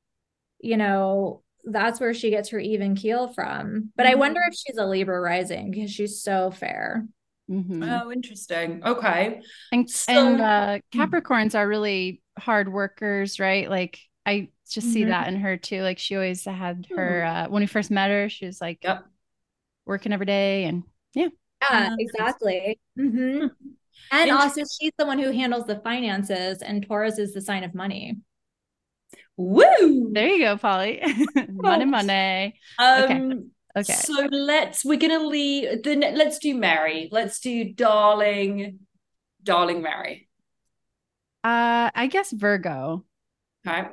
you 0.60 0.76
know, 0.76 1.42
that's 1.64 1.98
where 1.98 2.12
she 2.12 2.28
gets 2.30 2.50
her 2.50 2.58
even 2.58 2.94
keel 2.94 3.28
from. 3.28 3.90
But 3.96 4.06
I 4.06 4.14
wonder 4.14 4.40
if 4.48 4.54
she's 4.54 4.76
a 4.76 4.86
Libra 4.86 5.18
rising 5.18 5.70
because 5.70 5.90
she's 5.90 6.22
so 6.22 6.50
fair. 6.50 7.06
Mhm. 7.50 8.02
Oh, 8.04 8.10
interesting. 8.10 8.82
Okay. 8.84 9.40
And 9.72 9.88
So- 9.88 10.12
and 10.12 10.40
uh 10.40 10.78
Capricorns 10.92 11.54
are 11.54 11.66
really 11.66 12.22
hard 12.38 12.72
workers, 12.72 13.38
right? 13.38 13.68
Like 13.70 14.00
I 14.24 14.48
just 14.68 14.92
see 14.92 15.04
Mhm. 15.04 15.08
that 15.08 15.28
in 15.28 15.36
her 15.36 15.56
too. 15.56 15.82
Like 15.82 15.98
she 15.98 16.16
always 16.16 16.44
had 16.44 16.86
her 16.96 17.24
uh 17.24 17.48
when 17.48 17.62
we 17.62 17.66
first 17.66 17.90
met 17.90 18.10
her, 18.10 18.28
she 18.28 18.46
was 18.46 18.60
like 18.60 18.80
Yep. 18.82 19.06
working 19.86 20.12
every 20.12 20.26
day 20.26 20.64
and 20.64 20.82
Yeah, 21.14 21.28
Yeah. 21.62 21.96
exactly. 21.98 22.78
hmm 22.96 23.46
And 24.12 24.30
also, 24.30 24.62
she's 24.78 24.92
the 24.98 25.06
one 25.06 25.18
who 25.18 25.30
handles 25.32 25.66
the 25.66 25.80
finances, 25.80 26.62
and 26.62 26.86
Taurus 26.86 27.18
is 27.18 27.34
the 27.34 27.40
sign 27.40 27.64
of 27.64 27.74
money. 27.74 28.16
Woo. 29.36 30.10
there 30.12 30.28
you 30.28 30.38
go, 30.40 30.56
Polly. 30.56 31.02
money, 31.52 31.84
money. 31.84 32.58
Um, 32.78 33.02
Okay. 33.04 33.38
So 33.84 34.26
let's 34.30 34.84
we're 34.84 34.98
gonna 34.98 35.26
leave 35.26 35.82
the 35.82 35.96
let's 35.96 36.38
do 36.38 36.54
Mary. 36.56 37.08
Let's 37.12 37.40
do 37.40 37.72
darling, 37.72 38.80
darling 39.42 39.82
Mary. 39.82 40.28
Uh 41.44 41.90
I 41.94 42.08
guess 42.10 42.32
Virgo. 42.32 43.04
Okay. 43.66 43.88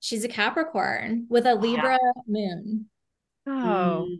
She's 0.00 0.24
a 0.24 0.28
Capricorn 0.28 1.26
with 1.28 1.46
a 1.46 1.54
Libra 1.54 1.98
moon. 2.26 2.86
Oh. 3.46 4.06
Mm. 4.08 4.16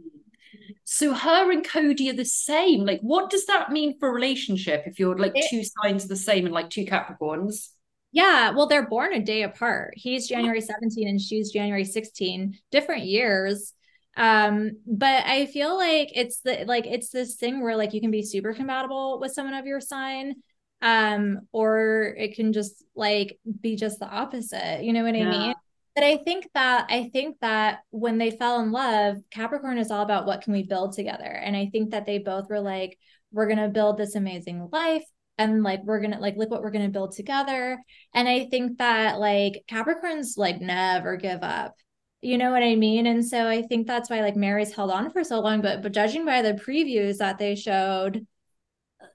So 0.84 1.14
her 1.14 1.52
and 1.52 1.64
Kody 1.64 2.10
are 2.10 2.16
the 2.16 2.24
same. 2.24 2.84
Like, 2.84 3.00
what 3.00 3.30
does 3.30 3.46
that 3.46 3.70
mean 3.70 3.98
for 3.98 4.08
a 4.08 4.12
relationship 4.12 4.82
if 4.86 4.98
you're 4.98 5.16
like 5.16 5.32
It- 5.34 5.46
two 5.48 5.62
signs 5.64 6.06
the 6.06 6.16
same 6.16 6.44
and 6.46 6.54
like 6.54 6.68
two 6.68 6.84
Capricorns? 6.84 7.68
Yeah, 8.12 8.50
well, 8.50 8.66
they're 8.66 8.88
born 8.88 9.12
a 9.12 9.22
day 9.22 9.44
apart. 9.44 9.94
He's 9.96 10.26
January 10.26 10.60
17 10.60 11.06
and 11.08 11.20
she's 11.20 11.52
January 11.52 11.84
16, 11.84 12.58
different 12.72 13.04
years. 13.04 13.72
Um, 14.20 14.72
but 14.86 15.24
I 15.26 15.46
feel 15.46 15.74
like 15.78 16.10
it's 16.14 16.42
the 16.42 16.64
like 16.66 16.86
it's 16.86 17.08
this 17.08 17.36
thing 17.36 17.62
where 17.62 17.74
like 17.74 17.94
you 17.94 18.02
can 18.02 18.10
be 18.10 18.22
super 18.22 18.52
compatible 18.52 19.18
with 19.18 19.32
someone 19.32 19.54
of 19.54 19.64
your 19.66 19.80
sign, 19.80 20.34
um, 20.82 21.40
or 21.52 22.14
it 22.18 22.34
can 22.36 22.52
just 22.52 22.84
like 22.94 23.38
be 23.62 23.76
just 23.76 23.98
the 23.98 24.06
opposite. 24.06 24.82
You 24.84 24.92
know 24.92 25.04
what 25.04 25.14
I 25.16 25.24
mean? 25.24 25.54
But 25.94 26.04
I 26.04 26.18
think 26.18 26.48
that 26.52 26.86
I 26.90 27.08
think 27.14 27.38
that 27.40 27.80
when 27.90 28.18
they 28.18 28.30
fell 28.30 28.60
in 28.60 28.72
love, 28.72 29.16
Capricorn 29.30 29.78
is 29.78 29.90
all 29.90 30.02
about 30.02 30.26
what 30.26 30.42
can 30.42 30.52
we 30.52 30.64
build 30.64 30.92
together. 30.94 31.24
And 31.24 31.56
I 31.56 31.70
think 31.72 31.92
that 31.92 32.04
they 32.04 32.18
both 32.18 32.48
were 32.50 32.60
like, 32.60 32.98
we're 33.32 33.48
gonna 33.48 33.68
build 33.70 33.96
this 33.96 34.16
amazing 34.16 34.68
life 34.70 35.04
and 35.38 35.62
like 35.62 35.82
we're 35.84 36.00
gonna 36.00 36.20
like 36.20 36.36
look 36.36 36.50
what 36.50 36.60
we're 36.60 36.70
gonna 36.72 36.90
build 36.90 37.12
together. 37.12 37.78
And 38.14 38.28
I 38.28 38.48
think 38.50 38.76
that 38.78 39.18
like 39.18 39.64
Capricorns 39.66 40.36
like 40.36 40.60
never 40.60 41.16
give 41.16 41.42
up. 41.42 41.74
You 42.22 42.36
know 42.36 42.50
what 42.50 42.62
I 42.62 42.74
mean? 42.74 43.06
And 43.06 43.24
so 43.24 43.48
I 43.48 43.62
think 43.62 43.86
that's 43.86 44.10
why 44.10 44.20
like 44.20 44.36
Mary's 44.36 44.74
held 44.74 44.90
on 44.90 45.10
for 45.10 45.24
so 45.24 45.40
long. 45.40 45.62
But 45.62 45.82
but 45.82 45.92
judging 45.92 46.24
by 46.26 46.42
the 46.42 46.52
previews 46.54 47.18
that 47.18 47.38
they 47.38 47.54
showed, 47.54 48.26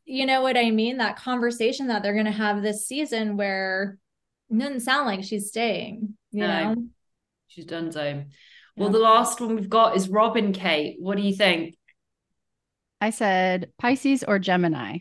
you 0.05 0.25
know 0.25 0.41
what 0.41 0.57
I 0.57 0.71
mean? 0.71 0.97
That 0.97 1.17
conversation 1.17 1.87
that 1.87 2.01
they're 2.01 2.15
gonna 2.15 2.31
have 2.31 2.61
this 2.61 2.87
season 2.87 3.37
where 3.37 3.97
it 4.49 4.57
doesn't 4.57 4.79
sound 4.81 5.05
like 5.07 5.23
she's 5.23 5.49
staying, 5.49 6.17
you 6.31 6.41
No. 6.41 6.73
know? 6.73 6.83
She's 7.47 7.65
done 7.65 7.91
so. 7.91 8.23
Well, 8.75 8.89
Yeah. 8.89 8.93
the 8.93 8.99
last 8.99 9.39
one 9.39 9.55
we've 9.55 9.69
got 9.69 9.95
is 9.95 10.09
Robyn 10.09 10.51
Kate. 10.53 10.97
What 10.99 11.15
do 11.17 11.23
you 11.23 11.33
think? 11.35 11.75
I 12.99 13.11
said 13.11 13.71
Pisces 13.77 14.23
or 14.23 14.39
Gemini. 14.39 14.99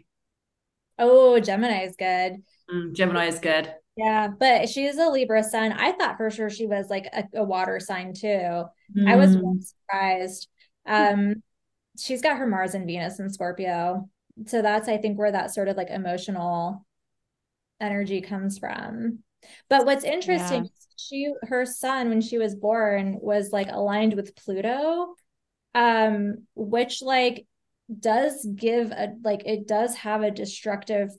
Oh, 0.98 1.40
Gemini 1.40 1.84
is 1.84 1.96
good. 1.96 2.42
Mm, 2.70 2.92
Gemini 2.94 3.26
is 3.26 3.38
good. 3.40 3.74
Yeah, 3.96 4.28
but 4.28 4.68
she's 4.68 4.98
a 4.98 5.08
Libra 5.08 5.42
sun. 5.44 5.72
I 5.72 5.92
thought 5.92 6.16
for 6.16 6.30
sure 6.30 6.50
she 6.50 6.66
was 6.66 6.90
like 6.90 7.06
a, 7.12 7.24
a 7.34 7.44
water 7.44 7.78
sign 7.78 8.12
too. 8.12 8.64
I 9.06 9.16
was 9.16 9.36
Mm. 9.36 9.40
really 9.42 9.60
surprised. 9.62 10.48
Um, 10.86 11.42
she's 11.98 12.22
got 12.22 12.38
her 12.38 12.46
Mars 12.46 12.74
and 12.74 12.86
Venus 12.86 13.20
in 13.20 13.30
Scorpio. 13.30 14.08
So 14.46 14.62
that's 14.62 14.88
I 14.88 14.98
think 14.98 15.18
where 15.18 15.32
that 15.32 15.54
sort 15.54 15.68
of 15.68 15.76
like 15.76 15.90
emotional 15.90 16.84
energy 17.80 18.20
comes 18.20 18.58
from. 18.58 19.20
But 19.68 19.86
what's 19.86 20.04
interesting, 20.04 20.64
is 20.64 20.70
she 20.96 21.32
her 21.44 21.66
son 21.66 22.08
when 22.08 22.20
she 22.20 22.38
was 22.38 22.54
born 22.54 23.18
was 23.20 23.52
like 23.52 23.68
aligned 23.70 24.14
with 24.14 24.34
Pluto, 24.36 25.14
um, 25.74 26.46
which 26.54 27.02
like 27.02 27.46
does 28.00 28.46
give 28.54 28.90
a 28.92 29.14
like 29.24 29.44
it 29.46 29.68
does 29.68 29.94
have 29.96 30.22
a 30.22 30.30
destructive 30.30 31.10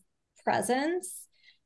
presence. 0.44 1.25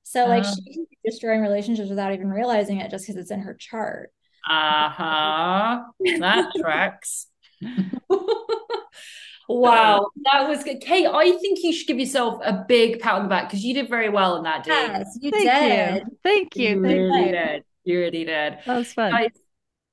So 0.10 0.26
like 0.26 0.43
Oh. 0.43 0.55
she 0.66 0.74
can 0.74 0.88
be 0.89 0.97
destroying 1.05 1.41
relationships 1.41 1.88
without 1.88 2.14
even 2.14 2.30
realizing 2.30 2.80
it 2.80 2.89
just 2.89 3.05
because 3.05 3.22
it's 3.22 3.30
in 3.30 3.41
her 3.41 3.53
chart. 3.53 4.12
Uh-huh. 4.49 5.82
That 6.20 6.51
tracks. 6.60 7.28
Wow, 9.51 10.12
that 10.32 10.47
was 10.47 10.64
good. 10.64 10.80
Kate, 10.80 11.07
I 11.07 11.32
think 11.39 11.64
you 11.64 11.74
should 11.74 11.88
give 11.88 11.97
yourself 11.99 12.39
a 12.45 12.64
big 12.68 12.99
pat 12.99 13.16
on 13.16 13.24
the 13.24 13.30
back 13.30 13.49
because 13.49 13.66
you 13.66 13.74
did 13.74 13.89
very 13.89 14.07
well 14.10 14.36
in 14.38 14.43
that, 14.43 14.64
dude. 14.64 14.74
Yes, 14.74 15.18
you 15.20 15.32
Thank 15.32 15.49
did. 15.49 16.03
you. 16.03 16.18
Thank 16.24 16.55
you. 16.55 16.70
You 16.70 16.82
Thank 16.84 16.84
really 16.95 17.26
you. 17.26 17.32
did. 17.32 17.64
You 17.84 17.99
really 17.99 18.26
did. 18.26 18.60
That 18.68 18.78
was 18.78 18.93
fun. 18.93 19.12
Guys, 19.12 19.32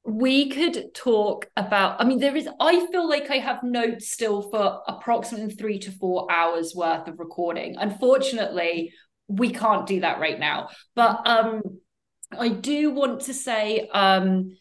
we 0.04 0.48
could 0.50 0.94
talk 0.94 1.48
about 1.56 2.00
i 2.00 2.04
mean 2.04 2.20
there 2.20 2.36
is 2.36 2.48
i 2.60 2.86
feel 2.92 3.08
like 3.08 3.28
i 3.28 3.38
have 3.38 3.64
notes 3.64 4.08
still 4.12 4.40
for 4.40 4.80
approximately 4.86 5.52
three 5.52 5.80
to 5.80 5.90
four 5.90 6.30
hours 6.30 6.76
worth 6.76 7.08
of 7.08 7.18
recording 7.18 7.74
unfortunately 7.76 8.92
we 9.28 9.50
can't 9.50 9.86
do 9.86 10.00
that 10.00 10.20
right 10.20 10.38
now 10.38 10.68
but 10.94 11.26
um 11.26 11.62
i 12.38 12.48
do 12.48 12.90
want 12.90 13.20
to 13.20 13.34
say 13.34 13.88
um 13.92 14.56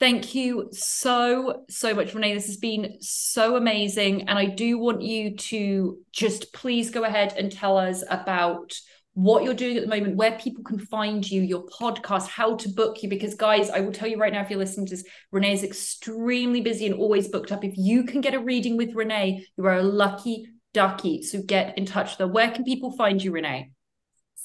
thank 0.00 0.34
you 0.34 0.68
so 0.72 1.64
so 1.68 1.94
much 1.94 2.14
renee 2.14 2.34
this 2.34 2.46
has 2.46 2.56
been 2.56 2.96
so 3.00 3.56
amazing 3.56 4.28
and 4.28 4.38
i 4.38 4.46
do 4.46 4.78
want 4.78 5.02
you 5.02 5.36
to 5.36 5.98
just 6.12 6.52
please 6.52 6.90
go 6.90 7.04
ahead 7.04 7.34
and 7.36 7.52
tell 7.52 7.76
us 7.76 8.02
about 8.08 8.72
what 9.18 9.42
you're 9.42 9.52
doing 9.52 9.76
at 9.76 9.82
the 9.82 9.88
moment, 9.88 10.14
where 10.14 10.38
people 10.38 10.62
can 10.62 10.78
find 10.78 11.28
you, 11.28 11.42
your 11.42 11.66
podcast, 11.66 12.28
how 12.28 12.54
to 12.54 12.68
book 12.68 13.02
you. 13.02 13.08
Because, 13.08 13.34
guys, 13.34 13.68
I 13.68 13.80
will 13.80 13.90
tell 13.90 14.06
you 14.06 14.16
right 14.16 14.32
now, 14.32 14.42
if 14.42 14.48
you're 14.48 14.60
listening 14.60 14.86
to 14.86 14.94
this, 14.94 15.04
Renee 15.32 15.54
is 15.54 15.64
extremely 15.64 16.60
busy 16.60 16.86
and 16.86 16.94
always 16.94 17.26
booked 17.26 17.50
up. 17.50 17.64
If 17.64 17.74
you 17.76 18.04
can 18.04 18.20
get 18.20 18.34
a 18.34 18.38
reading 18.38 18.76
with 18.76 18.94
Renee, 18.94 19.44
you 19.56 19.66
are 19.66 19.78
a 19.78 19.82
lucky 19.82 20.46
ducky. 20.72 21.24
So 21.24 21.42
get 21.42 21.76
in 21.76 21.84
touch 21.84 22.10
with 22.10 22.18
her. 22.18 22.28
Where 22.28 22.52
can 22.52 22.62
people 22.62 22.96
find 22.96 23.20
you, 23.20 23.32
Renee? 23.32 23.72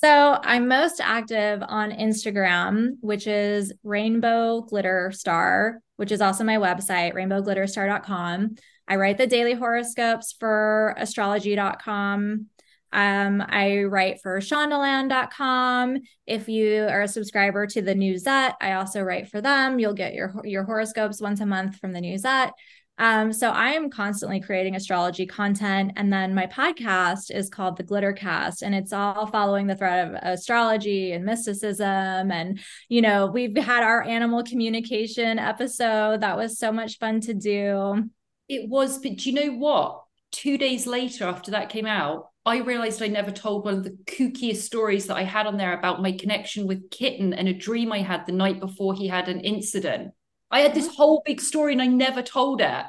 So 0.04 0.38
I'm 0.44 0.68
most 0.68 1.00
active 1.02 1.64
on 1.66 1.92
Instagram, 1.92 2.98
which 3.00 3.26
is 3.26 3.72
Rainbow 3.84 4.60
Glitter 4.60 5.14
Star, 5.14 5.80
which 5.96 6.12
is 6.12 6.20
also 6.20 6.44
my 6.44 6.58
website, 6.58 7.14
rainbowglitterstar.com. 7.14 8.56
I 8.86 8.96
write 8.98 9.18
the 9.18 9.28
daily 9.28 9.54
horoscopes 9.54 10.36
for 10.38 10.94
astrology.com. 10.98 12.48
Um, 12.92 13.46
I 13.48 13.84
write 13.84 14.20
for 14.22 14.42
shondaland.com. 14.42 16.00
If 16.28 16.50
you 16.50 16.84
are 16.84 17.04
a 17.04 17.08
subscriber 17.08 17.66
to 17.68 17.82
the 17.82 17.96
Newsette, 17.96 18.56
I 18.60 18.74
also 18.74 19.02
write 19.02 19.30
for 19.30 19.40
them. 19.40 19.80
You'll 19.80 19.94
get 19.94 20.14
your 20.14 20.34
your 20.44 20.66
horoscopes 20.66 21.22
once 21.22 21.40
a 21.40 21.46
month 21.46 21.78
from 21.78 21.94
the 21.94 22.02
Newsette. 22.02 22.52
Um, 23.00 23.34
so 23.34 23.50
I 23.50 23.72
am 23.72 23.90
constantly 23.90 24.40
creating 24.40 24.76
astrology 24.76 25.26
content. 25.26 25.94
And 25.96 26.14
then 26.14 26.36
my 26.36 26.46
podcast 26.46 27.32
is 27.32 27.50
called 27.50 27.78
The 27.78 27.84
Glitter 27.84 28.14
Cast, 28.14 28.62
and 28.62 28.76
it's 28.76 28.94
all 28.94 29.26
following 29.28 29.68
the 29.68 29.76
thread 29.76 30.08
of 30.08 30.20
astrology 30.22 31.12
and 31.12 31.26
mysticism. 31.26 32.32
And, 32.32 32.60
you 32.90 33.02
know, 33.02 33.28
we've 33.28 33.58
had 33.58 33.84
our 33.84 34.04
animal 34.04 34.44
communication 34.44 35.40
episode. 35.40 36.22
That 36.22 36.38
was 36.38 36.60
so 36.60 36.72
much 36.72 37.00
fun 37.00 37.20
to 37.22 37.34
do. 37.34 38.04
It 38.48 38.70
was, 38.70 39.00
but 39.00 39.18
do 39.18 39.30
you 39.30 39.36
know 39.36 39.58
what? 39.58 40.04
Two 40.32 40.58
days 40.58 40.86
later, 40.86 41.26
after 41.26 41.52
that 41.52 41.70
came 41.70 41.86
out, 41.86 42.30
I 42.46 42.58
realized 42.58 43.02
I 43.02 43.08
never 43.08 43.32
told 43.32 43.66
one 43.66 43.76
of 43.76 43.84
the 43.84 43.98
kookiest 44.06 44.64
stories 44.64 45.08
that 45.08 45.16
I 45.16 45.24
had 45.24 45.48
on 45.48 45.58
there 45.58 45.78
about 45.78 46.02
my 46.02 46.12
connection 46.12 46.68
with 46.68 46.90
Kitten 46.92 47.34
and 47.34 47.48
a 47.48 47.54
dream 47.54 47.92
I 47.92 48.00
had 48.00 48.26
the 48.26 48.34
night 48.34 48.60
before 48.60 48.94
he 48.94 49.08
had 49.08 49.30
an 49.30 49.40
incident. 49.40 50.12
I 50.54 50.60
had 50.60 50.76
this 50.76 50.96
whole 50.96 51.24
big 51.26 51.42
story 51.42 51.74
and 51.74 51.82
I 51.82 51.88
never 51.88 52.22
told 52.22 52.62
it. 52.62 52.86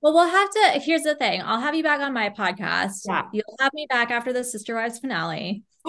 Well, 0.00 0.14
we'll 0.14 0.28
have 0.28 0.50
to. 0.50 0.80
Here's 0.80 1.02
the 1.02 1.14
thing 1.14 1.42
I'll 1.44 1.60
have 1.60 1.74
you 1.74 1.82
back 1.82 2.00
on 2.00 2.12
my 2.12 2.30
podcast. 2.30 3.02
Yeah. 3.06 3.26
You'll 3.32 3.56
have 3.60 3.72
me 3.74 3.86
back 3.88 4.10
after 4.10 4.32
the 4.32 4.42
Sister 4.42 4.74
Wives 4.74 4.98
finale. 4.98 5.62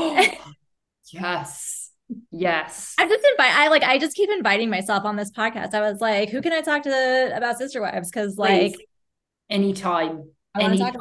yes. 1.12 1.92
Yes. 2.30 2.94
I 3.00 3.08
just 3.08 3.26
invite 3.26 3.56
I 3.56 3.70
like 3.70 3.84
I 3.84 3.98
just 3.98 4.16
keep 4.16 4.30
inviting 4.30 4.70
myself 4.70 5.06
on 5.06 5.16
this 5.16 5.32
podcast. 5.32 5.74
I 5.74 5.80
was 5.80 6.02
like, 6.02 6.30
who 6.30 6.42
can 6.42 6.52
I 6.52 6.62
talk 6.62 6.84
to 6.84 7.32
about 7.36 7.58
Sister 7.58 7.82
Wives? 7.82 8.12
Because 8.12 8.38
like 8.38 8.76
anytime. 9.50 10.30
I 10.56 10.64
anytime. 10.64 10.94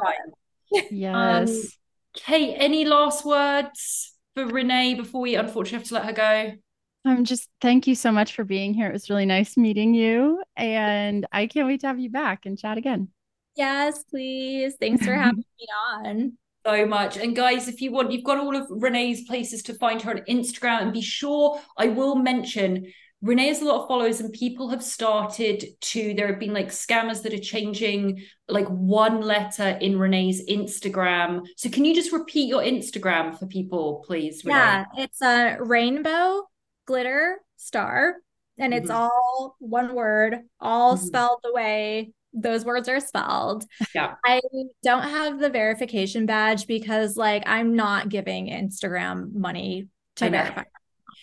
Yes. 0.89 1.49
Um, 1.51 1.67
Kate, 2.15 2.55
any 2.57 2.85
last 2.85 3.23
words 3.25 4.13
for 4.33 4.47
Renee 4.47 4.95
before 4.95 5.21
we 5.21 5.35
unfortunately 5.35 5.77
have 5.77 5.87
to 5.89 5.93
let 5.93 6.05
her 6.05 6.13
go? 6.13 6.57
I'm 7.05 7.25
just 7.25 7.49
thank 7.61 7.87
you 7.87 7.95
so 7.95 8.11
much 8.11 8.33
for 8.33 8.43
being 8.43 8.73
here. 8.73 8.87
It 8.87 8.93
was 8.93 9.09
really 9.09 9.25
nice 9.25 9.57
meeting 9.57 9.93
you. 9.93 10.43
And 10.55 11.25
I 11.31 11.47
can't 11.47 11.67
wait 11.67 11.81
to 11.81 11.87
have 11.87 11.99
you 11.99 12.09
back 12.09 12.45
and 12.45 12.57
chat 12.57 12.77
again. 12.77 13.09
Yes, 13.55 14.03
please. 14.03 14.75
Thanks 14.79 15.05
for 15.05 15.13
having 15.13 15.37
me 15.59 15.67
on. 15.89 16.37
So 16.65 16.85
much. 16.85 17.17
And 17.17 17.35
guys, 17.35 17.67
if 17.67 17.81
you 17.81 17.91
want, 17.91 18.11
you've 18.11 18.23
got 18.23 18.37
all 18.37 18.55
of 18.55 18.67
Renee's 18.69 19.27
places 19.27 19.63
to 19.63 19.73
find 19.73 20.01
her 20.01 20.11
on 20.11 20.21
Instagram. 20.29 20.83
And 20.83 20.93
be 20.93 21.01
sure 21.01 21.59
I 21.77 21.87
will 21.87 22.15
mention 22.15 22.85
Renee 23.21 23.47
has 23.47 23.61
a 23.61 23.65
lot 23.65 23.81
of 23.81 23.87
followers, 23.87 24.19
and 24.19 24.33
people 24.33 24.67
have 24.69 24.83
started 24.83 25.63
to. 25.79 26.13
There 26.13 26.27
have 26.27 26.39
been 26.39 26.53
like 26.53 26.67
scammers 26.67 27.23
that 27.23 27.33
are 27.33 27.37
changing 27.37 28.21
like 28.49 28.67
one 28.67 29.21
letter 29.21 29.77
in 29.79 29.97
Renee's 29.97 30.45
Instagram. 30.49 31.45
So, 31.55 31.69
can 31.69 31.85
you 31.85 31.95
just 31.95 32.11
repeat 32.11 32.49
your 32.49 32.61
Instagram 32.61 33.39
for 33.39 33.45
people, 33.45 34.03
please? 34.05 34.43
Renee? 34.43 34.57
Yeah, 34.57 34.85
it's 34.97 35.21
a 35.21 35.57
rainbow 35.61 36.43
glitter 36.85 37.37
star, 37.57 38.15
and 38.57 38.73
it's 38.73 38.89
mm-hmm. 38.89 38.97
all 38.97 39.55
one 39.59 39.93
word, 39.95 40.39
all 40.59 40.95
mm-hmm. 40.95 41.05
spelled 41.05 41.39
the 41.43 41.53
way 41.53 42.11
those 42.33 42.65
words 42.65 42.89
are 42.89 42.99
spelled. 42.99 43.65
Yeah. 43.93 44.15
I 44.25 44.41
don't 44.83 45.03
have 45.03 45.39
the 45.39 45.49
verification 45.49 46.25
badge 46.25 46.65
because 46.65 47.15
like 47.15 47.43
I'm 47.45 47.75
not 47.75 48.09
giving 48.09 48.47
Instagram 48.47 49.33
money 49.33 49.87
to 50.15 50.29
verify. 50.29 50.63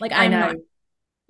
Like 0.00 0.12
I'm 0.12 0.30
not 0.30 0.56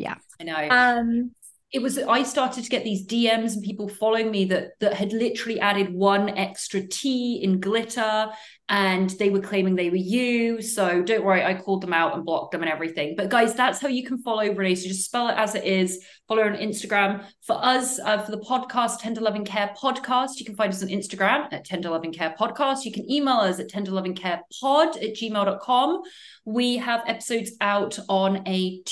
yeah, 0.01 0.15
I 0.41 0.45
know. 0.45 0.69
Um, 0.71 1.33
it 1.73 1.81
was 1.81 1.99
I 1.99 2.25
started 2.25 2.65
to 2.65 2.71
get 2.71 2.83
these 2.83 3.07
DMs 3.07 3.55
and 3.55 3.63
people 3.63 3.89
following 3.89 4.31
me 4.31 4.45
that 4.47 4.79
that 4.81 4.95
had 4.95 5.13
literally 5.13 5.61
added 5.61 5.93
one 5.93 6.31
extra 6.31 6.85
T 6.85 7.41
in 7.43 7.61
glitter 7.61 8.29
and 8.69 9.11
they 9.11 9.31
were 9.31 9.41
claiming 9.41 9.75
they 9.75 9.91
were 9.91 9.97
you. 9.97 10.63
So 10.63 11.03
don't 11.03 11.25
worry, 11.25 11.45
I 11.45 11.55
called 11.55 11.81
them 11.81 11.93
out 11.93 12.15
and 12.15 12.25
blocked 12.25 12.53
them 12.53 12.63
and 12.63 12.71
everything. 12.71 13.15
But 13.17 13.29
guys, 13.29 13.55
that's 13.55 13.81
how 13.81 13.89
you 13.89 14.05
can 14.05 14.19
follow 14.19 14.53
Renee. 14.53 14.77
So 14.77 14.89
just 14.89 15.05
spell 15.05 15.29
it 15.29 15.37
as 15.37 15.57
it 15.57 15.65
is. 15.65 16.05
Follow 16.29 16.45
her 16.45 16.51
on 16.51 16.57
Instagram. 16.57 17.25
For 17.43 17.57
us, 17.65 17.99
uh, 17.99 18.19
for 18.23 18.31
the 18.31 18.39
podcast, 18.39 19.01
Tender 19.01 19.21
Loving 19.21 19.45
Care 19.45 19.75
Podcast, 19.77 20.39
you 20.39 20.45
can 20.45 20.55
find 20.55 20.73
us 20.73 20.83
on 20.83 20.89
Instagram 20.89 21.53
at 21.53 21.65
Tender 21.65 21.91
Loving 21.91 22.13
Care 22.13 22.35
Podcast. 22.39 22.85
You 22.85 22.93
can 22.93 23.11
email 23.11 23.39
us 23.39 23.59
at 23.59 23.69
tenderlovingcarepod 23.69 25.03
at 25.03 25.17
gmail.com. 25.17 26.03
We 26.45 26.77
have 26.77 27.03
episodes 27.09 27.53
out 27.61 27.99
on 28.09 28.47
a 28.47 28.83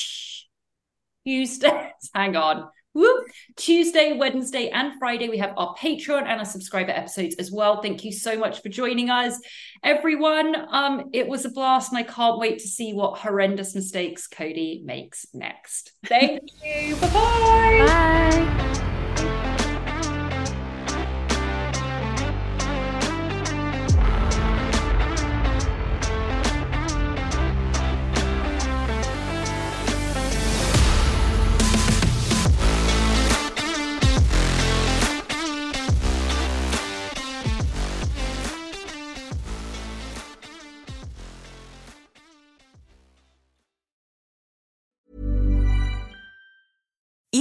Tuesday, 1.28 1.92
hang 2.14 2.36
on. 2.36 2.70
Whoop. 2.94 3.26
Tuesday, 3.56 4.16
Wednesday, 4.16 4.70
and 4.70 4.98
Friday, 4.98 5.28
we 5.28 5.36
have 5.36 5.52
our 5.58 5.74
Patreon 5.76 6.22
and 6.22 6.40
our 6.40 6.44
subscriber 6.46 6.90
episodes 6.90 7.34
as 7.36 7.52
well. 7.52 7.82
Thank 7.82 8.02
you 8.02 8.10
so 8.10 8.38
much 8.38 8.62
for 8.62 8.70
joining 8.70 9.10
us, 9.10 9.38
everyone. 9.84 10.56
Um, 10.70 11.10
it 11.12 11.28
was 11.28 11.44
a 11.44 11.50
blast, 11.50 11.92
and 11.92 11.98
I 11.98 12.02
can't 12.02 12.38
wait 12.38 12.60
to 12.60 12.66
see 12.66 12.94
what 12.94 13.18
horrendous 13.18 13.74
mistakes 13.74 14.26
Kody 14.26 14.82
makes 14.84 15.26
next. 15.34 15.92
Thank 16.06 16.40
you. 16.64 16.96
Bye-bye. 16.96 17.84
Bye. 17.86 18.87